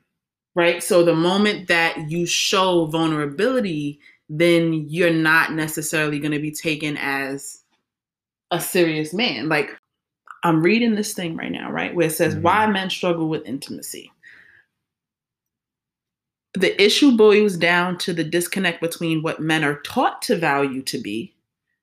right? 0.56 0.84
So 0.84 1.04
the 1.04 1.16
moment 1.16 1.68
that 1.68 2.10
you 2.10 2.26
show 2.26 2.86
vulnerability, 2.88 4.00
then 4.30 4.88
you're 4.90 5.12
not 5.14 5.54
necessarily 5.54 6.20
going 6.20 6.32
to 6.32 6.40
be 6.40 6.52
taken 6.52 6.98
as 6.98 7.64
a 8.52 8.62
serious 8.62 9.14
man. 9.14 9.50
Like 9.50 9.72
I'm 10.44 10.64
reading 10.64 10.96
this 10.96 11.14
thing 11.14 11.36
right 11.36 11.52
now, 11.52 11.72
right, 11.72 11.94
where 11.96 12.08
it 12.08 12.12
says 12.14 12.36
Mhm. 12.36 12.42
why 12.44 12.68
men 12.68 12.90
struggle 12.90 13.30
with 13.30 13.46
intimacy. 13.46 14.13
The 16.56 16.82
issue 16.82 17.18
boils 17.18 17.58
down 17.58 17.98
to 18.00 18.14
the 18.14 18.24
disconnect 18.24 18.82
between 18.82 19.24
what 19.24 19.40
men 19.40 19.64
are 19.64 19.82
taught 19.82 20.22
to 20.24 20.38
value 20.38 20.82
to 20.84 21.00
be, 21.00 21.36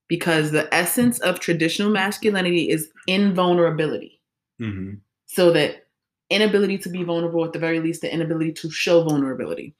because 0.08 0.50
the 0.50 0.72
essence 0.74 1.18
of 1.20 1.40
traditional 1.40 1.90
masculinity 1.90 2.70
is 2.70 2.90
invulnerability. 3.06 4.20
hmm 4.58 4.94
So 5.26 5.52
that 5.52 5.86
inability 6.30 6.78
to 6.78 6.88
be 6.88 7.02
vulnerable, 7.02 7.44
at 7.44 7.52
the 7.52 7.58
very 7.58 7.80
least, 7.80 8.02
the 8.02 8.12
inability 8.12 8.52
to 8.52 8.70
show 8.70 9.02
vulnerability, 9.02 9.74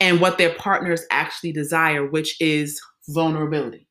and 0.00 0.20
what 0.20 0.36
their 0.36 0.54
partners 0.54 1.02
actually 1.10 1.52
desire, 1.52 2.06
which 2.06 2.38
is 2.40 2.80
vulnerability. 3.08 3.88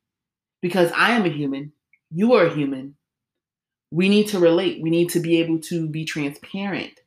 Because 0.62 0.92
I 0.96 1.12
am 1.12 1.26
a 1.26 1.30
human, 1.30 1.74
you 2.12 2.34
are 2.34 2.46
a 2.46 2.54
human. 2.54 2.96
We 3.92 4.10
need 4.10 4.28
to 4.30 4.40
relate. 4.40 4.82
We 4.82 4.90
need 4.90 5.10
to 5.10 5.20
be 5.20 5.38
able 5.38 5.60
to 5.62 5.88
be 5.88 6.06
transparent 6.06 7.00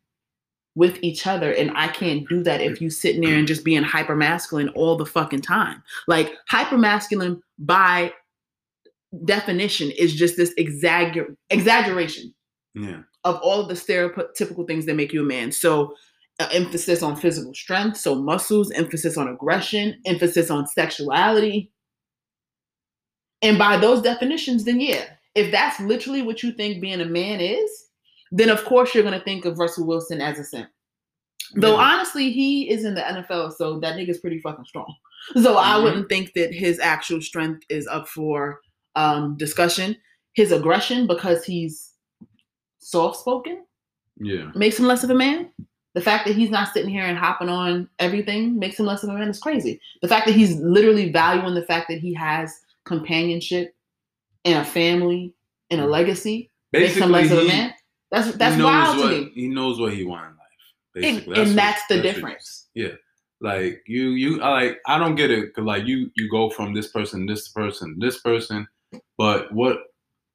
with 0.77 0.99
each 1.03 1.27
other. 1.27 1.51
And 1.53 1.73
I 1.75 1.89
can't 1.89 2.29
do 2.29 2.43
that 2.45 2.61
if 2.61 2.81
you 2.81 2.91
sitting 2.91 3.23
there 3.23 3.37
and 3.37 3.49
just 3.49 3.65
being 3.65 3.83
hyper 3.83 4.15
masculine 4.15 4.69
all 4.71 4.97
the 4.97 5.07
fucking 5.07 5.41
time. 5.41 5.83
Like 6.07 6.33
hyper 6.49 6.79
masculine 6.79 7.43
by 7.59 8.13
definition 9.25 9.91
is 9.91 10.15
just 10.15 10.37
this 10.37 10.55
exagger- 10.59 11.35
exaggeration 11.51 12.35
Yeah. 12.75 13.01
of 13.25 13.37
all 13.37 13.61
of 13.63 13.69
the 13.69 13.75
stereotypical 13.75 14.67
things 14.67 14.85
that 14.87 14.95
make 14.97 15.13
you 15.13 15.23
a 15.23 15.27
man. 15.27 15.51
So, 15.51 15.95
uh, 16.39 16.49
emphasis 16.53 17.03
on 17.03 17.17
physical 17.17 17.55
strength, 17.55 17.97
so 17.97 18.15
muscles, 18.15 18.71
emphasis 18.73 19.17
on 19.17 19.27
aggression, 19.27 19.99
emphasis 20.05 20.51
on 20.51 20.67
sexuality. 20.67 21.73
And 23.41 23.59
by 23.59 23.79
those 23.79 24.03
definitions, 24.03 24.65
then 24.65 24.81
yeah, 24.81 25.07
if 25.35 25.51
that's 25.51 25.81
literally 25.81 26.21
what 26.21 26.43
you 26.43 26.53
think 26.53 26.83
being 26.83 27.01
a 27.01 27.07
man 27.07 27.41
is, 27.41 27.86
then 28.33 28.49
of 28.49 28.65
course 28.65 28.95
you're 28.95 29.05
going 29.05 29.19
to 29.19 29.25
think 29.25 29.45
of 29.45 29.59
Russell 29.59 29.87
Wilson 29.87 30.21
as 30.21 30.39
a 30.39 30.45
simp. 30.45 30.69
Though 31.55 31.77
Yeah. 31.77 31.93
honestly, 31.95 32.31
he 32.33 32.69
is 32.71 32.85
in 32.85 32.95
the 32.95 33.03
NFL, 33.03 33.53
so 33.53 33.79
that 33.81 33.97
nigga's 33.97 34.19
pretty 34.19 34.41
fucking 34.41 34.65
strong. 34.65 34.93
So 35.41 35.57
I 35.57 35.75
Mhm. 35.75 35.83
wouldn't 35.85 36.09
think 36.09 36.33
that 36.35 36.53
his 36.53 36.79
actual 36.81 37.21
strength 37.21 37.65
is 37.69 37.87
up 37.87 38.09
for 38.09 38.61
um, 38.99 39.37
discussion. 39.37 39.95
His 40.33 40.53
aggression, 40.53 41.07
because 41.07 41.45
he's 41.45 41.93
soft 42.79 43.19
spoken, 43.21 43.65
Yeah. 44.19 44.51
makes 44.55 44.79
him 44.79 44.87
less 44.87 45.05
of 45.05 45.11
a 45.11 45.15
man. 45.15 45.51
The 45.95 46.01
fact 46.01 46.27
that 46.27 46.35
he's 46.35 46.49
not 46.51 46.73
sitting 46.73 46.89
here 46.91 47.05
and 47.05 47.19
hopping 47.19 47.49
on 47.51 47.89
everything 47.99 48.59
makes 48.59 48.79
him 48.81 48.87
less 48.87 49.03
of 49.03 49.11
a 49.11 49.13
man 49.13 49.29
is 49.29 49.39
crazy. 49.39 49.81
The 50.01 50.09
fact 50.09 50.27
that 50.27 50.35
he's 50.35 50.57
literally 50.57 51.11
valuing 51.13 51.55
the 51.55 51.65
fact 51.65 51.89
that 51.91 51.99
he 51.99 52.15
has 52.15 52.59
companionship 52.87 53.75
and 54.47 54.59
a 54.59 54.65
family 54.65 55.35
and 55.71 55.81
a 55.81 55.87
legacy 55.87 56.51
makes 56.73 56.95
him 56.97 57.11
less 57.11 57.31
of 57.31 57.39
a 57.39 57.45
man. 57.45 57.75
That's 58.11 58.33
that's 58.37 58.63
wild 58.63 58.99
what, 58.99 59.11
to 59.11 59.21
me. 59.25 59.33
He 59.35 59.49
knows 59.49 59.81
what 59.81 59.93
he 59.93 60.05
wants 60.05 60.31
in 60.31 60.37
life. 60.37 60.47
And, 60.95 61.03
Basically, 61.17 61.37
and 61.41 61.49
what- 61.51 61.57
that's 61.57 61.87
the 61.89 61.95
what- 61.97 62.03
difference. 62.03 62.69
Yeah, 62.75 62.93
like 63.41 63.83
you, 63.87 64.11
you, 64.11 64.43
I 64.43 64.51
like. 64.51 64.79
I 64.87 64.99
don't 64.99 65.15
get 65.15 65.31
it. 65.31 65.55
Cause 65.55 65.65
like 65.65 65.87
you, 65.87 66.11
you 66.17 66.31
go 66.31 66.51
from 66.51 66.75
this 66.75 66.89
person, 66.89 67.27
this 67.27 67.49
person, 67.49 67.97
this 67.99 68.21
person, 68.21 68.67
but 69.19 69.53
what, 69.53 69.79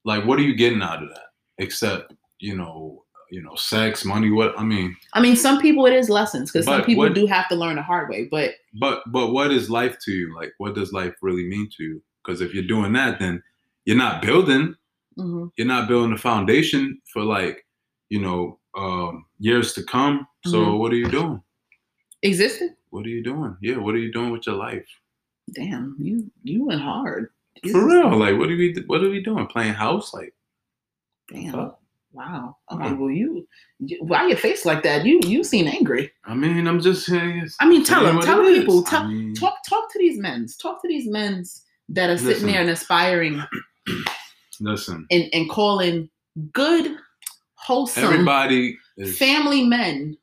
like, 0.05 0.25
what 0.25 0.39
are 0.39 0.43
you 0.43 0.55
getting 0.55 0.81
out 0.81 1.03
of 1.03 1.09
that? 1.09 1.27
Except, 1.59 2.13
you 2.39 2.57
know, 2.57 3.03
you 3.29 3.41
know, 3.41 3.55
sex, 3.55 4.03
money. 4.03 4.29
What 4.31 4.57
I 4.59 4.63
mean, 4.63 4.95
I 5.13 5.21
mean, 5.21 5.35
some 5.35 5.61
people 5.61 5.85
it 5.85 5.93
is 5.93 6.09
lessons 6.09 6.51
because 6.51 6.65
some 6.65 6.83
people 6.83 7.03
what- 7.05 7.13
do 7.13 7.25
have 7.27 7.47
to 7.49 7.55
learn 7.55 7.75
the 7.75 7.81
hard 7.81 8.09
way. 8.09 8.27
But 8.29 8.55
but 8.79 9.03
but 9.11 9.31
what 9.31 9.51
is 9.51 9.69
life 9.69 9.97
to 10.05 10.11
you? 10.11 10.35
Like, 10.35 10.51
what 10.57 10.75
does 10.75 10.91
life 10.91 11.13
really 11.21 11.47
mean 11.47 11.69
to 11.77 11.83
you? 11.83 12.03
Because 12.23 12.41
if 12.41 12.53
you're 12.53 12.67
doing 12.67 12.93
that, 12.93 13.19
then 13.19 13.41
you're 13.85 13.97
not 13.97 14.21
building. 14.21 14.75
Mhm, 15.21 15.51
You're 15.57 15.67
not 15.67 15.87
building 15.87 16.13
a 16.13 16.17
foundation 16.17 16.99
for 17.11 17.23
like, 17.23 17.65
you 18.09 18.19
know, 18.19 18.59
um, 18.77 19.25
years 19.39 19.73
to 19.73 19.83
come. 19.83 20.27
So 20.45 20.57
Mhm. 20.57 20.79
what 20.79 20.91
are 20.91 20.95
you 20.97 21.09
doing? 21.09 21.41
Existing. 22.23 22.75
What 22.89 23.05
are 23.05 23.09
you 23.09 23.23
doing? 23.23 23.55
Yeah, 23.61 23.77
what 23.77 23.95
are 23.95 23.99
you 23.99 24.11
doing 24.11 24.31
with 24.31 24.45
your 24.47 24.55
life? 24.55 24.87
Damn, 25.53 25.95
you 25.99 26.31
you 26.43 26.65
went 26.65 26.81
hard. 26.81 27.29
For 27.71 27.85
real, 27.85 28.15
like 28.17 28.37
what 28.37 28.49
are 28.49 28.55
we 28.55 28.73
what 28.87 29.03
are 29.03 29.09
we 29.09 29.21
doing? 29.23 29.45
Playing 29.47 29.73
house? 29.73 30.13
Like 30.13 30.33
Damn. 31.29 31.53
Fuck. 31.53 31.79
Wow. 32.13 32.57
Okay. 32.71 32.91
Wow. 32.91 32.95
Well, 32.99 33.09
you, 33.09 33.47
you 33.79 33.97
why 34.01 34.27
your 34.27 34.37
face 34.37 34.65
like 34.65 34.83
that? 34.83 35.05
You 35.05 35.19
you 35.23 35.43
seem 35.43 35.67
angry. 35.67 36.11
I 36.25 36.35
mean, 36.35 36.67
I'm 36.67 36.81
just 36.81 37.05
saying. 37.05 37.47
I 37.59 37.65
mean, 37.67 37.83
tell 37.83 38.03
them, 38.03 38.19
tell 38.21 38.43
people, 38.43 38.83
I 38.87 39.07
mean, 39.07 39.33
talk 39.33 39.55
talk 39.67 39.91
to 39.93 39.99
these 39.99 40.19
men's, 40.19 40.57
talk 40.57 40.81
to 40.81 40.87
these 40.87 41.07
men's 41.07 41.63
that 41.89 42.09
are 42.09 42.17
sitting 42.17 42.33
Listen. 42.33 42.47
there 42.47 42.61
and 42.61 42.69
aspiring 42.69 43.41
listen, 44.61 45.05
and 45.11 45.29
and 45.33 45.49
calling 45.49 46.09
good, 46.53 46.95
wholesome 47.55 48.03
everybody 48.03 48.77
is 48.97 49.17
family 49.17 49.65
men 49.65 50.17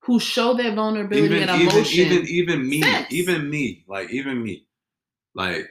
who 0.00 0.20
show 0.20 0.54
their 0.54 0.74
vulnerability 0.74 1.34
even 1.34 1.48
and 1.48 1.62
emotion. 1.62 2.06
even 2.06 2.26
even 2.26 2.68
me, 2.68 2.82
sense. 2.82 3.06
even 3.10 3.50
me, 3.50 3.84
like 3.88 4.10
even 4.10 4.42
me, 4.42 4.66
like 5.34 5.66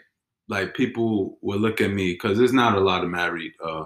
like 0.49 0.73
people 0.73 1.37
will 1.41 1.59
look 1.59 1.81
at 1.81 1.91
me 1.91 2.13
because 2.13 2.37
there's 2.37 2.53
not 2.53 2.77
a 2.77 2.81
lot 2.81 3.03
of 3.03 3.09
married 3.09 3.53
uh 3.63 3.85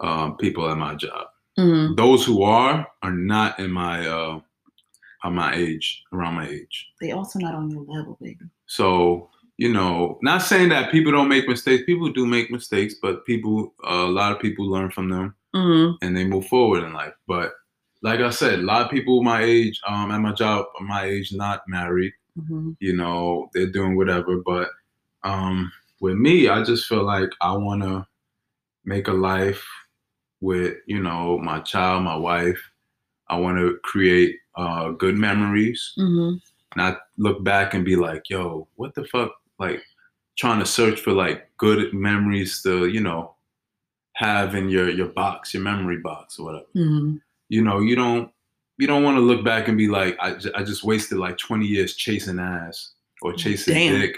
um 0.00 0.36
people 0.36 0.68
at 0.70 0.78
my 0.78 0.94
job. 0.94 1.26
Mhm. 1.58 1.96
Those 1.96 2.24
who 2.24 2.42
are 2.42 2.86
are 3.02 3.12
not 3.12 3.58
in 3.58 3.70
my 3.70 4.06
uh 4.06 4.40
on 5.24 5.34
my 5.34 5.54
age, 5.54 6.02
around 6.12 6.34
my 6.34 6.48
age. 6.48 6.90
They 7.00 7.12
also 7.12 7.38
not 7.38 7.54
on 7.54 7.70
your 7.70 7.82
level, 7.82 8.18
baby. 8.20 8.44
So, 8.66 9.30
you 9.62 9.72
know, 9.72 10.18
not 10.22 10.42
saying 10.42 10.70
that 10.70 10.90
people 10.90 11.12
don't 11.12 11.28
make 11.28 11.46
mistakes. 11.48 11.84
People 11.86 12.08
do 12.08 12.26
make 12.26 12.50
mistakes, 12.50 12.96
but 13.00 13.24
people, 13.24 13.72
uh, 13.88 14.06
a 14.08 14.14
lot 14.20 14.32
of 14.32 14.40
people 14.40 14.68
learn 14.68 14.90
from 14.90 15.08
them 15.08 15.36
hmm 15.54 15.92
and 16.02 16.16
they 16.16 16.24
move 16.24 16.48
forward 16.48 16.82
in 16.82 16.92
life. 16.92 17.12
But 17.28 17.52
like 18.02 18.18
I 18.18 18.30
said, 18.30 18.58
a 18.58 18.62
lot 18.62 18.84
of 18.84 18.90
people 18.90 19.22
my 19.22 19.40
age, 19.40 19.80
um, 19.86 20.10
at 20.10 20.18
my 20.18 20.32
job, 20.32 20.66
my 20.80 21.04
age, 21.04 21.32
not 21.32 21.60
married. 21.68 22.12
hmm 22.34 22.72
You 22.80 22.96
know, 22.96 23.50
they're 23.54 23.70
doing 23.70 23.94
whatever. 23.96 24.38
But 24.44 24.68
um, 25.22 25.70
with 26.00 26.16
me, 26.16 26.48
I 26.48 26.64
just 26.64 26.88
feel 26.88 27.04
like 27.04 27.30
I 27.40 27.52
want 27.52 27.82
to 27.82 28.04
make 28.84 29.06
a 29.06 29.12
life 29.12 29.64
with, 30.40 30.74
you 30.88 31.00
know, 31.00 31.38
my 31.38 31.60
child, 31.60 32.02
my 32.02 32.16
wife. 32.16 32.60
I 33.28 33.36
want 33.38 33.58
to 33.58 33.78
create 33.84 34.34
uh, 34.56 34.90
good 34.90 35.16
memories 35.16 35.92
hmm 35.96 36.34
not 36.74 36.98
look 37.18 37.44
back 37.44 37.74
and 37.74 37.84
be 37.84 37.96
like, 37.96 38.30
yo, 38.30 38.66
what 38.76 38.94
the 38.94 39.04
fuck? 39.04 39.30
Like 39.58 39.82
trying 40.36 40.58
to 40.60 40.66
search 40.66 41.00
for 41.00 41.12
like 41.12 41.50
good 41.58 41.92
memories 41.92 42.62
to, 42.62 42.86
you 42.86 43.00
know, 43.00 43.34
have 44.14 44.54
in 44.54 44.68
your 44.68 44.90
your 44.90 45.08
box, 45.08 45.54
your 45.54 45.62
memory 45.62 45.98
box 45.98 46.38
or 46.38 46.46
whatever. 46.46 46.66
hmm 46.74 47.16
You 47.48 47.62
know, 47.62 47.80
you 47.80 47.96
don't 47.96 48.30
you 48.78 48.86
don't 48.86 49.04
want 49.04 49.16
to 49.16 49.20
look 49.20 49.44
back 49.44 49.68
and 49.68 49.78
be 49.78 49.88
like, 49.88 50.16
I, 50.20 50.36
I 50.54 50.62
just 50.62 50.82
wasted 50.82 51.18
like 51.18 51.38
20 51.38 51.66
years 51.66 51.94
chasing 51.94 52.38
ass 52.38 52.92
or 53.20 53.32
chasing 53.32 53.74
Damn. 53.74 54.00
dick, 54.00 54.16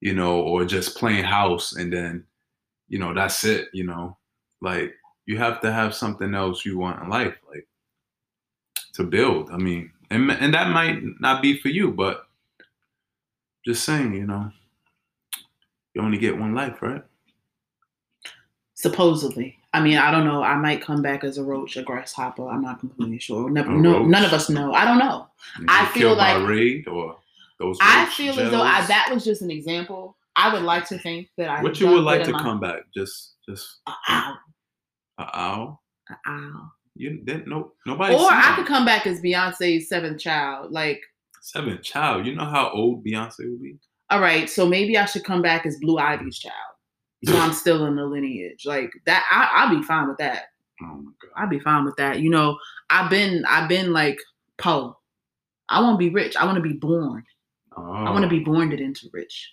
you 0.00 0.14
know, 0.14 0.40
or 0.40 0.64
just 0.64 0.96
playing 0.96 1.24
house 1.24 1.74
and 1.74 1.92
then, 1.92 2.24
you 2.88 2.98
know, 2.98 3.12
that's 3.12 3.44
it, 3.44 3.68
you 3.72 3.84
know. 3.84 4.16
Like 4.62 4.94
you 5.26 5.36
have 5.38 5.60
to 5.60 5.72
have 5.72 5.94
something 5.94 6.34
else 6.34 6.64
you 6.64 6.78
want 6.78 7.02
in 7.02 7.10
life, 7.10 7.34
like 7.52 7.66
to 8.94 9.04
build. 9.04 9.50
I 9.50 9.56
mean, 9.56 9.92
and 10.10 10.30
and 10.30 10.54
that 10.54 10.70
might 10.70 11.02
not 11.20 11.42
be 11.42 11.58
for 11.58 11.68
you, 11.68 11.90
but 11.92 12.25
just 13.66 13.84
saying, 13.84 14.14
you 14.14 14.26
know, 14.26 14.50
you 15.94 16.00
only 16.02 16.18
get 16.18 16.38
one 16.38 16.54
life, 16.54 16.80
right? 16.80 17.02
Supposedly. 18.74 19.58
I 19.72 19.82
mean, 19.82 19.98
I 19.98 20.10
don't 20.10 20.24
know. 20.24 20.42
I 20.42 20.54
might 20.56 20.80
come 20.82 21.02
back 21.02 21.24
as 21.24 21.38
a 21.38 21.42
roach, 21.42 21.76
a 21.76 21.82
grasshopper. 21.82 22.48
I'm 22.48 22.62
not 22.62 22.80
completely 22.80 23.18
sure. 23.18 23.50
Never, 23.50 23.70
no, 23.72 24.02
none 24.04 24.24
of 24.24 24.32
us 24.32 24.48
know. 24.48 24.72
I 24.72 24.84
don't 24.84 24.98
know. 24.98 25.26
You 25.58 25.66
I 25.68 25.86
feel 25.86 26.14
like- 26.14 26.46
raid 26.46 26.86
or 26.88 27.18
those. 27.58 27.78
I 27.80 28.06
feel 28.06 28.38
as 28.38 28.50
though 28.50 28.62
I, 28.62 28.86
that 28.86 29.10
was 29.12 29.24
just 29.24 29.42
an 29.42 29.50
example. 29.50 30.16
I 30.36 30.52
would 30.52 30.62
like 30.62 30.86
to 30.88 30.98
think 30.98 31.28
that 31.38 31.48
I. 31.48 31.62
What 31.62 31.80
you 31.80 31.88
would 31.88 32.04
like 32.04 32.22
to 32.24 32.32
come 32.32 32.60
back? 32.60 32.80
Just 32.94 33.34
just 33.48 33.78
Ow, 34.08 34.34
a 35.18 35.38
owl. 35.38 35.82
ow. 36.26 36.70
You 36.94 37.18
didn't 37.24 37.48
no 37.48 37.72
nobody. 37.86 38.14
Or 38.14 38.28
I 38.30 38.54
could 38.56 38.66
come 38.66 38.84
back 38.84 39.06
as 39.06 39.20
Beyonce's 39.22 39.88
seventh 39.88 40.20
child. 40.20 40.72
Like, 40.72 41.00
seventh 41.46 41.82
child. 41.82 42.26
You 42.26 42.34
know 42.34 42.44
how 42.44 42.70
old 42.70 43.04
Beyonce 43.04 43.40
will 43.50 43.58
be? 43.58 43.76
all 44.10 44.20
right, 44.20 44.48
so 44.48 44.66
maybe 44.66 44.96
I 44.96 45.04
should 45.04 45.24
come 45.24 45.42
back 45.42 45.66
as 45.66 45.78
Blue 45.80 45.98
Ivy's 45.98 46.38
child. 46.38 46.54
So 47.24 47.36
I'm 47.36 47.52
still 47.62 47.86
in 47.86 47.96
the 47.96 48.04
lineage. 48.04 48.64
Like 48.64 48.90
that, 49.06 49.24
I, 49.30 49.50
I'll 49.64 49.76
be 49.76 49.82
fine 49.82 50.06
with 50.08 50.18
that. 50.18 50.44
Oh 50.82 50.86
my 51.02 51.10
god. 51.20 51.30
I'll 51.36 51.48
be 51.48 51.58
fine 51.58 51.84
with 51.84 51.96
that. 51.96 52.20
You 52.20 52.30
know, 52.30 52.56
I've 52.90 53.10
been, 53.10 53.44
I've 53.48 53.68
been 53.68 53.92
like 53.92 54.18
Poe. 54.58 54.96
I 55.68 55.80
want 55.80 55.94
to 55.94 55.98
be 55.98 56.10
rich. 56.14 56.36
I 56.36 56.44
want 56.44 56.56
to 56.56 56.62
be 56.62 56.74
born. 56.74 57.24
Oh, 57.76 57.90
I 57.90 58.10
want 58.10 58.22
to 58.22 58.28
be 58.28 58.38
born 58.40 58.70
into 58.72 59.08
rich 59.12 59.52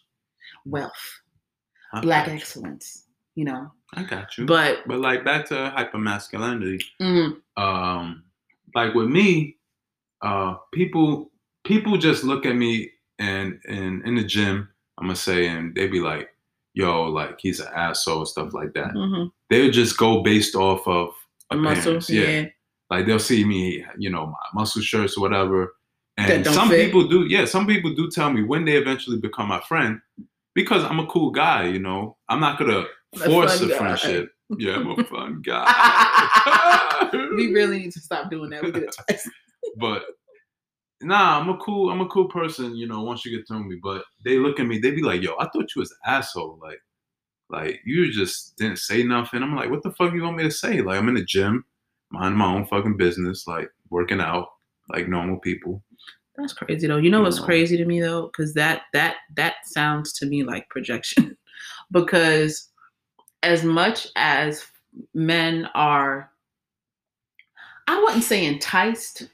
wealth, 0.66 0.92
I 1.94 2.02
black 2.02 2.26
got 2.28 2.32
you. 2.34 2.38
excellence. 2.38 3.06
You 3.36 3.46
know, 3.46 3.72
I 3.96 4.04
got 4.04 4.38
you. 4.38 4.46
but 4.46 4.84
but 4.88 5.00
like 5.00 5.26
back 5.26 5.48
to 5.48 5.56
hypermasculinity. 5.76 6.82
mm, 7.02 7.38
um 7.58 8.24
like 8.76 8.94
with 8.94 9.08
me 9.10 9.58
uh 10.22 10.56
people 10.72 11.32
people 11.64 11.98
just 11.98 12.24
look 12.24 12.46
at 12.46 12.56
me 12.56 12.90
and 13.20 13.60
and 13.68 14.06
in 14.06 14.16
the 14.16 14.24
gym 14.24 14.68
i'm 14.98 15.06
gonna 15.06 15.16
say 15.16 15.48
and 15.48 15.76
they 15.76 15.88
be 15.88 16.00
like 16.00 16.30
yo 16.74 17.04
like 17.04 17.40
he's 17.40 17.60
an 17.60 17.68
asshole 17.76 18.26
stuff 18.26 18.54
like 18.54 18.74
that 18.74 18.94
mhm. 18.94 19.30
they'll 19.50 19.72
just 19.72 19.98
go 19.98 20.24
based 20.24 20.56
off 20.56 20.88
of 20.88 21.10
muscle, 21.54 21.98
appearance 21.98 22.10
yeah. 22.10 22.46
like 22.90 23.06
they'll 23.06 23.20
see 23.20 23.46
me 23.46 23.86
you 23.98 24.10
know 24.10 24.26
my 24.26 24.60
muscle 24.60 24.82
shirts 24.82 25.16
or 25.18 25.22
whatever 25.22 25.74
That 26.18 26.30
And 26.30 26.44
don't 26.44 26.54
some 26.54 26.70
fit. 26.70 26.86
people 26.86 27.08
do, 27.08 27.26
yeah, 27.26 27.46
some 27.46 27.66
people 27.66 27.94
do 27.96 28.10
tell 28.10 28.32
me 28.32 28.44
when 28.44 28.66
they 28.66 28.74
eventually 28.78 29.18
become 29.20 29.48
my 29.48 29.60
friend 29.62 30.00
because 30.54 30.84
I'm 30.84 31.00
a 31.00 31.08
cool 31.08 31.32
guy, 31.32 31.68
you 31.68 31.80
know. 31.80 32.18
I'm 32.30 32.40
not 32.40 32.60
gonna 32.60 32.86
force 33.26 33.60
fun 33.60 33.72
a 33.72 33.76
friendship. 33.76 34.32
Yeah, 34.58 34.76
I'm 34.76 34.92
a 34.92 35.04
fun 35.06 35.42
guy. 35.46 37.10
we 37.36 37.52
really 37.52 37.80
need 37.80 37.94
to 37.94 38.00
stop 38.00 38.30
doing 38.30 38.52
that. 38.52 38.62
We 38.62 38.72
did 38.72 38.84
it 38.84 38.96
twice. 39.08 39.28
but 39.78 40.04
nah, 41.02 41.40
I'm 41.40 41.50
a 41.50 41.58
cool, 41.58 41.90
I'm 41.90 42.02
a 42.02 42.08
cool 42.08 42.28
person, 42.30 42.76
you 42.76 42.88
know, 42.88 43.02
once 43.02 43.26
you 43.26 43.36
get 43.36 43.48
to 43.48 43.54
know 43.54 43.60
me. 43.60 43.80
But 43.82 44.04
they 44.24 44.38
look 44.38 44.60
at 44.60 44.68
me, 44.68 44.80
they 44.80 44.92
be 44.92 45.02
like, 45.02 45.22
yo, 45.22 45.36
I 45.40 45.46
thought 45.46 45.76
you 45.76 45.80
was 45.80 45.92
an 45.92 46.14
asshole. 46.14 46.60
Like, 46.62 46.80
like 47.50 47.82
you 47.86 48.12
just 48.12 48.56
didn't 48.58 48.80
say 48.80 49.04
nothing. 49.04 49.44
I'm 49.44 49.56
like, 49.56 49.70
what 49.70 49.84
the 49.84 49.92
fuck 49.92 50.14
you 50.14 50.24
want 50.24 50.38
me 50.38 50.44
to 50.44 50.52
say? 50.52 50.82
Like, 50.82 50.98
I'm 50.98 51.10
in 51.10 51.16
the 51.16 51.26
gym, 51.26 51.66
mind 52.12 52.38
my 52.38 52.54
own 52.54 52.66
fucking 52.66 52.98
business, 52.98 53.48
like 53.48 53.70
working 53.90 54.22
out, 54.22 54.48
like 54.90 55.08
normal 55.08 55.40
people. 55.40 55.84
That's 56.36 56.54
crazy 56.54 56.88
though. 56.88 56.98
You 56.98 57.12
know 57.12 57.22
what's 57.22 57.40
crazy 57.40 57.78
to 57.78 57.86
me 57.86 58.02
though, 58.02 58.28
because 58.28 58.54
that 58.56 58.84
that 58.94 59.18
that 59.36 59.56
sounds 59.66 60.14
to 60.14 60.26
me 60.26 60.44
like 60.44 60.68
projection. 60.70 61.38
because 61.92 62.70
as 63.44 63.64
much 63.64 64.08
as 64.16 64.66
men 65.14 65.70
are, 65.76 66.32
I 67.88 68.02
wouldn't 68.02 68.24
say 68.24 68.46
enticed, 68.46 69.28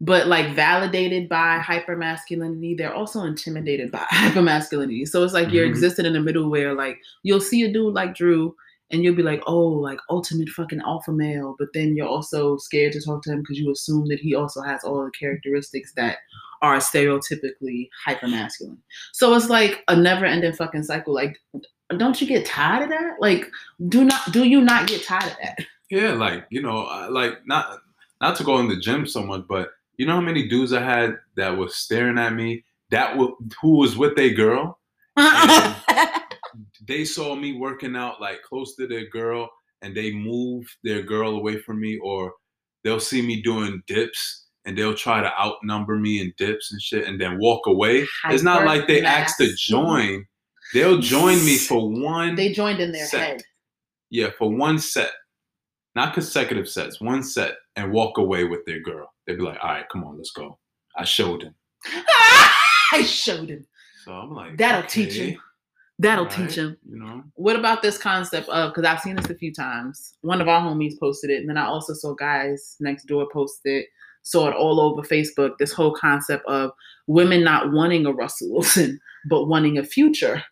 but 0.00 0.26
like 0.26 0.54
validated 0.54 1.28
by 1.28 1.58
hypermasculinity, 1.58 2.76
they're 2.76 2.94
also 2.94 3.22
intimidated 3.22 3.90
by 3.90 3.98
hypermasculinity. 4.12 5.06
So 5.08 5.22
it's 5.24 5.34
like 5.34 5.50
you're 5.52 5.66
Mhm. 5.66 5.70
existing 5.70 6.06
in 6.06 6.12
the 6.12 6.20
middle 6.20 6.50
where 6.50 6.74
like 6.74 6.98
you'll 7.22 7.40
see 7.40 7.62
a 7.62 7.72
dude 7.72 7.94
like 7.94 8.14
Drew. 8.14 8.54
And 8.90 9.02
you'll 9.02 9.16
be 9.16 9.22
like, 9.22 9.42
oh, 9.46 9.66
like 9.66 9.98
ultimate 10.10 10.48
fucking 10.50 10.82
alpha 10.82 11.10
male, 11.10 11.56
but 11.58 11.68
then 11.72 11.96
you're 11.96 12.06
also 12.06 12.58
scared 12.58 12.92
to 12.92 13.00
talk 13.00 13.22
to 13.22 13.32
him 13.32 13.40
because 13.40 13.58
you 13.58 13.72
assume 13.72 14.06
that 14.08 14.20
he 14.20 14.34
also 14.34 14.60
has 14.60 14.84
all 14.84 15.04
the 15.04 15.10
characteristics 15.18 15.92
that 15.96 16.18
are 16.60 16.76
stereotypically 16.76 17.88
hyper 18.04 18.28
masculine. 18.28 18.78
So 19.12 19.34
it's 19.34 19.48
like 19.48 19.82
a 19.88 19.96
never 19.96 20.26
ending 20.26 20.52
fucking 20.52 20.84
cycle. 20.84 21.14
Like, 21.14 21.38
don't 21.96 22.20
you 22.20 22.26
get 22.26 22.44
tired 22.46 22.84
of 22.84 22.88
that? 22.90 23.16
Like, 23.20 23.50
do 23.88 24.04
not 24.04 24.30
do 24.32 24.44
you 24.44 24.60
not 24.60 24.86
get 24.86 25.02
tired 25.02 25.24
of 25.32 25.36
that? 25.42 25.58
Yeah, 25.90 26.12
like 26.12 26.44
you 26.50 26.62
know, 26.62 27.08
like 27.10 27.38
not 27.46 27.78
not 28.20 28.36
to 28.36 28.44
go 28.44 28.58
in 28.58 28.68
the 28.68 28.76
gym 28.76 29.06
so 29.06 29.22
much, 29.24 29.44
but 29.48 29.70
you 29.96 30.06
know 30.06 30.14
how 30.14 30.20
many 30.20 30.48
dudes 30.48 30.72
I 30.72 30.82
had 30.82 31.18
that 31.36 31.56
was 31.56 31.76
staring 31.76 32.18
at 32.18 32.32
me 32.34 32.64
that 32.90 33.12
w- 33.12 33.36
who 33.60 33.76
was 33.78 33.96
with 33.96 34.18
a 34.18 34.30
girl. 34.34 34.78
They 36.86 37.04
saw 37.04 37.34
me 37.34 37.56
working 37.58 37.96
out 37.96 38.20
like 38.20 38.42
close 38.42 38.76
to 38.76 38.86
their 38.86 39.06
girl, 39.08 39.48
and 39.82 39.96
they 39.96 40.12
moved 40.12 40.70
their 40.84 41.02
girl 41.02 41.30
away 41.36 41.58
from 41.58 41.80
me, 41.80 41.98
or 42.02 42.32
they'll 42.82 43.00
see 43.00 43.22
me 43.22 43.42
doing 43.42 43.82
dips. 43.86 44.42
And 44.66 44.78
they'll 44.78 44.94
try 44.94 45.20
to 45.20 45.30
outnumber 45.38 45.98
me 45.98 46.20
in 46.22 46.32
dips 46.38 46.72
and 46.72 46.80
shit, 46.80 47.06
and 47.06 47.20
then 47.20 47.38
walk 47.38 47.66
away. 47.66 48.06
It's 48.30 48.42
not 48.42 48.64
like 48.64 48.86
they 48.86 49.02
asked 49.04 49.36
to 49.38 49.52
join; 49.56 50.24
they'll 50.72 50.98
join 51.00 51.36
me 51.44 51.58
for 51.58 51.86
one. 51.90 52.34
they 52.34 52.50
joined 52.50 52.80
in 52.80 52.90
their 52.90 53.06
Set. 53.06 53.20
head. 53.20 53.42
Yeah, 54.10 54.30
for 54.38 54.50
one 54.50 54.78
set, 54.78 55.10
not 55.94 56.14
consecutive 56.14 56.66
sets, 56.68 56.98
one 57.00 57.22
set, 57.22 57.56
and 57.76 57.92
walk 57.92 58.16
away 58.16 58.44
with 58.44 58.64
their 58.64 58.80
girl. 58.80 59.12
They'd 59.26 59.36
be 59.38 59.42
like, 59.42 59.58
"All 59.62 59.70
right, 59.70 59.88
come 59.90 60.04
on, 60.04 60.16
let's 60.16 60.30
go." 60.32 60.58
I 60.96 61.04
showed 61.04 61.42
him, 61.42 61.54
I 62.92 63.02
showed 63.06 63.48
him. 63.48 63.66
so 64.04 64.12
I'm 64.12 64.32
like, 64.32 64.56
That'll 64.56 64.88
teach 64.88 65.10
okay, 65.16 65.30
him. 65.32 65.40
That'll 65.98 66.24
right, 66.26 66.34
teach 66.48 66.56
him. 66.56 66.76
You 66.88 66.98
know, 66.98 67.22
What 67.34 67.56
about 67.56 67.82
this 67.82 67.98
concept 67.98 68.48
of 68.48 68.70
because 68.72 68.84
I've 68.84 69.00
seen 69.00 69.16
this 69.16 69.30
a 69.30 69.34
few 69.34 69.52
times. 69.52 70.14
One 70.22 70.40
of 70.40 70.48
our 70.48 70.60
homies 70.60 70.98
posted 71.00 71.30
it, 71.30 71.40
and 71.40 71.48
then 71.48 71.56
I 71.58 71.66
also 71.66 71.94
saw 71.94 72.14
guys 72.14 72.76
next 72.80 73.06
door 73.06 73.26
post 73.32 73.60
it. 73.64 73.86
Saw 74.22 74.48
it 74.48 74.54
all 74.54 74.80
over 74.80 75.02
Facebook. 75.02 75.52
This 75.58 75.72
whole 75.72 75.94
concept 75.94 76.46
of 76.46 76.70
women 77.06 77.44
not 77.44 77.72
wanting 77.72 78.06
a 78.06 78.12
Russell 78.12 78.52
Wilson, 78.52 78.98
but 79.28 79.46
wanting 79.46 79.78
a 79.78 79.84
future 79.84 80.42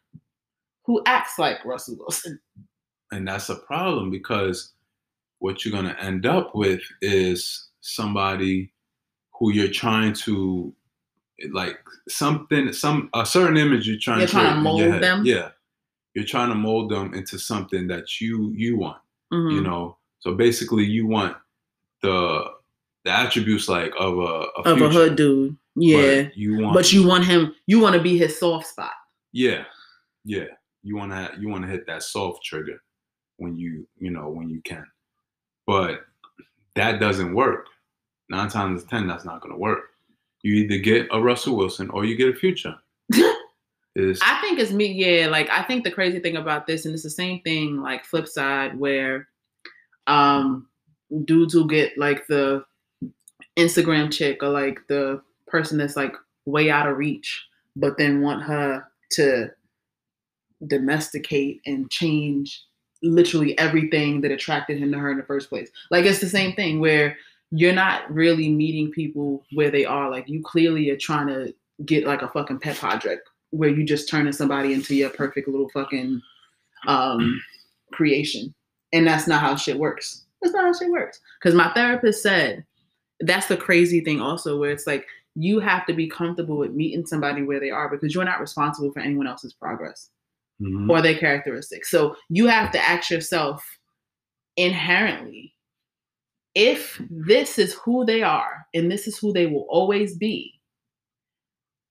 who 0.84 1.00
acts 1.06 1.38
like 1.38 1.64
Russell 1.64 1.96
Wilson. 1.98 2.38
and 3.12 3.26
that's 3.28 3.48
a 3.48 3.56
problem 3.56 4.10
because 4.10 4.72
what 5.38 5.64
you're 5.64 5.72
gonna 5.72 5.96
end 6.00 6.26
up 6.26 6.54
with 6.54 6.80
is 7.00 7.68
somebody 7.82 8.72
who 9.38 9.52
you're 9.52 9.68
trying 9.68 10.12
to 10.14 10.72
like 11.50 11.78
something, 12.08 12.72
some 12.72 13.10
a 13.14 13.26
certain 13.26 13.56
image 13.58 13.86
you're 13.86 13.98
trying 13.98 14.20
You're 14.20 14.28
to 14.28 14.32
trying 14.32 14.54
to 14.56 14.60
mold 14.62 15.02
them? 15.02 15.22
Yeah, 15.26 15.50
you're 16.14 16.24
trying 16.24 16.48
to 16.48 16.54
mold 16.54 16.90
them 16.90 17.12
into 17.14 17.38
something 17.38 17.86
that 17.88 18.20
you 18.20 18.52
you 18.56 18.78
want. 18.78 18.98
Mhm. 19.32 19.52
you 19.54 19.60
know 19.62 19.96
so 20.20 20.34
basically 20.34 20.84
you 20.84 21.06
want 21.06 21.34
the 22.02 22.44
the 23.04 23.10
attributes 23.10 23.66
like 23.68 23.92
of 23.98 24.18
a, 24.18 24.20
a 24.20 24.60
of 24.60 24.66
a 24.66 24.76
future, 24.76 24.90
hood 24.92 25.16
dude. 25.16 25.56
Yeah. 25.74 26.22
but 26.24 26.36
you 26.36 26.58
want 26.60 26.74
But 26.74 26.92
you 26.92 27.06
want 27.08 27.24
him, 27.24 27.54
you 27.66 27.80
want 27.80 27.94
to 27.96 28.02
be 28.02 28.18
his 28.18 28.38
soft 28.38 28.66
spot. 28.66 28.92
yeah 29.32 29.64
yeah 30.24 30.44
you 30.82 30.96
want 30.96 31.12
to 31.12 31.30
you 31.40 31.48
want 31.48 31.64
to 31.64 31.70
hit 31.70 31.86
that 31.86 32.02
soft 32.02 32.44
trigger 32.44 32.82
when 33.38 33.56
you 33.56 33.88
you 33.98 34.10
know 34.10 34.28
when 34.28 34.50
you 34.50 34.60
can 34.62 34.84
but 35.66 36.02
that 36.74 37.00
doesn't 37.00 37.34
work 37.34 37.66
nine 38.32 38.48
times 38.48 38.82
ten 38.84 39.06
that's 39.06 39.24
not 39.24 39.40
going 39.40 39.52
to 39.52 39.58
work 39.58 39.90
you 40.42 40.54
either 40.54 40.78
get 40.78 41.06
a 41.12 41.20
russell 41.20 41.56
wilson 41.56 41.88
or 41.90 42.04
you 42.04 42.16
get 42.16 42.28
a 42.28 42.34
future 42.34 42.74
is 43.94 44.20
I 44.22 44.40
think 44.40 44.58
it's 44.58 44.72
me, 44.72 44.86
yeah. 44.92 45.28
Like 45.28 45.50
I 45.50 45.62
think 45.62 45.84
the 45.84 45.90
crazy 45.90 46.20
thing 46.20 46.36
about 46.36 46.66
this, 46.66 46.84
and 46.84 46.94
it's 46.94 47.02
the 47.02 47.10
same 47.10 47.40
thing, 47.40 47.80
like 47.80 48.04
flip 48.04 48.28
side, 48.28 48.78
where 48.78 49.28
um 50.06 50.68
dudes 51.24 51.54
will 51.54 51.66
get 51.66 51.96
like 51.98 52.26
the 52.26 52.64
Instagram 53.56 54.10
chick 54.10 54.42
or 54.42 54.48
like 54.48 54.80
the 54.88 55.20
person 55.46 55.78
that's 55.78 55.96
like 55.96 56.14
way 56.46 56.70
out 56.70 56.88
of 56.88 56.96
reach, 56.96 57.46
but 57.76 57.98
then 57.98 58.22
want 58.22 58.42
her 58.42 58.84
to 59.12 59.50
domesticate 60.66 61.60
and 61.66 61.90
change 61.90 62.64
literally 63.02 63.58
everything 63.58 64.20
that 64.20 64.30
attracted 64.30 64.78
him 64.78 64.92
to 64.92 64.98
her 64.98 65.10
in 65.10 65.18
the 65.18 65.24
first 65.24 65.48
place. 65.50 65.70
Like 65.90 66.04
it's 66.04 66.20
the 66.20 66.28
same 66.28 66.54
thing 66.54 66.80
where 66.80 67.16
you're 67.54 67.72
not 67.74 68.10
really 68.10 68.48
meeting 68.48 68.90
people 68.90 69.44
where 69.52 69.70
they 69.70 69.84
are. 69.84 70.10
Like 70.10 70.26
you 70.28 70.42
clearly 70.42 70.88
are 70.90 70.96
trying 70.96 71.26
to 71.28 71.54
get 71.84 72.06
like 72.06 72.22
a 72.22 72.28
fucking 72.28 72.58
pet 72.60 72.76
project 72.76 73.28
where 73.50 73.68
you 73.68 73.84
just 73.84 74.08
turning 74.08 74.32
somebody 74.32 74.72
into 74.72 74.94
your 74.94 75.10
perfect 75.10 75.46
little 75.48 75.68
fucking 75.68 76.20
um 76.86 77.40
creation. 77.92 78.54
And 78.94 79.06
that's 79.06 79.26
not 79.28 79.40
how 79.42 79.54
shit 79.56 79.78
works. 79.78 80.24
That's 80.40 80.54
not 80.54 80.64
how 80.64 80.72
shit 80.72 80.90
works. 80.90 81.20
Because 81.40 81.54
my 81.54 81.72
therapist 81.74 82.22
said 82.22 82.64
that's 83.20 83.46
the 83.46 83.56
crazy 83.56 84.00
thing 84.00 84.20
also 84.20 84.58
where 84.58 84.70
it's 84.70 84.86
like 84.86 85.06
you 85.34 85.60
have 85.60 85.86
to 85.86 85.92
be 85.94 86.08
comfortable 86.08 86.56
with 86.56 86.72
meeting 86.72 87.06
somebody 87.06 87.42
where 87.42 87.60
they 87.60 87.70
are 87.70 87.88
because 87.88 88.14
you're 88.14 88.24
not 88.24 88.40
responsible 88.40 88.90
for 88.92 89.00
anyone 89.00 89.26
else's 89.26 89.52
progress 89.52 90.10
Mhm. 90.60 90.88
or 90.90 91.00
their 91.02 91.16
characteristics. 91.18 91.90
So 91.90 92.16
you 92.28 92.46
have 92.46 92.70
to 92.72 92.78
ask 92.80 93.10
yourself 93.10 93.64
inherently 94.56 95.54
if 96.54 97.00
this 97.10 97.58
is 97.58 97.74
who 97.74 98.04
they 98.04 98.22
are 98.22 98.66
and 98.74 98.90
this 98.90 99.06
is 99.06 99.18
who 99.18 99.32
they 99.32 99.46
will 99.46 99.66
always 99.68 100.16
be, 100.16 100.60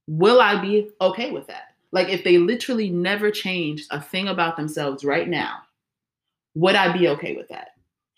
will 0.07 0.41
I 0.41 0.61
be 0.61 0.89
okay 0.99 1.31
with 1.31 1.47
that? 1.47 1.75
Like 1.91 2.09
if 2.09 2.23
they 2.23 2.37
literally 2.37 2.89
never 2.89 3.31
changed 3.31 3.87
a 3.91 3.99
thing 3.99 4.27
about 4.27 4.57
themselves 4.57 5.03
right 5.03 5.27
now, 5.27 5.59
would 6.55 6.75
I 6.75 6.95
be 6.95 7.07
okay 7.09 7.35
with 7.35 7.47
that? 7.49 7.69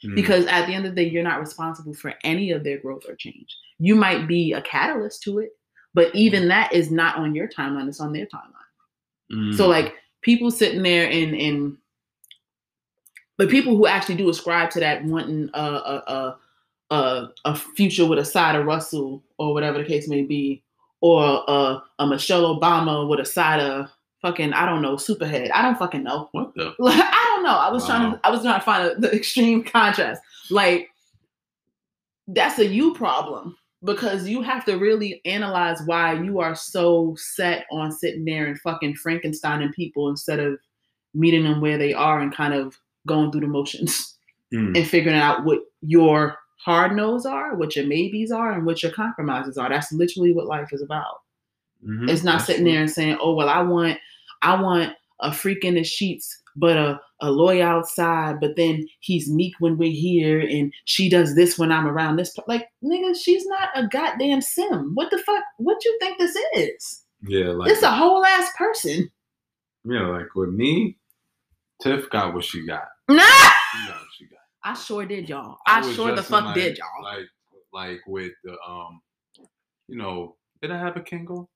Mhm. 0.04 0.16
Because 0.16 0.46
at 0.48 0.68
the 0.68 0.74
end 0.74 0.86
of 0.86 0.96
the 0.96 1.04
day, 1.04 1.10
you're 1.10 1.24
not 1.24 1.40
responsible 1.40 1.94
for 1.94 2.14
any 2.24 2.52
of 2.52 2.64
their 2.64 2.78
growth 2.78 3.06
or 3.08 3.16
change. 3.16 3.56
You 3.80 3.96
might 3.96 4.28
be 4.28 4.54
a 4.54 4.62
catalyst 4.62 5.24
to 5.24 5.40
it, 5.40 5.52
but 5.94 6.14
even 6.16 6.48
that 6.50 6.74
is 6.74 6.92
not 6.92 7.18
on 7.18 7.36
your 7.36 7.48
timeline, 7.48 7.88
it's 7.88 8.00
on 8.02 8.14
their 8.14 8.26
timeline. 8.28 8.52
Mhm. 9.32 9.56
So 9.56 9.68
like 9.68 9.96
people 10.22 10.52
sitting 10.52 10.84
there 10.84 11.10
and 11.10 11.36
and 11.36 11.78
but 13.38 13.50
people 13.50 13.76
who 13.76 13.88
actually 13.88 14.16
do 14.16 14.30
ascribe 14.30 14.70
to 14.72 14.80
that 14.80 15.04
wanting 15.06 15.50
a 15.54 15.62
a 15.62 16.04
a 16.08 16.38
a, 16.94 17.30
a 17.46 17.56
future 17.56 18.06
with 18.06 18.20
a 18.20 18.26
side 18.26 18.56
of 18.56 18.66
Russell 18.66 19.24
or 19.40 19.54
whatever 19.54 19.80
the 19.80 19.86
case 19.86 20.08
may 20.08 20.22
be, 20.22 20.64
or 21.02 21.44
a, 21.48 21.82
a 22.00 22.08
Michelle 22.08 22.60
Obama 22.60 23.08
with 23.08 23.20
a 23.20 23.26
side 23.26 23.60
of 23.60 23.90
fucking 24.22 24.54
I 24.54 24.66
don't 24.66 24.82
know 24.82 24.96
Superhead. 24.96 25.52
I 25.54 25.62
don't 25.62 25.78
fucking 25.78 26.04
know. 26.04 26.30
what 26.32 26.54
the 26.56 26.74
Like, 26.80 27.00
I 27.00 27.34
don't 27.36 27.44
know. 27.44 27.58
I 27.58 27.70
was 27.72 27.86
trying 27.86 28.12
to 28.12 28.20
I 28.24 28.30
was 28.30 28.42
trying 28.42 28.60
to 28.60 28.66
find 28.66 28.92
a, 28.92 28.96
the 28.96 29.16
extreme 29.16 29.64
contrast. 29.66 30.22
Like 30.50 30.90
that's 32.28 32.60
a 32.60 32.66
you 32.66 32.94
problem 32.94 33.58
because 33.84 34.28
you 34.28 34.42
have 34.42 34.64
to 34.66 34.78
really 34.78 35.22
analyze 35.26 35.82
why 35.86 36.14
you 36.14 36.40
are 36.40 36.56
so 36.56 37.16
set 37.18 37.66
on 37.70 37.92
sitting 37.92 38.24
there 38.24 38.46
and 38.48 38.60
fucking 38.62 38.96
Frankensteining 38.96 39.74
people 39.74 40.10
instead 40.10 40.40
of 40.40 40.58
meeting 41.14 41.44
them 41.44 41.60
where 41.60 41.78
they 41.78 41.94
are 41.94 42.22
and 42.22 42.34
kind 42.34 42.54
of 42.54 42.80
going 43.08 43.32
through 43.32 43.42
the 43.42 43.48
motions 43.48 44.18
Mm. 44.54 44.78
and 44.78 44.88
figuring 44.88 45.18
out 45.18 45.44
what 45.46 45.60
your 45.82 46.38
hard 46.64 46.96
no's 46.96 47.26
are, 47.26 47.56
what 47.56 47.76
your 47.76 47.88
maybes 47.88 48.32
are, 48.32 48.52
and 48.54 48.66
what 48.68 48.84
your 48.84 48.92
compromises 48.92 49.58
are. 49.58 49.68
That's 49.68 49.92
literally 49.92 50.32
what 50.32 50.46
life 50.46 50.70
is 50.72 50.82
about. 50.84 51.22
Mhm. 51.84 52.08
It's 52.10 52.24
not 52.24 52.34
That's 52.34 52.46
sitting 52.46 52.66
there 52.66 52.80
and 52.80 52.90
saying, 52.92 53.18
"Oh 53.20 53.34
well, 53.34 53.50
I 53.50 53.62
want, 53.64 53.98
I 54.44 54.62
want 54.62 54.94
a 55.22 55.32
freak 55.34 55.64
in 55.66 55.74
the 55.76 55.84
sheets 55.84 56.40
but 56.56 56.78
a 56.78 57.00
a 57.22 57.32
lawyer 57.32 57.64
outside, 57.64 58.40
but 58.42 58.56
then 58.58 58.86
he's 59.00 59.32
meek 59.32 59.54
when 59.60 59.78
we're 59.78 59.90
here, 59.92 60.40
and 60.42 60.72
she 60.86 61.10
does 61.10 61.34
this 61.36 61.58
when 61.58 61.72
I'm 61.72 61.88
around. 61.88 62.18
This 62.18 62.36
like 62.48 62.68
nigga, 62.84 63.16
she's 63.20 63.46
not 63.48 63.70
a 63.76 63.88
goddamn 63.88 64.42
sim. 64.42 64.92
What 64.94 65.10
the 65.10 65.18
fuck? 65.20 65.44
What 65.58 65.84
you 65.86 65.98
think 66.00 66.20
this 66.20 66.38
is? 66.54 67.06
Yeah, 67.26 67.46
like 67.52 67.72
It's 67.72 67.82
a 67.82 67.90
whole 67.92 68.24
ass 68.26 68.52
person. 68.58 69.10
yeah, 69.86 70.06
like 70.08 70.36
with 70.36 70.50
me, 70.50 70.98
Tiff 71.84 72.10
got 72.10 72.34
what 72.34 72.44
she 72.44 72.66
got. 72.66 72.86
Nah, 73.10 73.22
She 73.22 73.88
got 73.88 73.96
what 73.98 74.08
she 74.18 74.26
got. 74.28 74.40
I 74.64 74.74
sure 74.76 75.06
did, 75.06 75.28
y'all. 75.28 75.58
I, 75.68 75.82
was 75.82 75.94
sure 75.96 76.16
the 76.16 76.24
fuck 76.24 76.46
like- 76.46 76.56
did, 76.56 76.78
y'all. 76.78 77.04
Like 77.04 77.26
like 77.74 78.00
with 78.08 78.32
the 78.44 78.56
um, 78.68 79.02
you 79.88 79.98
know, 79.98 80.36
did 80.62 80.72
I 80.72 80.78
have 80.80 80.96
a 80.96 81.02
Kingo 81.02 81.50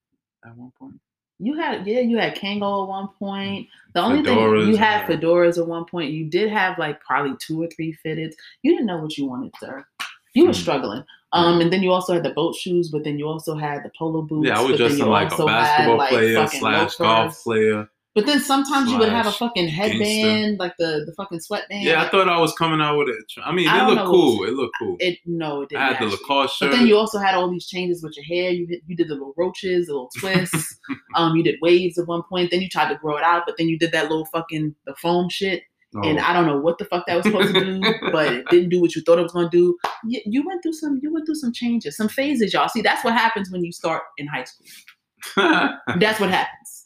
at 0.45 0.55
one 0.57 0.71
point? 0.79 0.95
You 1.39 1.53
had 1.55 1.85
yeah, 1.87 1.99
you 1.99 2.17
had 2.17 2.35
Kangol 2.35 2.83
at 2.83 2.89
one 2.89 3.07
point. 3.19 3.67
The 3.93 4.01
only 4.01 4.23
Fedoras, 4.23 4.63
thing 4.63 4.71
you 4.71 4.77
had 4.77 5.07
fedoras 5.07 5.57
at 5.59 5.67
one 5.67 5.85
point. 5.85 6.11
You 6.11 6.25
did 6.25 6.49
have 6.49 6.77
like 6.79 6.99
probably 7.01 7.37
two 7.39 7.61
or 7.61 7.67
three 7.67 7.95
fitteds. 8.05 8.33
You 8.63 8.71
didn't 8.71 8.87
know 8.87 8.97
what 8.97 9.15
you 9.17 9.27
wanted, 9.27 9.53
sir. 9.59 9.85
You 10.33 10.45
were 10.47 10.49
Hmm. 10.49 10.53
struggling. 10.59 11.03
Um, 11.33 11.61
and 11.61 11.71
then 11.71 11.83
you 11.83 11.91
also 11.91 12.13
had 12.13 12.23
the 12.23 12.31
boat 12.31 12.55
shoes, 12.55 12.89
but 12.89 13.03
then 13.03 13.19
you 13.19 13.27
also 13.27 13.55
had 13.55 13.83
the 13.83 13.91
polo 13.97 14.21
boots. 14.23 14.47
Yeah, 14.47 14.59
I 14.59 14.63
was 14.63 14.77
just 14.77 14.97
like 14.99 15.27
a 15.29 15.31
also 15.31 15.47
had, 15.47 15.59
basketball 15.61 15.97
like, 15.97 16.09
player 16.09 16.47
slash 16.47 16.61
loafers. 16.61 16.95
golf 16.97 17.43
player. 17.43 17.89
But 18.17 18.25
then 18.25 18.39
sometimes 18.39 18.89
you 18.91 18.97
would 18.97 19.09
have 19.09 19.27
a 19.27 19.31
fucking 19.31 19.67
headband, 19.67 20.57
like 20.59 20.73
the 20.79 21.03
the 21.05 21.13
fucking 21.15 21.39
sweatband. 21.39 21.83
Yeah, 21.83 22.03
I 22.03 22.09
thought 22.09 22.27
I 22.27 22.39
was 22.39 22.51
coming 22.53 22.81
out 22.81 22.97
with 22.97 23.09
it. 23.09 23.23
I 23.43 23.51
mean, 23.51 23.67
I 23.67 23.83
it 23.83 23.87
looked 23.87 23.95
know 23.97 24.09
cool. 24.11 24.39
was- 24.39 24.49
It 24.49 24.53
looked 24.53 24.75
cool. 24.79 24.95
it 24.99 25.19
no, 25.25 25.61
it 25.61 25.69
didn't. 25.69 25.81
I 25.83 25.85
had 25.85 25.91
the 25.99 26.05
actually. 26.05 26.17
Lacoste 26.23 26.57
shirt. 26.57 26.71
But 26.71 26.77
then 26.77 26.87
you 26.87 26.97
also 26.97 27.19
had 27.19 27.35
all 27.35 27.49
these 27.49 27.67
changes 27.67 28.01
with 28.01 28.17
your 28.17 28.25
hair. 28.25 28.51
You 28.51 28.67
you 28.87 28.95
did 28.95 29.07
the 29.07 29.13
little 29.13 29.33
roaches, 29.37 29.85
the 29.87 29.93
little 29.93 30.09
twists. 30.19 30.79
um, 31.15 31.35
you 31.35 31.43
did 31.43 31.55
waves 31.61 31.97
at 31.99 32.07
one 32.07 32.23
point. 32.27 32.49
Then 32.49 32.61
you 32.61 32.69
tried 32.69 32.89
to 32.89 32.95
grow 32.97 33.17
it 33.17 33.23
out, 33.23 33.43
but 33.45 33.55
then 33.57 33.67
you 33.69 33.77
did 33.77 33.91
that 33.91 34.09
little 34.09 34.25
fucking 34.25 34.73
the 34.87 34.95
foam 34.95 35.29
shit. 35.29 35.61
And 36.03 36.19
Oh, 36.19 36.23
I 36.23 36.33
don't 36.33 36.45
know 36.45 36.59
what 36.59 36.79
the 36.79 36.85
fuck 36.85 37.05
that 37.07 37.15
was 37.15 37.25
supposed 37.25 37.53
to 37.53 37.61
do, 37.63 37.81
but 38.11 38.31
it 38.33 38.45
didn't 38.49 38.69
do 38.69 38.81
what 38.81 38.93
you 38.95 39.01
thought 39.03 39.19
it 39.19 39.23
was 39.23 39.31
gonna 39.31 39.49
do. 39.49 39.77
You, 40.05 40.21
you 40.25 40.45
went 40.45 40.61
through 40.61 40.73
some, 40.73 40.99
you 41.01 41.13
went 41.13 41.25
through 41.25 41.35
some 41.35 41.53
changes, 41.53 41.95
some 41.95 42.09
phases, 42.09 42.51
y'all. 42.53 42.67
See, 42.67 42.81
that's 42.81 43.03
what 43.05 43.13
happens 43.13 43.49
when 43.51 43.63
you 43.63 43.71
start 43.71 44.03
in 44.17 44.27
high 44.27 44.43
school. 44.43 44.67
That's 45.97 46.19
what 46.19 46.29
happens. 46.29 46.76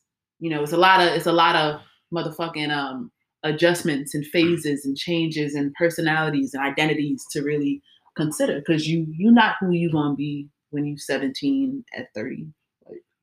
You 0.42 0.50
know, 0.50 0.62
it's 0.64 0.74
a 0.74 0.78
lot 0.78 1.00
of, 1.00 1.14
it's 1.14 1.26
a 1.28 1.32
lot 1.32 1.56
of 1.56 1.80
motherfucking 2.14 2.70
um 2.76 3.12
adjustments 3.44 4.14
and 4.14 4.26
phases 4.28 4.86
and 4.86 4.96
changes 4.98 5.56
and 5.56 5.74
personalities 5.76 6.54
and 6.54 6.62
identities 6.64 7.26
to 7.32 7.42
really 7.42 7.82
consider 8.18 8.60
because 8.60 8.88
you 8.88 9.08
you're 9.18 9.32
not 9.32 9.56
who 9.60 9.72
you 9.72 9.90
gonna 9.92 10.14
be 10.16 10.48
when 10.72 10.86
you're 10.86 10.98
17 10.98 11.84
at 11.98 12.14
30. 12.14 12.48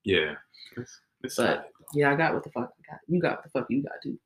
yeah. 0.04 0.34
It's, 0.76 1.00
it's 1.22 1.36
But- 1.36 1.48
alright. 1.50 1.64
Yeah, 1.94 2.12
I 2.12 2.16
got 2.16 2.34
what 2.34 2.44
the 2.44 2.50
fuck 2.50 2.70
I 2.78 2.92
got. 2.92 3.00
You 3.08 3.20
got 3.20 3.36
what 3.36 3.44
the 3.44 3.50
fuck 3.50 3.66
you 3.70 3.82
got 3.82 3.92
too. 4.02 4.18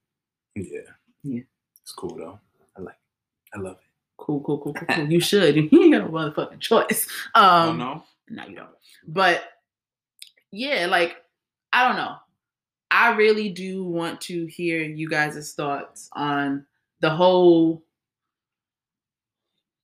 yeah. 0.57 0.81
Yeah. 1.23 1.43
It's 1.83 1.93
cool 1.93 2.17
though. 2.17 2.39
I 2.77 2.81
like 2.81 2.95
it. 2.95 3.57
I 3.57 3.61
love 3.61 3.77
it. 3.77 3.87
Cool, 4.17 4.41
cool, 4.41 4.59
cool, 4.59 4.73
cool, 4.75 4.87
cool. 4.89 5.07
You 5.11 5.21
should. 5.21 5.55
You 5.73 5.83
ain't 5.83 5.93
got 5.93 6.03
a 6.03 6.09
motherfucking 6.09 6.61
choice. 6.61 7.07
Um, 7.35 7.45
oh 7.45 7.73
no? 7.75 8.05
No, 8.29 8.47
you 8.49 8.57
don't. 8.57 8.71
But 9.07 9.43
yeah, 10.51 10.87
like 10.87 11.17
I 11.73 11.87
don't 11.87 11.97
know. 11.97 12.17
I 12.93 13.15
really 13.17 13.49
do 13.49 13.85
want 13.85 14.21
to 14.23 14.47
hear 14.47 14.83
you 14.83 15.09
guys' 15.09 15.55
thoughts 15.55 16.11
on 16.13 16.67
the 17.01 17.11
whole 17.11 17.83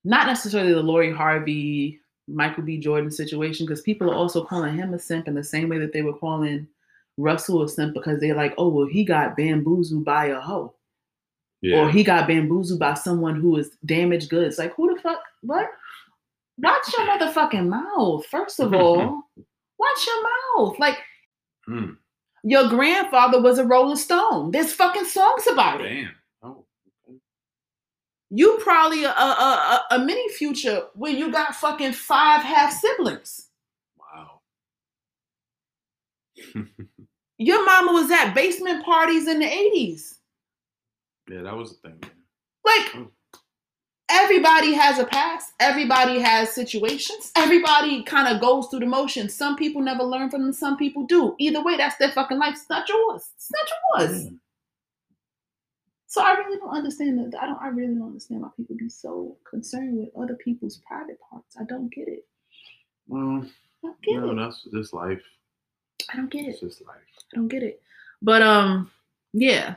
not 0.05 0.27
necessarily 0.27 0.73
the 0.73 0.83
Lori 0.83 1.13
Harvey, 1.13 2.01
Michael 2.29 2.63
B. 2.63 2.79
Jordan 2.79 3.11
situation, 3.11 3.67
because 3.67 3.81
people 3.81 4.11
are 4.11 4.15
also 4.15 4.45
calling 4.45 4.77
him 4.77 4.95
a 4.95 4.99
simp 4.99 5.27
in 5.27 5.35
the 5.35 5.43
same 5.43 5.69
way 5.69 5.79
that 5.79 5.93
they 5.93 6.03
were 6.03 6.13
calling 6.13 6.69
Russell 7.17 7.63
a 7.63 7.69
simp 7.69 7.95
because 7.95 8.21
they're 8.21 8.35
like, 8.35 8.55
oh 8.59 8.69
well, 8.69 8.87
he 8.87 9.05
got 9.05 9.37
bamboozled 9.37 10.05
by 10.05 10.27
a 10.27 10.39
hoe. 10.41 10.75
Yeah. 11.63 11.81
Or 11.81 11.91
he 11.91 12.05
got 12.05 12.29
bamboozled 12.29 12.79
by 12.79 12.95
someone 12.95 13.41
who 13.41 13.57
is 13.57 13.71
damaged 13.85 14.31
goods. 14.31 14.59
Like, 14.59 14.75
who 14.77 14.95
the 14.95 15.01
fuck? 15.01 15.21
What? 15.41 15.67
Watch 16.59 16.93
your 16.97 17.07
motherfucking 17.07 17.69
mouth. 17.69 18.27
First 18.27 18.61
of 18.61 18.73
all, 18.75 19.23
watch 19.79 20.07
your 20.07 20.23
mouth. 20.23 20.79
Like, 20.79 20.99
Hmm. 21.67 21.91
Your 22.49 22.69
grandfather 22.69 23.41
was 23.43 23.59
a 23.59 23.65
Rolling 23.65 23.97
Stone. 23.97 24.51
There's 24.53 24.73
fucking 24.73 25.05
songs 25.05 25.47
about 25.51 25.81
it. 25.83 25.89
Damn. 25.89 26.11
Oh. 26.43 26.65
You 28.31 28.59
probably 28.63 29.05
a, 29.05 29.11
a, 29.11 29.13
a, 29.13 29.85
a 29.97 29.99
mini 29.99 30.29
future 30.31 30.83
where 30.95 31.13
you 31.13 31.31
got 31.31 31.55
fucking 31.55 31.93
five 31.93 32.43
half 32.43 32.73
siblings. 32.73 33.49
Wow. 33.99 34.41
Your 37.39 37.65
mama 37.65 37.93
was 37.93 38.11
at 38.11 38.35
basement 38.35 38.85
parties 38.85 39.29
in 39.29 39.39
the 39.39 39.47
80s. 39.47 40.15
yeah, 41.31 41.43
that 41.43 41.57
was 41.57 41.79
the 41.79 41.89
thing. 41.89 42.01
Like, 42.65 42.93
Mm. 42.93 43.11
Everybody 44.09 44.73
has 44.75 44.99
a 44.99 45.05
past. 45.05 45.53
Everybody 45.61 46.19
has 46.21 46.51
situations. 46.51 47.33
Everybody 47.37 48.03
kind 48.03 48.35
of 48.35 48.41
goes 48.41 48.69
through 48.69 48.81
the 48.81 48.87
motions. 48.87 49.35
Some 49.35 49.57
people 49.57 49.83
never 49.83 50.03
learn 50.03 50.31
from 50.31 50.43
them. 50.43 50.53
Some 50.53 50.77
people 50.77 51.05
do. 51.05 51.35
Either 51.39 51.63
way, 51.63 51.77
that's 51.77 51.97
their 51.97 52.13
fucking 52.13 52.39
life. 52.39 52.55
It's 52.55 52.71
not 52.71 52.89
yours. 52.89 53.31
It's 53.37 53.51
not 53.53 54.09
yours. 54.09 54.25
Yeah. 54.25 54.31
So 56.07 56.23
I 56.23 56.33
really 56.39 56.59
don't 56.59 56.75
understand 56.75 57.19
that. 57.33 57.41
I 57.41 57.47
don't. 57.47 57.61
I 57.61 57.69
really 57.69 57.95
don't 57.95 58.09
understand 58.09 58.41
why 58.41 58.49
people 58.57 58.77
be 58.77 58.89
so 58.89 59.37
concerned 59.49 59.99
with 59.99 60.09
other 60.17 60.37
people's 60.37 60.79
private 60.87 61.19
parts. 61.31 61.57
I 61.61 61.65
don't 61.65 61.93
get 61.93 62.09
it. 62.09 62.27
Well, 63.07 63.45
I 63.85 63.87
don't 63.87 64.03
get 64.03 64.21
no, 64.21 64.31
it. 64.31 64.37
that's 64.37 64.65
just 64.73 64.95
life. 64.95 65.23
I 66.11 66.17
don't 66.17 66.31
get 66.31 66.47
it. 66.47 66.51
It's 66.51 66.61
just 66.61 66.87
life. 66.87 66.97
I 67.33 67.37
don't 67.37 67.49
get 67.49 67.63
it. 67.63 67.83
But 68.23 68.43
um, 68.43 68.91
yeah. 69.33 69.75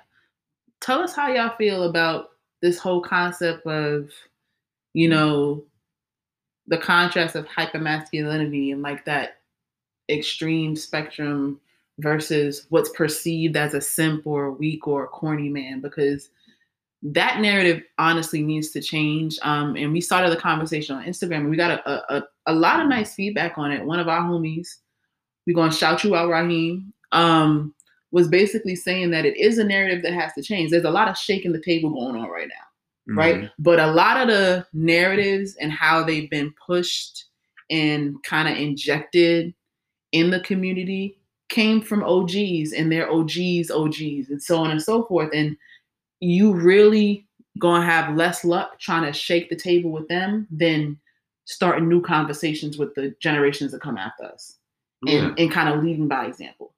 Tell 0.80 1.02
us 1.02 1.14
how 1.14 1.28
y'all 1.32 1.56
feel 1.58 1.84
about 1.84 2.31
this 2.62 2.78
whole 2.78 3.02
concept 3.02 3.66
of, 3.66 4.10
you 4.94 5.10
know, 5.10 5.64
the 6.68 6.78
contrast 6.78 7.36
of 7.36 7.46
hypermasculinity 7.48 8.72
and 8.72 8.82
like 8.82 9.04
that 9.06 9.40
extreme 10.10 10.76
spectrum 10.76 11.60
versus 12.00 12.66
what's 12.70 12.90
perceived 12.90 13.56
as 13.56 13.74
a 13.74 13.82
simp 13.82 14.26
or 14.26 14.46
a 14.46 14.52
weak 14.52 14.88
or 14.88 15.04
a 15.04 15.08
corny 15.08 15.50
man 15.50 15.82
because 15.82 16.30
that 17.04 17.40
narrative 17.40 17.82
honestly 17.98 18.42
needs 18.42 18.70
to 18.72 18.82
change. 18.82 19.38
Um 19.44 19.76
and 19.76 19.92
we 19.92 20.02
started 20.02 20.32
the 20.32 20.42
conversation 20.42 20.96
on 20.96 21.06
instagram 21.06 21.38
and 21.38 21.50
we 21.50 21.58
got 21.58 21.72
a, 21.72 21.90
a, 21.90 22.18
a, 22.18 22.24
a 22.48 22.54
lot 22.54 22.80
of 22.80 22.88
nice 22.88 23.16
feedback 23.16 23.58
on 23.58 23.72
it. 23.72 23.84
One 23.84 24.00
of 24.00 24.08
our 24.08 24.22
homies 24.22 24.78
we're 25.48 25.56
going 25.56 25.72
to 25.72 25.76
shout 25.78 26.04
you 26.04 26.16
out 26.16 26.30
raheem. 26.30 26.94
Um 27.12 27.74
was 28.12 28.28
basically 28.28 28.76
saying 28.76 29.12
that 29.12 29.26
it 29.26 29.38
is 29.38 29.58
a 29.58 29.64
narrative 29.64 30.04
that 30.04 30.14
has 30.14 30.34
to 30.34 30.42
change 30.42 30.72
there's 30.72 30.84
a 30.84 30.92
lot 30.92 31.08
of 31.08 31.18
shaking 31.18 31.52
the 31.52 31.62
table 31.62 31.90
going 31.90 32.16
on 32.16 32.30
right 32.30 32.48
now 32.48 32.66
right? 33.08 33.42
Mhm. 33.42 33.52
But 33.60 33.80
a 33.80 33.92
lot 33.92 34.18
of 34.18 34.28
the 34.28 34.66
narratives 34.74 35.56
and 35.56 35.72
how 35.72 36.04
they've 36.04 36.30
been 36.30 36.54
pushed 36.66 37.26
and 37.70 38.22
kind 38.24 38.48
of 38.48 38.58
injected 38.58 39.54
in 40.12 40.30
the 40.30 40.42
community 40.42 41.18
came 41.50 41.82
from 41.82 42.04
OGs 42.04 42.74
and 42.74 42.92
their 42.92 43.10
OGs, 43.10 43.72
OGs, 43.72 44.30
and 44.30 44.42
so 44.42 44.58
on 44.58 44.72
and 44.72 44.82
so 44.82 45.04
forth. 45.06 45.30
And 45.34 45.58
you 46.20 46.54
really 46.54 47.26
gonna 47.60 47.86
have 47.86 48.16
less 48.16 48.46
luck 48.46 48.80
trying 48.80 49.04
to 49.04 49.14
shake 49.14 49.50
the 49.50 49.56
table 49.56 49.92
with 49.92 50.08
them 50.08 50.48
than 50.52 50.98
starting 51.46 51.90
new 51.90 52.02
conversations 52.02 52.78
with 52.78 52.94
the 52.96 53.14
generations 53.20 53.72
that 53.72 53.82
come 53.82 53.98
after 53.98 54.24
us 54.26 54.58
and, 55.08 55.38
and 55.38 55.52
kind 55.52 55.68
of 55.68 55.84
leading 55.84 56.08
by 56.08 56.26
example. 56.26 56.71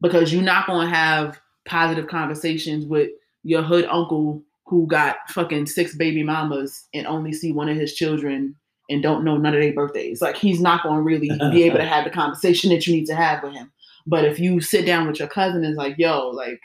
Because 0.00 0.32
you're 0.32 0.42
not 0.42 0.66
gonna 0.66 0.88
have 0.88 1.40
positive 1.66 2.08
conversations 2.08 2.86
with 2.86 3.10
your 3.42 3.62
hood 3.62 3.86
uncle 3.90 4.42
who 4.66 4.86
got 4.86 5.16
fucking 5.30 5.66
six 5.66 5.96
baby 5.96 6.22
mamas 6.22 6.86
and 6.94 7.06
only 7.06 7.32
see 7.32 7.52
one 7.52 7.68
of 7.68 7.76
his 7.76 7.94
children 7.94 8.54
and 8.90 9.02
don't 9.02 9.24
know 9.24 9.36
none 9.36 9.54
of 9.54 9.60
their 9.60 9.72
birthdays. 9.72 10.20
Like 10.20 10.36
he's 10.36 10.60
not 10.60 10.82
gonna 10.82 11.02
really 11.02 11.28
be 11.50 11.64
able 11.64 11.78
to 11.78 11.86
have 11.86 12.04
the 12.04 12.10
conversation 12.10 12.70
that 12.70 12.86
you 12.86 12.94
need 12.94 13.06
to 13.06 13.14
have 13.14 13.42
with 13.42 13.54
him. 13.54 13.70
But 14.06 14.24
if 14.24 14.38
you 14.38 14.60
sit 14.60 14.86
down 14.86 15.06
with 15.06 15.18
your 15.18 15.28
cousin 15.28 15.64
and 15.64 15.76
like, 15.76 15.96
yo, 15.98 16.28
like 16.28 16.60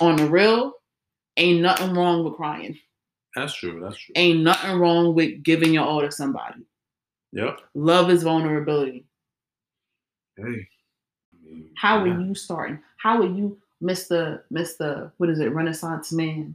on 0.00 0.16
the 0.16 0.28
real, 0.28 0.72
ain't 1.36 1.60
nothing 1.60 1.94
wrong 1.94 2.24
with 2.24 2.34
crying. 2.34 2.78
That's 3.36 3.54
true. 3.54 3.80
That's 3.80 3.96
true. 3.96 4.12
Ain't 4.16 4.40
nothing 4.40 4.78
wrong 4.78 5.14
with 5.14 5.42
giving 5.42 5.72
your 5.72 5.84
all 5.84 6.00
to 6.00 6.10
somebody. 6.10 6.66
Yep. 7.32 7.60
Love 7.74 8.10
is 8.10 8.22
vulnerability. 8.22 9.06
Hey. 10.36 10.68
Mean, 11.74 11.80
How 11.80 11.98
are 11.98 12.06
yeah. 12.06 12.18
you 12.18 12.34
starting? 12.34 12.78
How 12.96 13.20
are 13.20 13.26
you, 13.26 13.58
Mr. 13.82 14.42
Mr. 14.52 15.10
What 15.18 15.30
is 15.30 15.40
it, 15.40 15.52
Renaissance 15.52 16.12
man? 16.12 16.54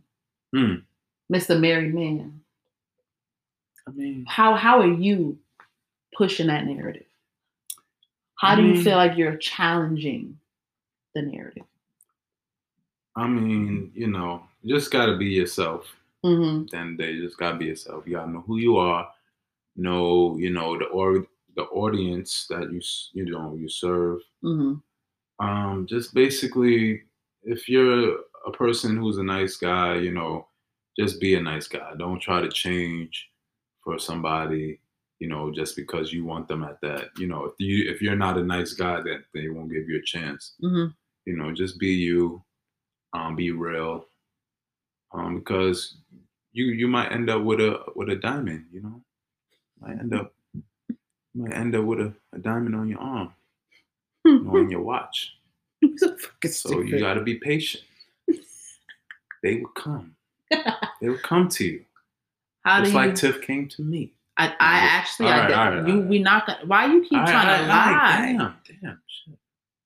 Hmm. 0.54 0.76
Mr. 1.32 1.60
Married 1.60 1.94
Man. 1.94 2.42
I 3.88 3.92
mean, 3.92 4.26
How 4.28 4.56
how 4.56 4.80
are 4.80 4.94
you 4.94 5.38
pushing 6.16 6.48
that 6.48 6.66
narrative? 6.66 7.06
How 8.36 8.54
I 8.54 8.56
do 8.56 8.64
you 8.64 8.84
feel 8.84 8.96
like 8.96 9.18
you're 9.18 9.36
challenging 9.38 10.40
the 11.14 11.22
narrative? 11.22 11.64
I 13.16 13.28
mean, 13.28 13.92
you 13.94 14.08
know, 14.08 14.44
you 14.64 14.76
just 14.76 14.92
gotta 14.92 15.18
be 15.18 15.26
yourself. 15.26 15.94
Mm-hmm. 16.24 16.64
At 16.64 16.72
the 16.72 16.78
end 16.78 16.92
of 16.92 16.98
the 16.98 17.04
day, 17.04 17.12
you 17.12 17.26
just 17.26 17.38
gotta 17.38 17.58
be 17.58 17.66
yourself. 17.66 18.04
You 18.06 18.16
gotta 18.16 18.32
know 18.32 18.44
who 18.48 18.58
you 18.58 18.78
are. 18.78 19.10
Know, 19.76 20.38
you 20.38 20.52
know, 20.52 20.78
the 20.78 20.86
or 20.86 21.26
the 21.56 21.64
audience 21.64 22.48
that 22.50 22.72
you 22.72 22.82
you 23.14 23.32
know 23.32 23.56
you 23.56 23.70
serve. 23.70 24.20
Mm-hmm. 24.44 24.76
Um, 25.40 25.86
just 25.88 26.14
basically, 26.14 27.04
if 27.44 27.70
you're 27.70 28.18
a 28.46 28.52
person 28.52 28.98
who's 28.98 29.18
a 29.18 29.24
nice 29.24 29.58
guy, 29.58 29.96
you 29.96 30.12
know, 30.12 30.48
just 30.98 31.20
be 31.20 31.36
a 31.36 31.42
nice 31.42 31.68
guy. 31.68 31.94
Don't 31.98 32.20
try 32.20 32.42
to 32.42 32.50
change 32.50 33.30
for 33.84 33.98
somebody, 34.00 34.80
you 35.20 35.30
know, 35.30 35.52
just 35.52 35.76
because 35.76 36.12
you 36.12 36.26
want 36.26 36.48
them 36.48 36.64
at 36.64 36.82
that. 36.82 37.10
You 37.18 37.28
know, 37.28 37.46
if 37.46 37.54
you 37.60 37.90
if 37.90 38.02
you're 38.02 38.16
not 38.16 38.38
a 38.38 38.44
nice 38.44 38.74
guy, 38.74 39.02
that 39.02 39.24
they 39.34 39.50
won't 39.50 39.72
give 39.72 39.88
you 39.90 40.00
a 40.00 40.04
chance. 40.04 40.56
hmm 40.62 40.88
You 41.26 41.38
know, 41.38 41.54
just 41.54 41.80
be 41.80 41.90
you, 41.94 42.44
um, 43.14 43.36
be 43.36 43.52
real, 43.52 44.06
um, 45.14 45.40
because 45.40 45.98
you 46.52 46.66
you 46.66 46.88
might 46.88 47.12
end 47.12 47.30
up 47.30 47.44
with 47.44 47.60
a 47.60 47.80
with 47.96 48.10
a 48.10 48.16
diamond. 48.16 48.66
You 48.72 48.82
know, 48.82 49.02
might 49.82 50.00
end 50.00 50.14
up 50.14 50.34
might 51.36 51.54
end 51.54 51.76
up 51.76 51.86
with 51.86 52.00
a, 52.00 52.14
a 52.34 52.40
diamond 52.40 52.76
on 52.76 52.88
your 52.90 53.00
arm, 53.00 53.34
on 54.26 54.70
your 54.70 54.82
watch. 54.82 55.34
so 55.98 56.16
So 56.48 56.82
you 56.82 57.00
got 57.00 57.16
to 57.16 57.22
be 57.22 57.36
patient. 57.36 57.84
They 59.44 59.56
will 59.56 59.70
come. 59.70 60.16
They 61.02 61.08
will 61.08 61.18
come 61.20 61.48
to 61.50 61.64
you. 61.66 61.86
How 62.64 62.80
do 62.80 62.84
Just 62.84 62.94
you? 62.94 63.00
like 63.00 63.16
Tiff 63.16 63.42
came 63.42 63.70
to 63.70 63.84
me. 63.84 64.12
I, 64.38 64.48
I 64.48 64.80
actually, 64.80 65.28
All 65.28 65.34
I 65.34 65.38
right, 65.40 65.48
did- 65.48 65.58
all 65.58 65.66
right, 65.72 65.88
you, 65.88 65.94
all 65.94 66.00
right. 66.02 66.10
we 66.10 66.20
not 66.20 66.46
gonna. 66.46 66.60
Why 66.66 66.86
you 66.88 67.02
keep 67.04 67.14
All 67.14 67.20
right, 67.24 67.32
trying 67.32 67.48
to 67.64 67.68
right, 67.68 67.68
lie? 67.70 68.22
Damn, 68.38 68.56
damn. 68.82 69.02
Shit. 69.08 69.38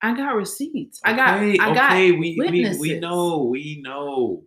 I 0.02 0.16
got 0.16 0.36
receipts. 0.36 1.00
I 1.06 1.14
got. 1.16 1.38
okay, 1.38 1.58
I 1.60 1.74
got. 1.74 1.92
okay, 1.92 2.12
we, 2.12 2.36
we 2.40 2.78
we 2.80 3.00
know, 3.00 3.44
we 3.44 3.82
know. 3.84 4.44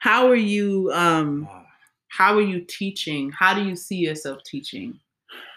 How 0.00 0.28
are 0.28 0.34
you? 0.36 0.90
Um. 0.92 1.48
Ah, 1.50 1.64
How 2.08 2.34
are 2.36 2.42
you 2.42 2.60
teaching? 2.60 3.30
How 3.30 3.54
do 3.54 3.64
you 3.64 3.74
see 3.74 3.96
yourself 3.96 4.42
teaching 4.44 4.98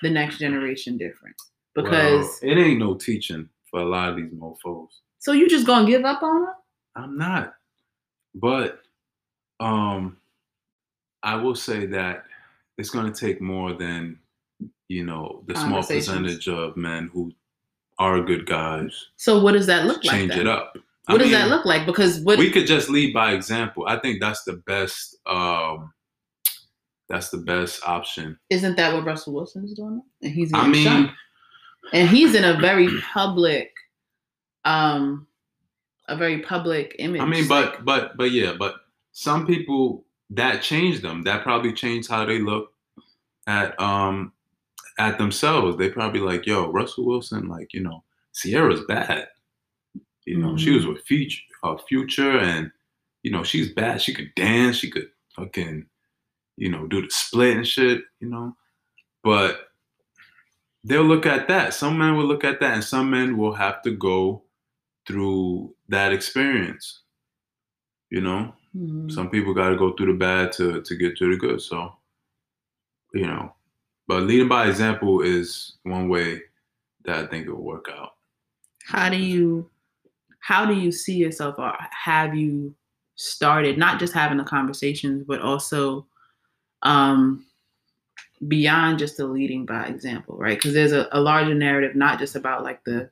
the 0.02 0.10
next 0.10 0.38
generation 0.40 0.98
different? 0.98 1.36
Because 1.74 2.40
well, 2.42 2.52
it 2.52 2.58
ain't 2.58 2.80
no 2.80 2.96
teaching 2.96 3.50
for 3.76 3.82
a 3.82 3.86
lot 3.86 4.08
of 4.10 4.16
these 4.16 4.32
mofos. 4.32 4.88
so 5.20 5.34
you 5.34 5.50
just 5.50 5.66
gonna 5.68 5.86
give 5.86 6.06
up 6.06 6.24
on 6.24 6.44
them? 6.44 6.54
I'm 6.96 7.18
not. 7.18 7.56
But 8.34 8.80
um 9.60 10.16
I 11.24 11.36
will 11.36 11.56
say 11.56 11.86
that 11.88 12.24
it's 12.78 12.90
gonna 12.90 13.14
take 13.14 13.42
more 13.42 13.74
than, 13.74 14.18
you 14.88 15.04
know, 15.06 15.44
the 15.48 15.56
small 15.56 15.84
percentage 15.84 16.48
of 16.48 16.78
men 16.78 17.10
who 17.14 17.34
are 18.00 18.22
good 18.22 18.46
guys 18.46 19.08
So 19.18 19.42
what 19.42 19.52
does 19.54 19.66
that 19.68 19.86
look 19.86 20.04
like? 20.06 20.16
change 20.16 20.32
then? 20.32 20.42
it 20.42 20.48
up. 20.48 20.78
I 21.08 21.12
What 21.14 21.20
does 21.22 21.32
that 21.32 21.50
look 21.50 21.66
like? 21.66 21.86
Because 21.86 22.22
what 22.22 22.40
we 22.40 22.50
could 22.50 22.66
just 22.68 22.90
lead 22.90 23.14
by 23.14 23.34
example. 23.34 23.86
I 23.88 24.00
think 24.00 24.22
that's 24.22 24.46
the 24.46 24.54
best 24.66 25.18
um 25.26 25.92
that's 27.10 27.30
the 27.30 27.40
best 27.40 27.86
option. 27.86 28.40
isn't 28.50 28.78
that 28.78 28.94
what 28.94 29.04
Russell 29.06 29.34
Wilson 29.34 29.66
is 29.66 29.74
doing? 29.74 30.02
And 30.22 30.32
he's 30.32 30.52
I 30.54 30.66
mean, 30.66 30.84
shot. 30.86 31.14
And 31.94 32.10
he's 32.10 32.36
in 32.36 32.44
a 32.44 32.60
very 32.60 32.90
public, 33.14 33.72
um, 34.64 35.28
a 36.08 36.16
very 36.16 36.40
public 36.42 36.96
image. 37.00 37.22
I 37.22 37.26
mean, 37.26 37.48
but 37.48 37.86
but 37.86 38.18
but 38.18 38.32
yeah, 38.32 38.56
but 38.58 38.76
some 39.12 39.46
people 39.46 40.06
that 40.32 40.62
changed 40.62 41.02
them. 41.02 41.24
That 41.24 41.44
probably 41.44 41.74
changed 41.74 42.10
how 42.10 42.26
they 42.26 42.40
look 42.40 42.72
at 43.48 43.80
um 43.80 44.34
at 44.98 45.18
themselves. 45.18 45.78
They 45.78 45.90
probably 45.90 46.20
like, 46.20 46.46
yo, 46.46 46.72
Russell 46.72 47.06
Wilson, 47.06 47.48
like 47.48 47.74
you 47.74 47.82
know, 47.82 48.04
Ciara's 48.34 48.82
bad. 48.88 49.28
You 50.26 50.38
know, 50.38 50.58
she 50.58 50.72
was 50.72 50.88
with 50.88 51.04
Future, 51.04 51.44
uh, 51.64 51.78
Future, 51.88 52.40
and 52.40 52.72
you 53.22 53.32
know, 53.32 53.44
she's 53.44 53.74
bad. 53.74 54.02
She 54.02 54.14
could 54.14 54.34
dance. 54.36 54.78
She 54.78 54.90
could 54.90 55.08
fucking, 55.36 55.86
you 56.58 56.70
know, 56.70 56.88
do 56.88 57.02
the 57.02 57.10
split 57.10 57.58
and 57.58 57.68
shit. 57.68 58.02
You 58.20 58.30
know, 58.30 58.56
but 59.24 59.68
they'll 60.86 61.04
look 61.04 61.26
at 61.26 61.48
that. 61.48 61.74
Some 61.74 61.98
men 61.98 62.16
will 62.16 62.26
look 62.26 62.44
at 62.44 62.60
that, 62.60 62.74
and 62.76 62.84
some 62.84 63.10
men 63.10 63.38
will 63.38 63.54
have 63.54 63.82
to 63.84 63.92
go 63.92 64.44
through 65.08 65.74
that 65.90 66.14
experience. 66.14 67.02
You 68.10 68.22
know, 68.22 68.54
Mhm. 68.76 69.12
some 69.12 69.30
people 69.30 69.54
got 69.54 69.70
to 69.70 69.78
go 69.78 69.94
through 69.94 70.14
the 70.14 70.18
bad 70.20 70.52
to 70.54 70.82
to 70.82 70.96
get 70.96 71.18
to 71.18 71.30
the 71.32 71.38
good. 71.38 71.62
So, 71.62 71.96
you 73.14 73.26
know, 73.28 73.54
but 74.08 74.24
leading 74.24 74.48
by 74.48 74.68
example 74.68 75.22
is 75.22 75.78
one 75.84 76.08
way 76.10 76.42
that 77.06 77.24
I 77.24 77.28
think 77.28 77.48
it 77.48 77.52
will 77.52 77.64
work 77.64 77.88
out. 77.90 78.12
how 78.88 79.10
do 79.10 79.18
you 79.18 79.68
how 80.40 80.64
do 80.66 80.74
you 80.76 80.92
see 80.92 81.16
yourself 81.16 81.56
or 81.58 81.74
have 81.92 82.36
you 82.36 82.76
started 83.16 83.80
not 83.80 84.00
just 84.00 84.14
having 84.14 84.38
the 84.38 84.44
conversations 84.44 85.24
but 85.26 85.42
also 85.42 86.06
um 86.84 87.44
beyond 88.48 89.00
just 89.00 89.18
the 89.18 89.26
leading 89.26 89.66
by 89.66 89.86
example 89.86 90.36
right 90.38 90.58
because 90.58 90.74
there's 90.74 90.92
a, 90.92 91.08
a 91.12 91.20
larger 91.22 91.54
narrative 91.54 91.96
not 91.96 92.20
just 92.20 92.36
about 92.36 92.64
like 92.64 92.84
the 92.84 93.10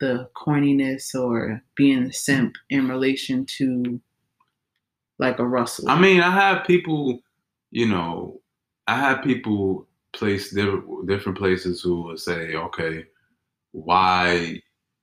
the 0.00 0.28
corniness 0.36 1.14
or 1.14 1.62
being 1.76 2.04
the 2.04 2.12
simp 2.12 2.54
in 2.70 2.88
relation 2.88 3.44
to 3.46 4.00
like 5.18 5.38
a 5.38 5.46
russell 5.46 5.88
I 5.88 6.00
mean, 6.00 6.20
I 6.20 6.30
have 6.30 6.66
people, 6.66 7.20
you 7.70 7.86
know, 7.88 8.40
I 8.86 8.96
have 8.96 9.22
people 9.22 9.86
place 10.12 10.50
different 10.52 11.06
different 11.06 11.38
places 11.38 11.80
who 11.82 12.02
will 12.02 12.16
say, 12.16 12.54
okay, 12.54 13.04
why 13.72 14.60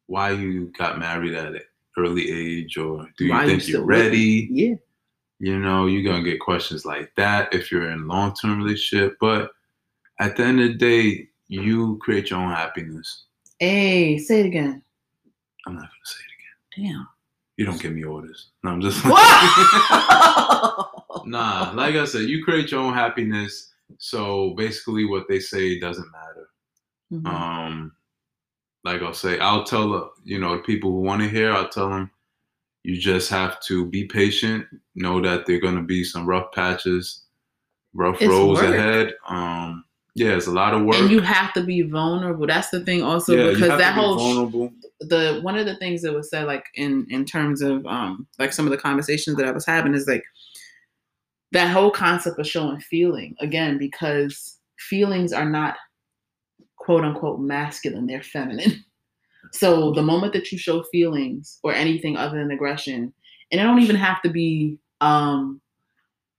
why 0.08 0.32
you 0.32 0.72
got 0.78 1.00
married 1.00 1.34
at 1.34 1.54
an 1.54 1.62
early 1.98 2.30
age, 2.32 2.78
or 2.78 3.08
do 3.18 3.26
you 3.26 3.32
Why 3.32 3.46
think 3.46 3.64
with 3.64 3.76
me? 3.76 3.82
ready? 3.86 4.50
yeah 4.52 4.76
You 5.40 5.58
know, 5.60 5.86
you're 5.88 6.04
gonna 6.04 6.24
get 6.24 6.40
questions 6.40 6.86
like 6.86 7.14
that 7.16 7.54
if 7.54 7.72
you're 7.72 7.90
in 7.92 8.02
a 8.02 8.06
long 8.06 8.34
term 8.36 8.62
relationship. 8.62 9.18
But 9.22 9.52
at 10.20 10.36
the 10.36 10.44
end 10.44 10.60
of 10.60 10.68
the 10.70 10.74
day, 10.76 11.30
you 11.48 11.98
create 12.02 12.30
your 12.30 12.40
own 12.40 12.52
happiness. 12.52 13.24
hey 13.60 14.18
say 14.20 14.42
it 14.42 14.46
again 14.46 14.84
I'm 15.66 15.74
not 15.74 15.82
gonna 15.82 16.06
say 16.06 16.22
it 16.28 16.34
again. 16.38 16.56
damn 16.94 17.08
You 17.58 17.66
don't 17.66 17.82
give 17.82 17.94
me 17.94 18.04
orders. 18.04 18.50
No, 18.64 18.70
I'm 18.72 18.82
just 18.82 19.04
What? 19.04 19.20
nah. 21.26 21.72
Like 21.74 21.96
I 21.96 22.06
said, 22.06 22.30
you 22.30 22.44
create 22.44 22.72
your 22.72 22.82
own 22.82 22.94
happiness. 22.94 23.74
So 23.98 24.52
basically, 24.56 25.06
what 25.06 25.28
they 25.28 25.40
say 25.40 25.80
doesn't 25.80 26.12
matter. 26.12 26.50
Mhm. 27.12 27.28
Um, 27.28 27.92
like 28.84 29.02
I'll 29.02 29.14
say, 29.14 29.40
I'll 29.40 29.64
tell 29.64 29.94
uh, 29.94 30.08
you 30.24 30.40
know 30.40 30.58
the 30.58 30.64
people 30.64 30.92
who 30.92 31.02
want 31.02 31.22
to 31.24 31.30
hear. 31.30 31.52
I'll 31.52 31.70
tell 31.70 31.90
them 31.90 32.12
you 32.90 32.98
just 33.00 33.30
have 33.30 33.60
to 33.62 33.86
be 33.86 34.06
patient. 34.06 34.66
Know 34.96 35.22
that 35.22 35.46
there 35.46 35.58
are 35.58 35.60
gonna 35.62 35.84
be 35.84 36.04
some 36.04 36.26
rough 36.26 36.52
patches, 36.54 37.24
rough 37.94 38.20
It's 38.22 38.30
roads 38.30 38.62
work. 38.62 38.74
ahead. 38.74 39.14
Um, 39.28 39.84
yeah, 40.16 40.36
it's 40.36 40.48
a 40.48 40.52
lot 40.52 40.74
of 40.74 40.84
work. 40.84 40.96
and 40.96 41.12
you 41.12 41.22
have 41.22 41.54
to 41.54 41.64
be 41.64 41.82
vulnerable 41.84 42.48
that's 42.48 42.70
the 42.72 42.84
thing 42.84 43.04
also 43.04 43.36
yeah, 43.36 43.50
because 43.54 43.70
that 43.70 43.90
to 43.92 43.96
be 43.96 44.02
whole 44.02 44.18
vulnerable. 44.18 44.72
the 45.02 45.40
one 45.44 45.56
of 45.58 45.66
the 45.68 45.78
things 45.78 46.02
that 46.02 46.12
was 46.14 46.30
said 46.30 46.46
like 46.48 46.66
in 46.76 47.06
in 47.10 47.24
terms 47.26 47.62
of 47.62 47.86
um 47.86 48.28
like 48.40 48.52
some 48.52 48.66
of 48.66 48.72
the 48.72 48.78
conversations 48.78 49.38
that 49.38 49.46
I 49.46 49.52
was 49.52 49.66
having 49.66 49.94
is 49.94 50.08
like 50.08 50.24
that 51.52 51.68
whole 51.72 51.92
concept 51.92 52.40
of 52.40 52.48
showing 52.48 52.80
feeling 52.82 53.36
again 53.40 53.78
because 53.78 54.58
feelings 54.80 55.32
are 55.32 55.50
not 55.50 55.78
quote 56.78 57.06
unquote 57.06 57.40
masculine 57.40 58.08
they're 58.08 58.24
feminine 58.24 58.84
so 59.52 59.92
the 59.94 60.02
moment 60.02 60.34
that 60.34 60.52
you 60.52 60.58
show 60.58 60.84
feelings 60.84 61.60
or 61.64 61.74
anything 61.74 62.18
other 62.18 62.38
than 62.38 62.52
aggression 62.52 63.14
and 63.52 63.60
it 63.62 63.64
don't 63.64 63.82
even 63.82 63.96
have 63.96 64.22
to 64.22 64.30
be 64.30 64.78
um 65.02 65.60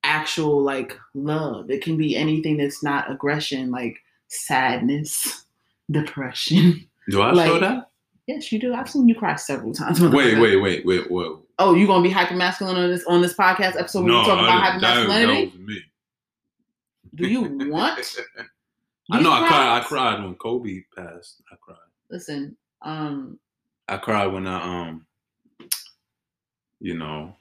actual 0.04 0.62
like 0.62 0.96
love 1.14 1.70
it 1.70 1.82
can 1.82 1.96
be 1.96 2.16
anything 2.16 2.56
that's 2.56 2.82
not 2.82 3.10
aggression 3.10 3.70
like 3.70 3.96
sadness 4.28 5.44
depression 5.90 6.86
Do 7.08 7.22
I 7.22 7.30
show 7.46 7.52
like- 7.54 7.60
that? 7.62 7.86
Yes, 8.26 8.52
you 8.52 8.60
do. 8.60 8.72
I've 8.74 8.88
seen 8.88 9.08
you 9.08 9.16
cry 9.16 9.34
several 9.34 9.72
times. 9.72 10.00
Wait, 10.00 10.38
wait, 10.38 10.56
wait, 10.60 10.84
wait, 10.86 11.10
wait. 11.10 11.32
Oh, 11.58 11.74
you 11.74 11.84
gonna 11.88 12.00
be 12.04 12.10
hyper 12.10 12.36
masculine 12.36 12.76
on 12.76 12.88
this 12.88 13.04
on 13.08 13.20
this 13.22 13.34
podcast 13.34 13.74
episode 13.76 14.04
when 14.04 14.12
you 14.12 14.22
talk 14.24 14.38
about 14.38 14.62
hyper 14.62 14.78
masculinity? 14.78 15.46
was 15.46 15.66
me. 15.66 15.82
Do 17.16 17.26
you 17.26 17.40
want? 17.72 17.98
I 19.10 19.16
You 19.16 19.24
know. 19.24 19.32
I 19.32 19.48
cried. 19.48 19.78
I 19.78 19.84
cried 19.84 20.22
when 20.22 20.36
Kobe 20.36 20.82
passed. 20.96 21.42
I 21.50 21.56
cried. 21.60 21.76
Listen, 22.08 22.56
um, 22.82 23.38
I 23.88 23.96
cried 23.98 24.26
when 24.28 24.46
I 24.46 24.88
um, 24.88 25.06
you 26.80 26.94
know, 26.96 27.34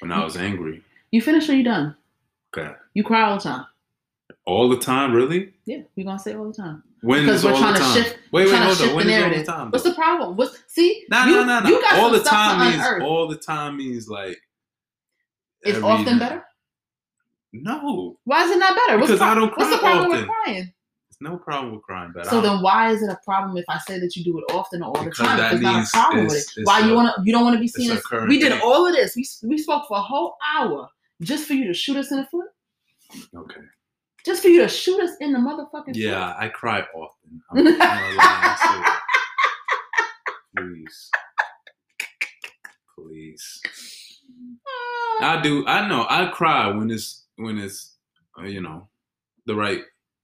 when 0.00 0.12
I 0.12 0.22
was 0.24 0.36
angry. 0.36 0.82
you 1.10 1.20
finished 1.22 1.48
or 1.48 1.54
you 1.54 1.64
done? 1.64 1.96
Okay. 2.56 2.72
You 2.94 3.02
cry 3.04 3.22
all 3.22 3.36
the 3.36 3.42
time. 3.42 3.66
All 4.44 4.68
the 4.68 4.78
time, 4.78 5.12
really? 5.12 5.52
Yeah, 5.64 5.82
we're 5.96 6.04
gonna 6.04 6.18
say 6.18 6.34
all 6.34 6.48
the 6.48 6.54
time. 6.54 6.82
When 7.00 7.24
Because 7.24 7.40
is 7.40 7.44
we're 7.44 7.52
all 7.52 7.58
trying 7.60 7.72
the 7.74 7.78
to 7.78 7.84
time? 7.84 8.02
shift- 8.04 8.18
wait, 8.32 8.46
wait, 8.50 8.54
hold 8.62 8.80
on. 8.90 8.94
When 8.96 9.06
the 9.06 9.12
is 9.12 9.18
all 9.18 9.28
narrative. 9.28 9.46
the 9.46 9.52
time? 9.52 9.70
What's 9.70 9.84
the 9.84 9.94
problem? 9.94 10.36
What's 10.36 10.58
see? 10.68 11.04
No, 11.10 11.24
no, 11.24 11.44
no, 11.44 11.60
no. 11.60 11.82
All 11.94 12.10
the 12.10 12.20
time 12.20 12.60
means 12.60 12.74
unearth. 12.76 13.02
all 13.02 13.28
the 13.28 13.36
time 13.36 13.76
means 13.76 14.08
like. 14.08 14.38
It's 15.62 15.78
often 15.80 16.18
better. 16.18 16.44
No, 17.52 18.16
Why 18.24 18.44
is 18.44 18.50
it 18.50 18.58
not 18.58 18.74
better? 18.74 18.98
What's, 18.98 19.10
Because 19.10 19.18
the, 19.20 19.24
I 19.26 19.34
don't 19.34 19.52
cry 19.52 19.64
what's 19.64 19.76
the 19.76 19.80
problem 19.80 20.10
with 20.10 20.26
crying? 20.26 20.72
No 21.22 21.36
problem 21.38 21.72
with 21.74 21.82
crying, 21.82 22.12
but 22.14 22.26
So 22.26 22.40
then, 22.40 22.60
why 22.62 22.90
is 22.90 23.02
it 23.02 23.08
a 23.08 23.18
problem 23.24 23.56
if 23.56 23.64
I 23.68 23.78
say 23.78 23.98
that 24.00 24.14
you 24.16 24.24
do 24.24 24.38
it 24.38 24.44
often 24.52 24.82
or 24.82 24.86
all 24.96 25.04
the 25.04 25.10
time? 25.10 25.36
that 25.38 25.50
There's 25.50 25.60
not 25.62 25.84
a 25.84 25.90
problem 25.90 26.26
with 26.26 26.34
it. 26.34 26.38
it's- 26.38 26.56
it's 26.58 26.66
Why 26.66 26.80
you 26.80 26.94
wanna 26.94 27.14
you 27.24 27.32
don't 27.32 27.44
want 27.44 27.54
to 27.54 27.60
be 27.60 27.68
seen 27.68 27.90
as 27.92 28.02
we 28.28 28.38
did 28.38 28.52
all 28.60 28.86
of 28.86 28.92
this. 28.94 29.14
We 29.16 29.24
we 29.48 29.58
spoke 29.58 29.86
for 29.88 29.96
a 29.98 30.02
whole 30.02 30.36
hour 30.54 30.88
just 31.20 31.46
for 31.46 31.54
you 31.54 31.66
to 31.68 31.74
shoot 31.74 31.96
us 31.96 32.10
in 32.10 32.18
the 32.18 32.26
foot. 32.26 32.48
okay. 33.36 33.60
Just 34.24 34.42
for 34.42 34.48
you 34.48 34.60
to 34.62 34.68
shoot 34.68 35.00
us 35.00 35.16
in 35.20 35.32
the 35.32 35.38
motherfucking 35.38 35.94
Yeah, 35.96 36.34
I 36.38 36.48
cry 36.48 36.86
often. 36.94 37.42
I'm, 37.50 37.58
I'm 37.58 37.64
not 37.64 37.78
lying, 37.80 38.18
I 38.20 38.56
say 38.56 38.80
it. 38.80 38.98
Please, 40.56 41.10
Please. 42.94 43.60
I 45.20 45.40
do. 45.42 45.66
I 45.66 45.88
know. 45.88 46.06
I 46.08 46.26
cry 46.26 46.68
when 46.68 46.90
it's 46.90 47.24
when 47.36 47.58
it's 47.58 47.96
uh, 48.38 48.44
you 48.44 48.60
know 48.60 48.88
the 49.46 49.54
right 49.54 49.82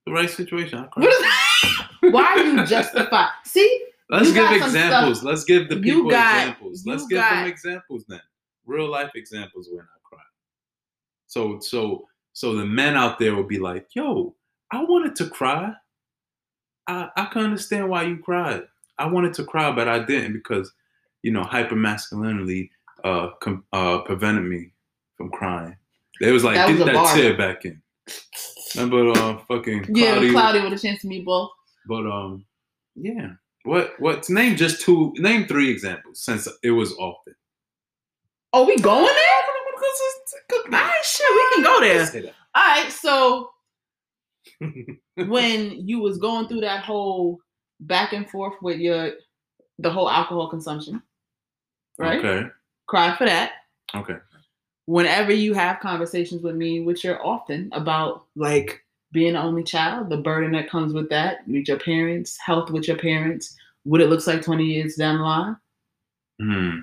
the 0.09 0.15
right 0.15 0.31
situation. 0.31 0.79
I 0.79 0.87
cry. 0.87 1.03
What 1.05 1.13
is 1.13 1.19
that? 1.21 1.89
Why 2.13 2.25
are 2.25 2.39
you 2.45 2.67
justify? 2.67 3.27
See, 3.45 3.85
Let's 4.11 4.33
give 4.33 4.51
examples. 4.53 5.23
Let's 5.23 5.45
give 5.45 5.69
the 5.69 5.77
people 5.77 6.11
got- 6.11 6.39
examples. 6.39 6.85
Let's 6.87 7.07
give 7.07 7.19
them 7.19 7.47
examples 7.47 8.05
then. 8.09 8.21
Real 8.67 8.89
life 8.91 9.11
examples 9.15 9.69
when 9.71 9.81
I 9.83 9.99
cry. 10.03 10.23
So 11.27 11.59
so 11.61 12.07
so 12.33 12.55
the 12.55 12.65
men 12.65 12.97
out 12.97 13.19
there 13.19 13.35
will 13.35 13.43
be 13.47 13.59
like, 13.59 13.89
"Yo, 13.95 14.35
I 14.71 14.83
wanted 14.85 15.15
to 15.17 15.29
cry. 15.29 15.73
I 16.87 17.09
I 17.17 17.25
can 17.27 17.43
understand 17.43 17.89
why 17.91 18.05
you 18.05 18.19
cried. 18.19 18.63
I 18.99 19.07
wanted 19.07 19.35
to 19.35 19.45
cry, 19.45 19.71
but 19.73 19.89
I 19.89 19.99
didn't 20.05 20.33
because 20.35 20.73
you 21.23 21.31
know 21.33 21.43
hypermasculinity 21.43 22.71
uh 23.05 23.29
com- 23.41 23.65
uh 23.73 23.99
prevented 24.03 24.45
me 24.45 24.73
from 25.17 25.31
crying. 25.31 25.77
They 26.21 26.33
was 26.33 26.45
like, 26.45 26.55
That 26.57 26.69
was 26.69 26.79
get 26.79 26.87
that 26.87 26.95
bar. 26.95 27.15
tear 27.15 27.37
back 27.37 27.65
in. 27.65 27.81
Remember 28.75 29.11
uh 29.11 29.39
fucking 29.49 29.87
yeah, 29.95 30.13
Cloudy 30.13 30.31
Cloudy 30.31 30.61
with 30.61 30.73
a 30.73 30.79
chance 30.79 31.01
to 31.03 31.09
meatballs. 31.09 31.49
but 31.87 32.07
um, 32.07 32.45
yeah. 32.95 33.33
What 33.65 33.95
what? 33.99 34.29
Name 34.31 34.57
just 34.57 34.81
two. 34.83 35.13
Name 35.17 35.47
three 35.47 35.71
examples 35.71 36.23
since 36.23 36.49
it 36.63 36.71
was 36.71 36.93
often. 36.95 37.35
Oh, 38.53 38.67
we 38.67 38.77
going 38.79 39.05
there? 39.05 39.39
All 40.67 40.71
right, 40.73 41.05
shit, 41.05 41.27
we 41.31 41.55
can 41.55 41.65
go 41.65 41.81
there. 41.81 42.33
All 42.55 42.65
right, 42.65 42.91
so 42.91 43.51
when 45.17 45.87
you 45.87 46.01
was 46.01 46.19
going 46.19 46.49
through 46.49 46.63
that 46.63 46.85
whole 46.85 47.39
back 47.81 48.13
and 48.13 48.29
forth 48.29 48.55
with 48.63 48.79
your 48.79 49.13
the 49.79 49.91
whole 49.91 50.11
alcohol 50.11 50.49
consumption, 50.49 51.03
right? 51.99 52.19
Okay. 52.19 52.49
Cry 52.87 53.17
for 53.17 53.27
that. 53.27 53.53
Okay. 53.95 54.17
Whenever 54.89 55.33
you 55.35 55.53
have 55.53 55.81
conversations 55.81 56.43
with 56.43 56.57
me, 56.57 56.81
which 56.81 57.05
are 57.05 57.23
often 57.23 57.69
about 57.73 58.25
like 58.37 58.83
being 59.13 59.37
an 59.37 59.37
only 59.37 59.63
child, 59.63 60.09
the 60.09 60.17
burden 60.17 60.53
that 60.53 60.71
comes 60.71 60.95
with 60.95 61.11
that, 61.11 61.47
with 61.47 61.69
your 61.69 61.79
parents, 61.79 62.39
health 62.39 62.71
with 62.71 62.89
your 62.89 62.97
parents, 62.97 63.55
what 63.85 64.01
it 64.01 64.09
looks 64.09 64.27
like 64.27 64.41
20 64.41 64.65
years 64.65 64.95
down 64.95 65.19
the 65.19 65.25
line. 65.25 65.57
Hmm. 66.41 66.79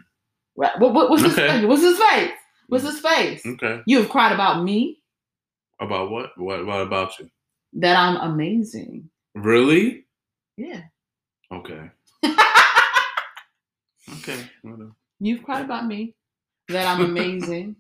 What, 0.53 0.80
what, 0.80 1.10
what's 1.10 1.24
his 1.24 1.34
Okay. 1.34 1.47
face? 1.47 1.66
What's 1.66 1.82
his 1.82 1.97
face? 1.97 2.32
What's 2.68 2.84
his 2.84 2.99
face? 2.99 3.43
Okay. 3.43 3.82
You 3.88 3.97
have 4.01 4.10
cried 4.10 4.34
about 4.34 4.64
me, 4.64 5.01
About 5.80 6.12
what? 6.12 6.30
What? 6.38 6.64
What 6.64 6.82
about 6.82 7.18
you? 7.18 7.28
that 7.74 7.95
I'm 7.97 8.18
amazing. 8.18 9.10
Really? 9.34 10.06
Yeah. 10.58 10.82
Okay. 11.51 11.89
Okay. 14.20 14.39
Whatever. 14.62 14.91
You've 15.20 15.43
cried 15.43 15.66
about 15.66 15.88
me, 15.88 16.14
that 16.70 16.86
I'm 16.86 17.03
amazing, 17.06 17.76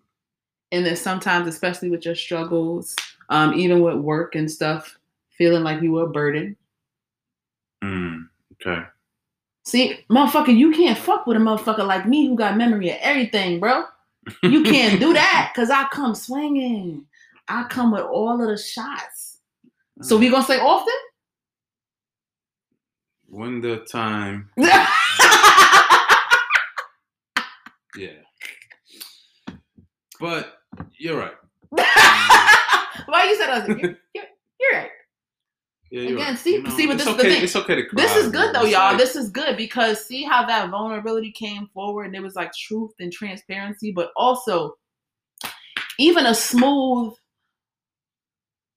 and 0.75 0.85
that 0.85 0.97
sometimes, 0.97 1.47
especially 1.47 1.89
with 1.89 2.05
your 2.05 2.15
struggles, 2.15 2.95
um, 3.29 3.53
even 3.53 3.81
with 3.81 3.95
work 3.95 4.35
and 4.35 4.49
stuff, 4.49 4.97
feeling 5.37 5.63
like 5.63 5.81
you 5.81 5.93
were 5.93 6.03
a 6.03 6.09
burden. 6.09 6.55
Hmm. 7.81 8.23
Okay. 8.53 8.83
See, 9.63 10.05
motherfucker, 10.09 10.55
you 10.55 10.71
can't 10.71 10.97
fuck 10.97 11.25
with 11.25 11.37
a 11.37 11.39
motherfucker 11.39 11.85
like 11.85 12.07
me 12.07 12.27
who 12.27 12.35
got 12.35 12.57
memory 12.57 12.91
of 12.91 12.97
everything, 13.01 13.59
bro. 13.59 13.85
You 14.43 14.63
can't 14.63 14.99
do 14.99 15.13
that 15.13 15.51
because 15.53 15.69
I 15.69 15.85
come 15.91 16.13
swinging. 16.13 17.05
I 17.47 17.63
come 17.63 17.91
with 17.91 18.03
all 18.03 18.41
of 18.41 18.47
the 18.47 18.57
shots. 18.57 19.39
So 20.01 20.17
we 20.17 20.29
gonna 20.29 20.43
say 20.43 20.59
often? 20.59 20.93
When 23.27 23.61
the 23.61 23.77
time. 23.91 24.49
Yeah. 27.95 28.17
But 30.19 30.59
you're 30.97 31.17
right. 31.17 31.33
Why 33.07 33.25
you 33.25 33.35
said 33.37 33.49
I 33.49 33.59
was 33.59 33.67
you're, 33.69 33.77
you're, 34.13 34.23
you're 34.59 34.71
right. 34.73 34.89
Yeah, 35.91 36.01
you're 36.01 36.13
Again, 36.13 36.27
right. 36.33 36.37
see- 36.39 36.53
You 36.55 36.63
know, 36.63 36.69
see, 36.71 36.87
but 36.87 36.97
this 36.97 37.07
is 37.07 37.17
the 37.17 37.23
thing. 37.23 37.43
It's 37.43 37.55
okay 37.55 37.75
to 37.75 37.85
cry. 37.85 38.01
This 38.01 38.15
is 38.15 38.31
good 38.31 38.53
though, 38.55 38.63
It's 38.63 38.71
y'all. 38.71 38.89
like- 38.91 38.97
This 38.97 39.15
is 39.15 39.29
good 39.29 39.55
because 39.57 40.03
see 40.05 40.23
how 40.23 40.45
that 40.45 40.69
vulnerability 40.69 41.31
came 41.31 41.67
forward 41.73 42.05
and 42.07 42.15
it 42.15 42.21
was 42.21 42.35
like 42.35 42.53
truth 42.53 42.91
and 42.99 43.11
transparency, 43.11 43.91
but 43.91 44.11
also 44.15 44.75
even 45.99 46.25
a 46.25 46.33
smooth, 46.35 47.13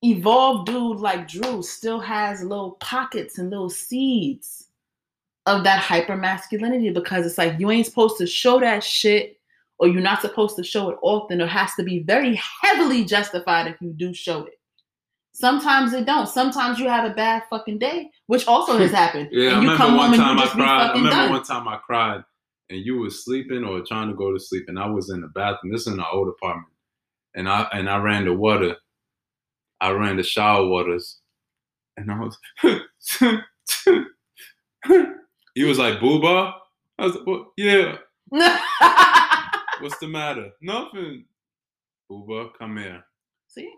evolved 0.02 0.66
dude 0.66 0.98
like 0.98 1.26
Drew 1.28 1.62
still 1.62 1.98
has 2.00 2.42
little 2.42 2.72
pockets 2.72 3.38
and 3.38 3.50
little 3.50 3.70
seeds 3.70 4.68
of 5.46 5.64
that 5.64 5.80
hyper 5.80 6.16
masculinity 6.16 6.90
because 6.90 7.26
it's 7.26 7.38
like 7.38 7.58
you 7.58 7.70
ain't 7.70 7.86
supposed 7.86 8.18
to 8.18 8.26
show 8.26 8.60
that 8.60 8.84
shit 8.84 9.37
or 9.78 9.88
you're 9.88 10.02
not 10.02 10.20
supposed 10.20 10.56
to 10.56 10.64
show 10.64 10.90
it 10.90 10.98
often 11.02 11.40
or 11.40 11.46
has 11.46 11.74
to 11.74 11.82
be 11.82 12.00
very 12.00 12.40
heavily 12.62 13.04
justified 13.04 13.68
if 13.68 13.76
you 13.80 13.92
do 13.92 14.12
show 14.12 14.44
it. 14.44 14.54
Sometimes 15.32 15.92
it 15.92 16.04
don't. 16.04 16.28
Sometimes 16.28 16.80
you 16.80 16.88
have 16.88 17.08
a 17.08 17.14
bad 17.14 17.44
fucking 17.48 17.78
day, 17.78 18.10
which 18.26 18.46
also 18.48 18.76
has 18.78 18.90
happened. 19.02 19.28
Yeah, 19.30 19.50
I 19.50 19.52
and 19.54 19.62
you 19.62 19.70
remember 19.70 19.84
come 19.84 19.96
one 19.96 20.12
you 20.12 20.18
time 20.18 20.38
I 20.38 20.46
cried. 20.46 20.66
I 20.66 20.88
remember 20.92 21.10
done. 21.10 21.30
one 21.30 21.44
time 21.44 21.68
I 21.68 21.76
cried 21.76 22.22
and 22.70 22.84
you 22.84 22.98
was 22.98 23.24
sleeping 23.24 23.64
or 23.64 23.82
trying 23.86 24.08
to 24.08 24.14
go 24.14 24.32
to 24.32 24.40
sleep 24.40 24.64
and 24.68 24.78
I 24.78 24.88
was 24.88 25.10
in 25.10 25.20
the 25.20 25.28
bathroom. 25.28 25.72
This 25.72 25.82
is 25.82 25.88
in 25.88 25.94
an 25.94 26.04
old 26.12 26.28
apartment. 26.28 26.72
And 27.34 27.48
I 27.48 27.68
and 27.72 27.88
I 27.88 27.98
ran 27.98 28.24
the 28.24 28.34
water. 28.34 28.76
I 29.80 29.90
ran 29.90 30.16
the 30.16 30.22
shower 30.22 30.66
waters. 30.66 31.18
And 31.96 32.10
I 32.10 32.18
was 32.18 32.38
He 35.54 35.64
was 35.64 35.78
like, 35.78 35.98
Booba? 35.98 36.52
I 36.98 37.04
was 37.04 37.14
like, 37.14 37.26
well, 37.26 37.52
yeah. 37.56 37.96
What's 39.80 39.98
the 39.98 40.08
matter? 40.08 40.50
Nothing. 40.60 41.24
Uber, 42.10 42.50
come 42.58 42.76
here. 42.78 43.04
See? 43.48 43.72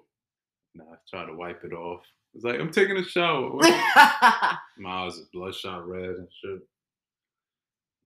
Nah, 0.74 0.84
I 0.84 0.96
tried 1.09 1.26
to 1.26 1.34
wipe 1.34 1.62
it 1.64 1.72
off. 1.72 2.01
I 2.03 2.30
was 2.34 2.44
like, 2.44 2.61
I'm 2.61 2.70
taking 2.70 2.96
a 2.96 3.05
shower. 3.05 3.51
My 4.78 5.05
eyes 5.05 5.14
is 5.16 5.28
bloodshot 5.32 5.86
red 5.86 6.11
and 6.11 6.28
shit. 6.42 6.61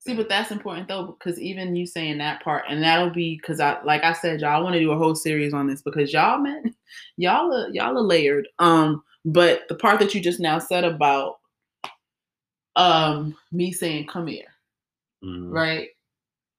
See, 0.01 0.14
but 0.14 0.28
that's 0.28 0.51
important 0.51 0.88
though, 0.88 1.16
because 1.18 1.40
even 1.40 1.76
you 1.76 1.86
saying 1.86 2.18
that 2.18 2.42
part, 2.42 2.64
and 2.68 2.82
that'll 2.82 3.11
be 3.11 3.36
because 3.40 3.59
I, 3.61 3.82
like 3.84 4.03
I 4.05 4.12
said, 4.12 4.40
y'all 4.40 4.62
want 4.62 4.74
to 4.74 4.80
do 4.80 4.92
a 4.92 4.99
whole 4.99 5.14
series 5.14 5.55
on 5.55 5.66
this 5.66 5.80
because 5.82 6.12
y'all, 6.12 6.38
man, 6.38 6.74
y'all 7.16 7.53
are 7.53 7.68
y'all 7.70 7.97
are 7.97 8.03
layered. 8.03 8.47
Um, 8.59 9.03
but 9.24 9.62
the 9.68 9.74
part 9.76 9.99
that 10.01 10.14
you 10.14 10.20
just 10.20 10.40
now 10.40 10.59
said 10.59 10.84
about, 10.84 11.36
um, 12.76 13.34
me 13.53 13.72
saying 13.72 14.07
come 14.07 14.26
here, 14.26 14.53
Mhm. 15.22 15.51
right? 15.51 15.88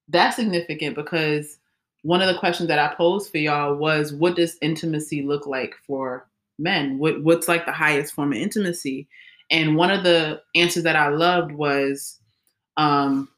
That's 0.09 0.35
significant 0.35 0.95
because 0.95 1.57
one 2.03 2.21
of 2.21 2.27
the 2.27 2.39
questions 2.39 2.67
that 2.67 2.79
I 2.79 2.93
posed 2.93 3.31
for 3.31 3.39
y'all 3.39 3.75
was, 3.75 4.13
what 4.13 4.35
does 4.35 4.57
intimacy 4.61 5.23
look 5.23 5.47
like 5.47 5.75
for 5.87 6.27
men? 6.59 6.99
What 6.99 7.23
what's 7.23 7.47
like 7.47 7.65
the 7.65 7.71
highest 7.71 8.13
form 8.13 8.31
of 8.31 8.37
intimacy? 8.37 9.07
And 9.51 9.75
one 9.75 9.91
of 9.91 10.03
the 10.03 10.41
answers 10.55 10.83
that 10.83 10.95
I 10.95 11.09
loved 11.09 11.51
was, 11.51 12.19
um, 12.77 13.29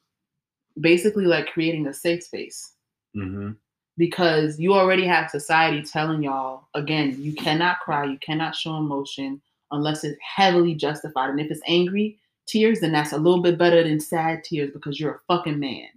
basically 0.80 1.24
like 1.24 1.46
creating 1.48 1.86
a 1.86 1.92
safe 1.94 2.22
space 2.22 2.72
Mhm. 3.16 3.56
because 3.96 4.60
you 4.60 4.74
already 4.74 5.04
have 5.06 5.30
society 5.30 5.82
telling 5.82 6.22
y'all 6.22 6.68
again 6.74 7.16
you 7.18 7.32
cannot 7.34 7.80
cry 7.80 8.04
you 8.04 8.18
cannot 8.18 8.54
show 8.54 8.76
emotion 8.76 9.40
unless 9.72 10.04
it's 10.04 10.18
heavily 10.22 10.74
justified 10.74 11.30
and 11.30 11.40
if 11.40 11.50
it's 11.50 11.60
angry 11.66 12.16
tears 12.46 12.78
then 12.80 12.92
that's 12.92 13.12
a 13.12 13.18
little 13.18 13.42
bit 13.42 13.58
better 13.58 13.82
than 13.82 13.98
sad 13.98 14.44
tears 14.44 14.70
because 14.72 15.00
you're 15.00 15.14
a 15.14 15.20
fucking 15.26 15.58
man 15.58 15.88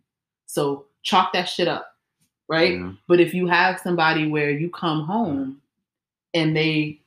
so 0.52 0.86
chalk 1.04 1.32
that 1.34 1.48
shit 1.48 1.68
up 1.68 1.96
right 2.50 2.74
Yeah. 2.74 2.92
but 3.08 3.20
if 3.20 3.34
you 3.34 3.48
have 3.48 3.80
somebody 3.80 4.28
where 4.28 4.52
you 4.52 4.70
come 4.70 5.04
home 5.04 5.62
and 6.34 6.56
they 6.56 7.00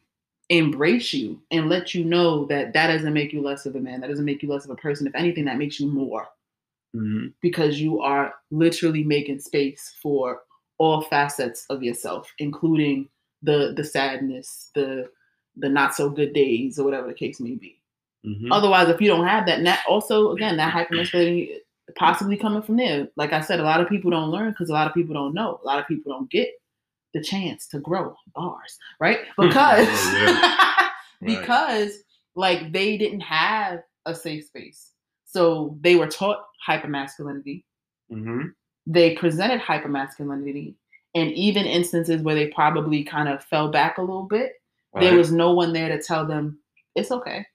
embrace 0.50 1.12
you 1.14 1.40
and 1.50 1.68
let 1.68 1.94
you 1.94 2.04
know 2.04 2.44
that 2.46 2.72
that 2.74 2.86
doesn't 2.88 3.12
make 3.14 3.32
you 3.32 3.40
less 3.42 3.66
of 3.66 3.76
a 3.76 3.80
man 3.80 4.00
that 4.00 4.08
doesn't 4.08 4.24
make 4.24 4.42
you 4.42 4.48
less 4.50 4.64
of 4.64 4.70
a 4.70 4.76
person 4.76 5.06
if 5.06 5.14
anything 5.14 5.44
that 5.46 5.58
makes 5.58 5.78
you 5.80 5.86
more 5.86 6.26
Mhm. 6.94 7.32
because 7.42 7.80
you 7.80 8.00
are 8.00 8.34
literally 8.50 9.02
making 9.02 9.40
space 9.40 9.94
for 10.00 10.42
all 10.78 11.02
facets 11.02 11.66
of 11.70 11.82
yourself, 11.82 12.32
including 12.38 13.08
the 13.42 13.72
the 13.76 13.82
sadness, 13.84 14.70
the 14.74 15.10
the 15.56 15.68
not 15.68 15.94
so 15.94 16.08
good 16.08 16.32
days, 16.32 16.78
or 16.78 16.84
whatever 16.84 17.08
the 17.08 17.14
case 17.14 17.40
may 17.40 17.54
be. 17.56 17.80
Mhm. 18.24 18.48
Otherwise, 18.52 18.88
if 18.88 19.00
you 19.00 19.08
don't 19.08 19.26
have 19.26 19.44
that, 19.46 19.58
and 19.58 19.66
that 19.66 19.82
also 19.88 20.30
again 20.32 20.56
that 20.58 20.72
hypermasculinity 20.72 21.58
possibly 21.96 22.36
coming 22.36 22.62
from 22.62 22.76
there. 22.76 23.08
Like 23.16 23.32
I 23.32 23.40
said, 23.40 23.60
a 23.60 23.64
lot 23.64 23.80
of 23.80 23.88
people 23.88 24.10
don't 24.10 24.30
learn 24.30 24.50
because 24.50 24.68
a 24.70 24.72
lot 24.72 24.86
of 24.86 24.94
people 24.94 25.14
don't 25.14 25.34
know. 25.34 25.60
A 25.62 25.66
lot 25.66 25.78
of 25.78 25.86
people 25.86 26.12
don't 26.12 26.30
get 26.30 26.48
the 27.12 27.22
chance 27.22 27.66
to 27.68 27.78
grow 27.80 28.14
bars, 28.34 28.78
right? 29.00 29.20
Because 29.38 29.86
Oh, 29.90 30.90
Right. 31.20 31.40
because 31.40 32.02
like 32.34 32.72
they 32.72 32.98
didn't 32.98 33.20
have 33.20 33.80
a 34.06 34.14
safe 34.14 34.44
space. 34.46 34.90
So 35.24 35.76
they 35.80 35.96
were 35.96 36.06
taught 36.08 36.44
hypermasculinity. 36.68 37.64
Mhm. 38.12 38.52
They 38.86 39.14
presented 39.16 39.60
hypermasculinity. 39.60 40.74
And 41.14 41.30
even 41.32 41.64
instances 41.64 42.22
where 42.22 42.34
they 42.34 42.48
probably 42.48 43.04
kind 43.04 43.28
of 43.28 43.42
fell 43.44 43.68
back 43.70 43.98
a 43.98 44.02
little 44.02 44.24
bit, 44.24 44.52
there 45.00 45.16
was 45.16 45.32
no 45.32 45.52
one 45.52 45.72
there 45.72 45.88
to 45.96 46.02
tell 46.02 46.26
them 46.26 46.58
it's 46.96 47.10
okay. 47.12 47.46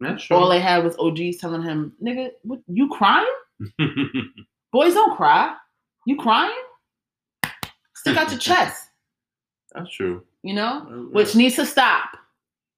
That's 0.00 0.22
true. 0.24 0.36
All 0.36 0.48
they 0.48 0.60
had 0.60 0.84
was 0.84 0.96
OGs 0.98 1.38
telling 1.38 1.62
him, 1.62 1.92
nigga, 2.02 2.30
what, 2.42 2.60
you 2.68 2.88
crying? 2.88 3.26
Boys 4.72 4.94
don't 4.94 5.16
cry. 5.16 5.54
You 6.06 6.16
crying? 6.16 6.54
Stick 7.96 8.16
out 8.16 8.30
your 8.30 8.38
chest, 8.38 8.88
That's 9.74 9.90
true. 9.92 10.22
you 10.42 10.54
know? 10.54 11.08
Which 11.12 11.34
needs 11.34 11.56
to 11.56 11.66
stop, 11.66 12.10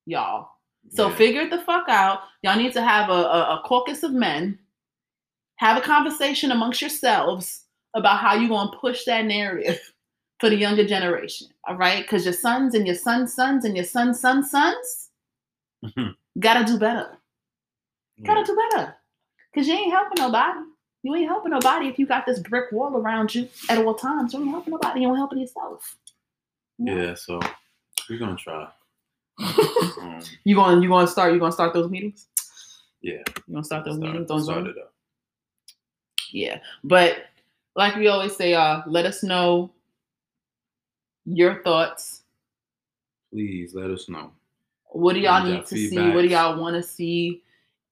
y'all. 0.06 0.48
So 0.88 1.08
Yeah. 1.08 1.14
figure 1.16 1.48
the 1.50 1.60
fuck 1.60 1.88
out. 1.90 2.20
Y'all 2.42 2.56
need 2.56 2.72
to 2.72 2.82
have 2.82 3.10
a, 3.10 3.12
a, 3.12 3.58
a 3.58 3.62
caucus 3.66 4.02
of 4.02 4.12
men. 4.12 4.58
Have 5.56 5.76
a 5.76 5.82
conversation 5.82 6.52
amongst 6.52 6.80
yourselves 6.80 7.66
about 7.94 8.18
how 8.18 8.34
you're 8.34 8.48
gonna 8.48 8.74
push 8.80 9.04
that 9.04 9.26
narrative 9.26 9.78
for 10.40 10.48
the 10.48 10.56
younger 10.56 10.86
generation. 10.86 11.48
All 11.68 11.76
right? 11.76 12.02
Because 12.02 12.24
your 12.24 12.32
sons 12.32 12.74
and 12.74 12.86
your 12.86 12.96
sons' 12.96 13.34
sons 13.34 13.66
and 13.66 13.76
your 13.76 13.84
sons' 13.84 14.20
sons' 14.20 14.50
sons 14.50 15.10
Mhm. 15.84 16.14
Gotta 16.40 16.64
do 16.64 16.78
better. 16.78 17.16
Gotta 18.24 18.44
do 18.44 18.56
better. 18.70 18.96
Cause 19.54 19.66
you 19.66 19.74
ain't 19.74 19.92
helping 19.92 20.22
nobody. 20.22 20.60
You 21.02 21.14
ain't 21.14 21.28
helping 21.28 21.52
nobody 21.52 21.88
if 21.88 21.98
you 21.98 22.06
got 22.06 22.26
this 22.26 22.38
brick 22.40 22.70
wall 22.72 22.94
around 22.96 23.34
you 23.34 23.48
at 23.68 23.78
all 23.78 23.94
times. 23.94 24.34
You 24.34 24.40
ain't 24.40 24.50
helping 24.50 24.72
nobody. 24.72 25.00
You 25.00 25.08
ain't 25.08 25.16
helping 25.16 25.38
yourself. 25.38 25.96
You 26.78 26.84
know? 26.84 27.02
Yeah, 27.02 27.14
so 27.14 27.40
we're 28.08 28.18
gonna 28.18 28.36
try. 28.36 28.68
Um, 29.38 30.20
You 30.44 30.54
going 30.54 30.82
you 30.82 30.88
gonna 30.88 31.06
start 31.06 31.32
you 31.32 31.38
gonna 31.40 31.52
start 31.52 31.72
those 31.72 31.90
meetings? 31.90 32.26
yeah. 33.00 33.22
You 33.46 33.54
gonna 33.54 33.64
start 33.64 33.84
those 33.84 33.96
start- 33.96 34.12
meetings 34.12 34.30
on 34.30 34.42
start 34.42 34.64
Zoom? 34.64 34.74
Yeah. 36.32 36.58
But 36.84 37.24
like 37.74 37.96
we 37.96 38.08
always 38.08 38.36
say, 38.36 38.54
uh, 38.54 38.82
let 38.86 39.06
us 39.06 39.22
know 39.22 39.72
your 41.24 41.62
thoughts. 41.62 42.22
Please 43.32 43.74
let 43.74 43.90
us 43.90 44.08
know. 44.08 44.32
What 44.92 45.14
do 45.14 45.20
y'all 45.20 45.44
Need 45.44 45.66
to 45.66 45.76
see? 45.76 46.10
What 46.10 46.22
do 46.22 46.28
y'all 46.28 46.60
want 46.60 46.76
to 46.76 46.82
see, 46.82 47.42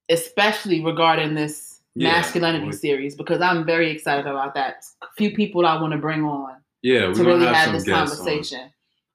especially 0.09 0.84
regarding 0.84 1.34
this 1.34 1.80
Yeah, 1.94 2.11
masculinity 2.11 2.72
series? 2.72 3.14
Because 3.14 3.40
I'm 3.40 3.64
very 3.64 3.90
excited 3.90 4.26
about 4.26 4.55
that. 4.55 4.84
A 5.03 5.07
few 5.16 5.34
people 5.34 5.64
I 5.66 5.80
want 5.80 5.92
to 5.92 5.99
bring 5.99 6.24
on 6.24 6.57
Yeah, 6.82 7.09
we're 7.09 7.14
to 7.14 7.24
really 7.24 7.46
have, 7.46 7.57
have 7.57 7.72
this 7.72 7.84
guests 7.84 8.20
on. 8.20 8.26
conversation. 8.26 8.70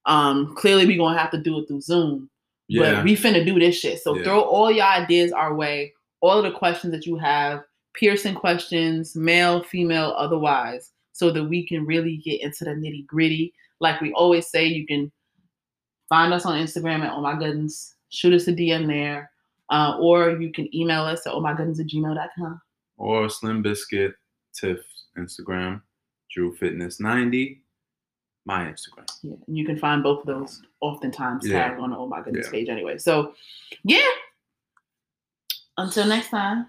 Um, 0.05 0.53
clearly 0.55 0.85
we're 0.85 0.97
gonna 0.97 1.17
have 1.17 1.31
to 1.31 1.37
do 1.41 1.59
it 1.59 1.67
through 1.67 1.81
Zoom. 1.81 2.29
Yeah, 2.67 2.95
But 2.95 3.03
we 3.03 3.15
finna 3.15 3.45
do 3.45 3.59
this 3.59 3.77
shit. 3.79 4.01
So 4.01 4.17
Yeah. 4.17 4.23
throw 4.23 4.41
all 4.41 4.71
your 4.71 4.85
ideas 4.85 5.31
our 5.31 5.53
way, 5.55 5.93
all 6.21 6.37
of 6.37 6.43
the 6.43 6.51
questions 6.57 6.91
that 6.93 7.05
you 7.05 7.15
have, 7.17 7.63
piercing 7.93 8.35
questions, 8.35 9.15
male, 9.15 9.63
female, 9.63 10.13
otherwise, 10.17 10.91
so 11.13 11.31
that 11.31 11.43
we 11.45 11.65
can 11.67 11.85
really 11.85 12.17
get 12.17 12.41
into 12.41 12.65
the 12.65 12.71
nitty 12.71 13.05
gritty. 13.05 13.53
Like 13.79 14.01
we 14.01 14.11
always 14.13 14.47
say, 14.47 14.65
you 14.65 14.85
can 14.85 15.11
find 16.09 16.33
us 16.33 16.45
on 16.45 16.59
Instagram 16.59 17.01
at 17.01 17.13
oh 17.13 17.21
my 17.21 17.33
goodens, 17.33 17.93
shoot 18.09 18.33
us 18.33 18.47
a 18.47 18.53
DM 18.53 18.87
there, 18.87 19.31
uh, 19.69 19.97
or 19.99 20.31
you 20.31 20.51
can 20.51 20.73
email 20.75 21.03
us 21.03 21.25
at 21.27 21.33
oh 21.33 21.39
my 21.41 21.53
goodens 21.53 21.79
at 21.79 21.87
gmail.com. 21.87 22.61
or 22.97 23.29
Slim 23.29 23.61
Biscuit, 23.61 24.13
Tiff 24.53 24.79
Instagram, 25.17 25.81
Drew 26.31 26.55
Fitness 26.55 26.99
90, 26.99 27.61
my 28.45 28.65
Instagram. 28.65 29.05
Yeah, 29.21 29.35
and 29.47 29.57
you 29.57 29.65
can 29.65 29.77
find 29.77 30.03
both 30.03 30.21
of 30.21 30.25
those 30.27 30.61
oftentimes 30.81 31.47
Yeah. 31.47 31.67
tagged 31.69 31.79
on 31.79 31.91
the 31.91 31.97
oh 31.97 32.07
my 32.07 32.21
goodens 32.21 32.45
Yeah. 32.45 32.51
page 32.51 32.69
anyway. 32.69 32.97
So 32.97 33.33
yeah. 33.83 34.01
Until 35.77 36.05
next 36.05 36.29
time. 36.29 36.67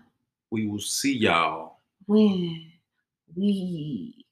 We 0.50 0.66
will 0.66 0.78
see 0.78 1.14
y'all. 1.16 1.80
when 2.06 2.70
we 3.36 4.24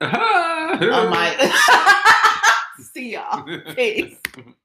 oh 0.00 0.08
I 0.08 1.08
might 1.10 1.36
see 2.92 3.12
y'all. 3.12 3.44
Peace. 3.74 4.16